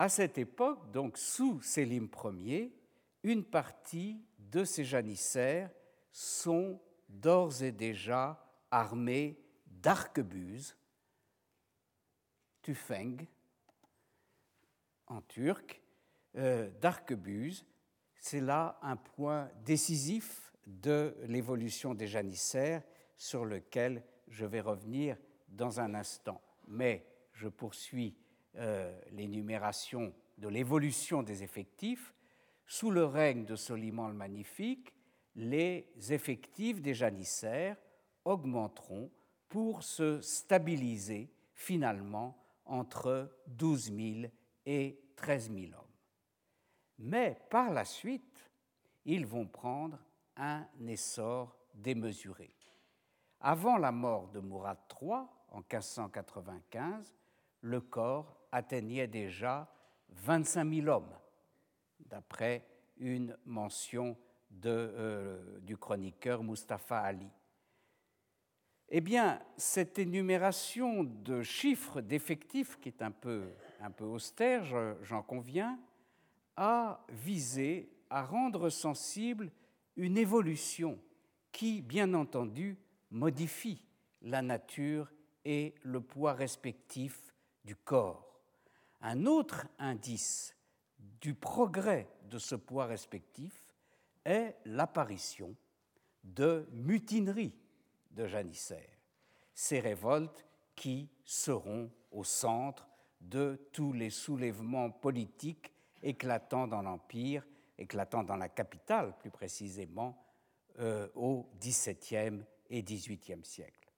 À 0.00 0.08
cette 0.08 0.36
époque, 0.36 0.90
donc 0.90 1.16
sous 1.16 1.62
Sélim 1.62 2.08
Ier, 2.24 2.76
une 3.22 3.44
partie 3.44 4.20
de 4.40 4.64
ces 4.64 4.84
janissaires 4.84 5.70
sont 6.10 6.80
d'ores 7.08 7.62
et 7.62 7.70
déjà 7.70 8.44
armés 8.72 9.40
d'arquebuses, 9.64 10.76
tufeng, 12.62 13.28
en 15.06 15.20
turc, 15.22 15.80
euh, 16.36 16.70
d'arquebuse. 16.80 17.64
C'est 18.18 18.40
là 18.40 18.78
un 18.82 18.96
point 18.96 19.50
décisif 19.64 20.52
de 20.66 21.16
l'évolution 21.28 21.94
des 21.94 22.06
janissaires 22.06 22.82
sur 23.16 23.44
lequel 23.44 24.02
je 24.28 24.44
vais 24.44 24.60
revenir 24.60 25.16
dans 25.48 25.80
un 25.80 25.94
instant. 25.94 26.40
Mais 26.68 27.06
je 27.32 27.48
poursuis 27.48 28.16
euh, 28.56 28.98
l'énumération 29.12 30.12
de 30.38 30.48
l'évolution 30.48 31.22
des 31.22 31.42
effectifs. 31.42 32.14
Sous 32.66 32.90
le 32.90 33.04
règne 33.04 33.44
de 33.44 33.54
Soliman 33.54 34.08
le 34.08 34.14
Magnifique, 34.14 34.92
les 35.36 35.88
effectifs 36.10 36.80
des 36.80 36.94
janissaires 36.94 37.76
augmenteront 38.24 39.10
pour 39.48 39.82
se 39.82 40.20
stabiliser 40.20 41.30
finalement 41.54 42.36
entre 42.64 43.30
12 43.46 43.92
000 43.94 44.32
et 44.66 44.98
13 45.16 45.50
000 45.52 45.66
hommes. 45.66 45.85
Mais 46.98 47.38
par 47.50 47.70
la 47.70 47.84
suite, 47.84 48.50
ils 49.04 49.26
vont 49.26 49.46
prendre 49.46 49.98
un 50.36 50.66
essor 50.86 51.56
démesuré. 51.74 52.52
Avant 53.40 53.76
la 53.76 53.92
mort 53.92 54.28
de 54.28 54.40
Mourad 54.40 54.78
III, 55.00 55.26
en 55.50 55.58
1595, 55.58 57.14
le 57.60 57.80
corps 57.80 58.36
atteignait 58.50 59.06
déjà 59.06 59.68
25 60.10 60.74
000 60.74 60.88
hommes, 60.88 61.14
d'après 62.00 62.66
une 62.98 63.36
mention 63.44 64.16
de, 64.50 64.70
euh, 64.70 65.60
du 65.60 65.76
chroniqueur 65.76 66.42
Mustapha 66.42 67.00
Ali. 67.00 67.30
Eh 68.88 69.00
bien, 69.00 69.42
cette 69.56 69.98
énumération 69.98 71.02
de 71.02 71.42
chiffres 71.42 72.00
d'effectifs, 72.00 72.78
qui 72.78 72.88
est 72.88 73.02
un 73.02 73.10
peu, 73.10 73.48
un 73.80 73.90
peu 73.90 74.04
austère, 74.04 74.64
j'en 75.02 75.22
conviens, 75.22 75.78
a 76.56 77.04
visé 77.08 77.90
à 78.10 78.24
rendre 78.24 78.70
sensible 78.70 79.50
une 79.96 80.18
évolution 80.18 80.98
qui, 81.52 81.82
bien 81.82 82.14
entendu, 82.14 82.78
modifie 83.10 83.82
la 84.22 84.42
nature 84.42 85.10
et 85.44 85.74
le 85.82 86.00
poids 86.00 86.32
respectif 86.32 87.32
du 87.64 87.76
corps. 87.76 88.40
Un 89.00 89.26
autre 89.26 89.66
indice 89.78 90.54
du 91.20 91.34
progrès 91.34 92.08
de 92.24 92.38
ce 92.38 92.54
poids 92.54 92.86
respectif 92.86 93.74
est 94.24 94.56
l'apparition 94.64 95.54
de 96.24 96.66
mutineries 96.72 97.54
de 98.10 98.26
janissaires, 98.26 98.98
ces 99.54 99.78
révoltes 99.78 100.44
qui 100.74 101.08
seront 101.24 101.90
au 102.10 102.24
centre 102.24 102.88
de 103.20 103.68
tous 103.72 103.92
les 103.92 104.10
soulèvements 104.10 104.90
politiques 104.90 105.72
éclatants 106.02 106.66
dans 106.66 106.82
l'Empire, 106.82 107.46
éclatants 107.78 108.24
dans 108.24 108.36
la 108.36 108.48
capitale 108.48 109.16
plus 109.18 109.30
précisément, 109.30 110.22
euh, 110.78 111.08
au 111.14 111.48
XVIIe 111.58 112.44
et 112.68 112.82
XVIIIe 112.82 113.44
siècle. 113.44 113.92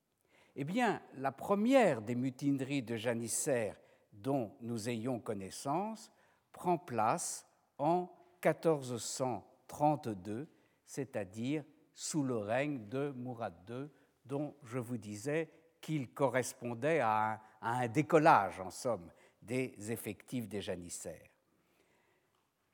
Eh 0.54 0.64
bien, 0.64 1.02
la 1.14 1.32
première 1.32 2.02
des 2.02 2.14
mutineries 2.14 2.82
de 2.82 2.96
janissaires 2.96 3.76
dont 4.12 4.54
nous 4.60 4.88
ayons 4.88 5.20
connaissance 5.20 6.10
prend 6.52 6.78
place 6.78 7.46
en 7.78 8.08
1432, 8.44 10.48
c'est-à-dire 10.84 11.64
sous 11.94 12.22
le 12.22 12.38
règne 12.38 12.88
de 12.88 13.12
Mourad 13.16 13.54
II, 13.68 13.88
dont 14.24 14.54
je 14.62 14.78
vous 14.78 14.98
disais 14.98 15.50
qu'il 15.80 16.12
correspondait 16.12 17.00
à 17.00 17.40
un, 17.60 17.88
décollage, 17.88 18.60
en 18.60 18.70
somme, 18.70 19.10
des 19.42 19.74
effectifs 19.90 20.48
des 20.48 20.60
janissaires. 20.60 21.27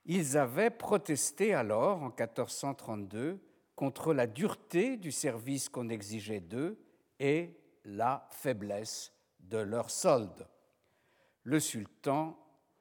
Ils 0.07 0.37
avaient 0.37 0.71
protesté 0.71 1.55
alors, 1.55 2.03
en 2.03 2.09
1432, 2.09 3.41
contre 3.75 4.13
la 4.13 4.27
dureté 4.27 4.97
du 4.97 5.11
service 5.11 5.69
qu'on 5.69 5.89
exigeait 5.89 6.41
d'eux 6.41 6.79
et 7.19 7.59
la 7.85 8.27
faiblesse 8.31 9.13
de 9.41 9.59
leur 9.59 9.91
solde. 9.91 10.47
le 11.47 11.61
sultan 11.61 12.39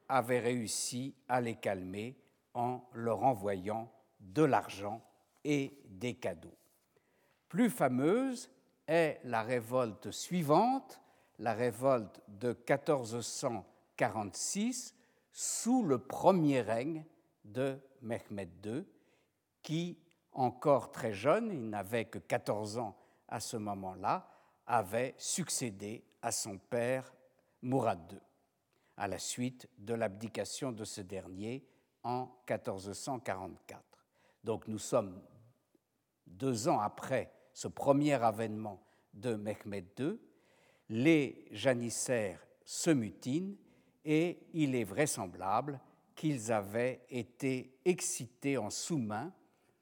avait 0.08 0.40
réussi 0.40 1.18
à 1.28 1.42
les 1.42 1.56
calmer 1.56 2.18
en 2.54 2.82
leur 2.94 3.24
envoyant 3.24 3.92
de 4.22 4.44
l'argent 4.44 5.04
et 5.44 5.78
des 5.86 6.14
cadeaux. 6.14 6.56
Plus 7.50 7.70
fameuse 7.70 8.50
est 8.88 9.20
la 9.26 9.44
révolte 9.44 10.12
suivante, 10.12 11.02
la 11.40 11.54
révolte 11.54 12.22
de 12.28 12.50
1446, 12.50 14.96
sous 15.32 15.84
le 15.84 15.98
premier 15.98 16.62
règne 16.62 17.04
de 17.44 17.80
Mehmed 18.02 18.66
II, 18.66 18.86
qui, 19.62 19.98
encore 20.32 20.92
très 20.92 21.14
jeune, 21.14 21.52
il 21.52 21.70
n'avait 21.70 22.06
que 22.06 22.20
14 22.20 22.78
ans 22.78 22.98
à 23.28 23.40
ce 23.40 23.58
moment-là, 23.58 24.30
avait 24.66 25.16
succédé 25.18 26.04
à 26.22 26.32
son 26.32 26.58
père 26.58 27.14
Mourad 27.62 28.12
II, 28.12 28.20
à 28.98 29.08
la 29.08 29.20
suite 29.20 29.70
de 29.78 29.94
l'abdication 29.94 30.72
de 30.72 30.86
ce 30.86 31.02
dernier 31.02 31.66
en 32.04 32.26
1444. 32.50 33.82
Donc 34.44 34.68
nous 34.68 34.80
sommes 34.80 35.22
deux 36.28 36.68
ans 36.68 36.80
après 36.80 37.32
ce 37.54 37.68
premier 37.68 38.14
avènement 38.14 38.84
de 39.14 39.36
Mehmed 39.36 39.88
II, 40.00 40.20
les 40.90 41.48
janissaires 41.52 42.46
se 42.66 42.90
mutinent 42.90 43.56
et 44.04 44.48
il 44.54 44.76
est 44.76 44.84
vraisemblable 44.84 45.80
qu'ils 46.16 46.52
avaient 46.52 47.02
été 47.10 47.78
excités 47.86 48.58
en 48.58 48.70
sous-main 48.70 49.34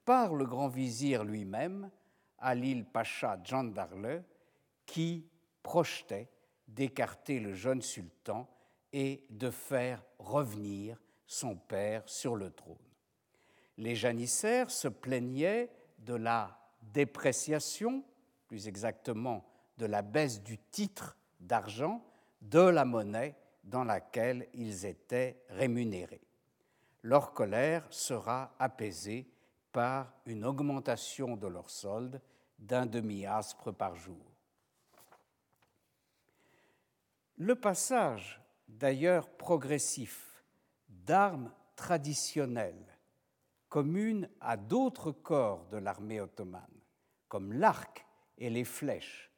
par 0.06 0.34
le 0.34 0.46
grand 0.46 0.68
vizir 0.68 1.24
lui-même, 1.24 1.90
Alil 2.40 2.86
Pacha 2.86 3.40
Jandarle, 3.44 4.24
qui 4.86 5.28
projetait 5.62 6.30
d'écarter 6.68 7.40
le 7.40 7.54
jeune 7.54 7.82
sultan 7.82 8.50
et 8.94 9.26
de 9.30 9.50
faire 9.50 10.04
revenir 10.20 11.02
son 11.26 11.56
père 11.56 12.04
sur 12.08 12.36
le 12.36 12.52
trône. 12.52 12.78
Les 13.78 13.96
janissaires 13.96 14.70
se 14.70 14.88
plaignaient 14.88 15.70
de 16.00 16.14
la 16.14 16.60
dépréciation, 16.82 18.04
plus 18.48 18.68
exactement 18.68 19.46
de 19.78 19.86
la 19.86 20.02
baisse 20.02 20.42
du 20.42 20.58
titre 20.58 21.18
d'argent 21.40 22.04
de 22.42 22.60
la 22.60 22.86
monnaie 22.86 23.36
dans 23.64 23.84
laquelle 23.84 24.47
ils 24.53 24.86
étaient 24.86 25.43
rémunérés. 25.49 26.28
Leur 27.03 27.34
colère 27.34 27.86
sera 27.89 28.53
apaisée 28.59 29.28
par 29.72 30.14
une 30.26 30.45
augmentation 30.45 31.38
de 31.38 31.47
leur 31.47 31.70
solde 31.70 32.22
d'un 32.59 32.86
demi-aspre 32.86 33.72
par 33.72 33.95
jour. 33.95 34.26
Le 37.38 37.55
passage, 37.55 38.39
d'ailleurs 38.68 39.30
progressif, 39.30 40.43
d'armes 40.89 41.51
traditionnelles 41.76 42.97
communes 43.70 44.30
à 44.41 44.57
d'autres 44.57 45.12
corps 45.12 45.66
de 45.68 45.78
l'armée 45.78 46.20
ottomane, 46.20 46.62
comme 47.28 47.53
l'arc 47.53 48.05
et 48.38 48.49
les 48.49 48.66
flèches, 48.66 49.32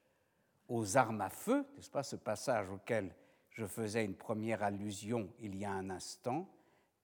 aux 0.67 0.97
armes 0.97 1.21
à 1.21 1.29
feu, 1.29 1.65
n'est-ce 1.75 1.91
pas 1.91 2.03
ce 2.03 2.15
passage 2.15 2.69
auquel 2.71 3.15
je 3.53 3.65
faisais 3.65 4.03
une 4.03 4.15
première 4.15 4.63
allusion 4.63 5.29
il 5.39 5.55
y 5.55 5.65
a 5.65 5.71
un 5.71 5.89
instant, 5.89 6.49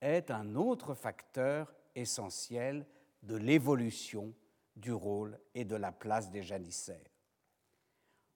est 0.00 0.30
un 0.30 0.54
autre 0.56 0.94
facteur 0.94 1.72
essentiel 1.94 2.86
de 3.22 3.36
l'évolution 3.36 4.34
du 4.76 4.92
rôle 4.92 5.38
et 5.54 5.64
de 5.64 5.76
la 5.76 5.92
place 5.92 6.30
des 6.30 6.42
janissaires. 6.42 7.10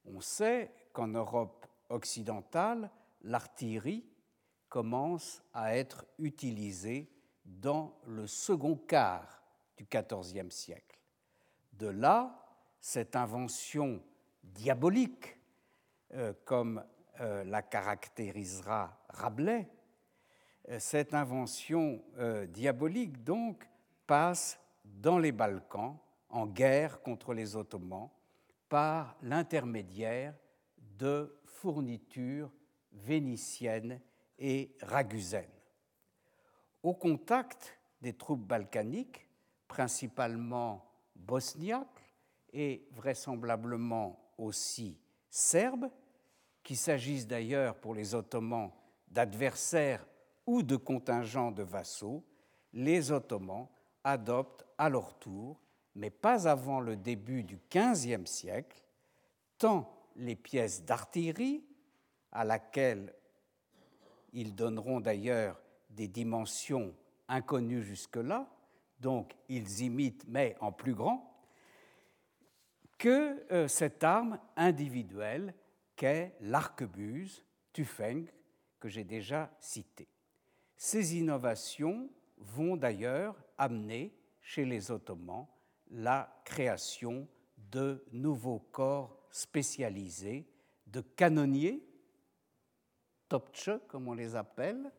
On 0.04 0.20
sait 0.20 0.70
qu'en 0.92 1.08
Europe 1.08 1.66
occidentale, 1.88 2.90
l'artillerie 3.22 4.04
commence 4.68 5.42
à 5.52 5.76
être 5.76 6.04
utilisée 6.18 7.10
dans 7.44 7.98
le 8.06 8.26
second 8.26 8.76
quart 8.76 9.42
du 9.76 9.86
XIVe 9.86 10.50
siècle. 10.50 10.98
De 11.72 11.88
là, 11.88 12.44
cette 12.80 13.16
invention 13.16 14.02
diabolique, 14.42 15.38
euh, 16.12 16.32
comme 16.44 16.84
la 17.20 17.62
caractérisera 17.62 19.04
Rabelais, 19.08 19.68
euh, 20.68 20.78
cette 20.78 21.14
invention 21.14 22.02
diabolique 22.48 23.22
donc 23.22 23.68
passe 24.06 24.58
dans 24.84 25.18
les 25.18 25.32
Balkans 25.32 25.96
en 26.28 26.46
guerre 26.46 27.00
contre 27.02 27.32
les 27.32 27.56
Ottomans 27.56 28.10
par 28.68 29.16
l'intermédiaire 29.22 30.34
de 30.98 31.40
fournitures 31.44 32.50
vénitiennes 32.92 34.00
et 34.38 34.74
ragusaines. 34.82 35.48
Au 36.82 36.94
contact 36.94 37.78
des 38.00 38.12
troupes 38.12 38.46
balkaniques, 38.46 39.28
principalement 39.68 40.84
bosniaques 41.14 42.12
et 42.52 42.86
vraisemblablement 42.92 44.32
aussi 44.38 44.98
serbes, 45.30 45.88
qu'il 46.64 46.76
s'agisse 46.76 47.26
d'ailleurs 47.26 47.76
pour 47.76 47.94
les 47.94 48.14
Ottomans 48.14 48.72
d'adversaires 49.08 50.04
ou 50.46 50.62
de 50.62 50.76
contingents 50.76 51.52
de 51.52 51.62
vassaux, 51.62 52.24
les 52.72 53.12
Ottomans 53.12 53.68
adoptent 54.02 54.66
à 54.76 54.88
leur 54.88 55.18
tour, 55.18 55.60
mais 55.94 56.10
pas 56.10 56.48
avant 56.48 56.80
le 56.80 56.96
début 56.96 57.44
du 57.44 57.60
XVe 57.70 58.26
siècle, 58.26 58.82
tant 59.58 59.88
les 60.16 60.34
pièces 60.34 60.84
d'artillerie, 60.84 61.64
à 62.32 62.44
laquelle 62.44 63.14
ils 64.32 64.54
donneront 64.54 65.00
d'ailleurs 65.00 65.60
des 65.90 66.08
dimensions 66.08 66.94
inconnues 67.28 67.82
jusque-là, 67.82 68.48
donc 68.98 69.36
ils 69.48 69.82
imitent, 69.82 70.24
mais 70.26 70.56
en 70.60 70.72
plus 70.72 70.94
grand, 70.94 71.30
que 72.98 73.44
euh, 73.52 73.68
cette 73.68 74.02
arme 74.02 74.38
individuelle 74.56 75.54
qu'est 75.96 76.36
l'arquebuse, 76.40 77.44
Tufeng, 77.72 78.26
que 78.80 78.88
j'ai 78.88 79.04
déjà 79.04 79.50
cité. 79.58 80.08
Ces 80.76 81.16
innovations 81.16 82.10
vont 82.36 82.76
d'ailleurs 82.76 83.36
amener 83.56 84.14
chez 84.40 84.64
les 84.64 84.90
Ottomans 84.90 85.46
la 85.90 86.42
création 86.44 87.28
de 87.56 88.04
nouveaux 88.12 88.58
corps 88.58 89.26
spécialisés, 89.30 90.46
de 90.86 91.00
canonniers, 91.00 91.82
topche 93.28 93.70
comme 93.88 94.08
on 94.08 94.14
les 94.14 94.36
appelle, 94.36 94.92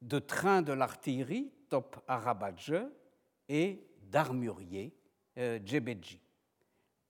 de 0.00 0.18
trains 0.18 0.62
de 0.62 0.72
l'artillerie, 0.72 1.52
top 1.68 2.02
arabadje, 2.08 2.74
et 3.48 3.86
d'armuriers, 4.02 4.94
euh. 5.38 5.58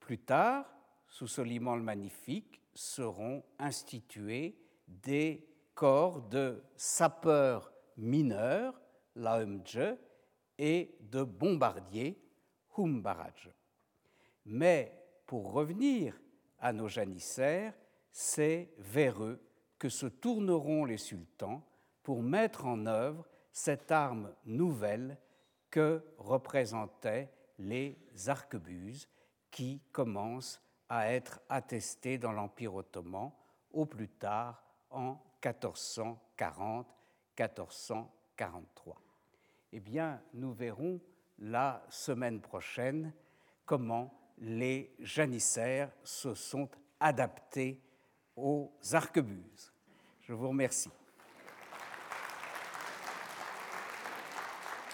Plus 0.01 0.18
tard, 0.18 0.66
sous 1.13 1.27
Soliman 1.27 1.77
le 1.77 1.83
Magnifique, 1.83 2.63
seront 2.75 3.45
institués 3.59 4.57
des 4.89 5.47
corps 5.75 6.23
de 6.23 6.65
sapeurs 6.75 7.71
mineurs, 7.99 8.81
l'AMJ, 9.15 9.79
et 10.59 10.97
de 11.01 11.23
bombardiers, 11.23 12.19
Humbaraj. 12.79 13.51
Mais 14.47 14.99
pour 15.27 15.53
revenir 15.53 16.19
à 16.59 16.73
nos 16.73 16.89
janissaires, 16.89 17.75
c'est 18.11 18.73
vers 18.79 19.23
eux 19.23 19.39
que 19.79 19.91
se 19.91 20.07
tourneront 20.07 20.87
les 20.87 20.97
sultans 20.97 21.63
pour 22.03 22.23
mettre 22.23 22.65
en 22.65 22.87
œuvre 22.87 23.29
cette 23.53 23.93
arme 23.93 24.35
nouvelle 24.47 25.19
que 25.71 26.03
représentaient 26.17 27.31
les 27.59 27.99
arquebuses 28.29 29.11
qui 29.51 29.83
commencent 29.93 30.63
à 30.93 31.11
être 31.11 31.40
attestées 31.49 32.18
dans 32.18 32.32
l'Empire 32.32 32.74
ottoman 32.74 33.32
au 33.72 33.86
plus 33.86 34.11
tard 34.11 34.62
en 34.90 35.16
1440-1443. 35.43 36.84
Eh 39.72 39.80
bien, 39.80 40.20
nous 40.34 40.53
verrons 40.53 41.01
la 41.38 41.82
semaine 41.88 42.43
prochaine 42.43 43.14
comment 43.64 44.12
les 44.36 44.95
janissaires 44.99 45.90
se 46.05 46.34
sont 46.34 46.68
adaptés 47.01 47.80
aux 48.36 48.70
arquebuses. 48.93 49.72
Je 50.20 50.34
vous 50.34 50.51
remercie. 50.51 50.90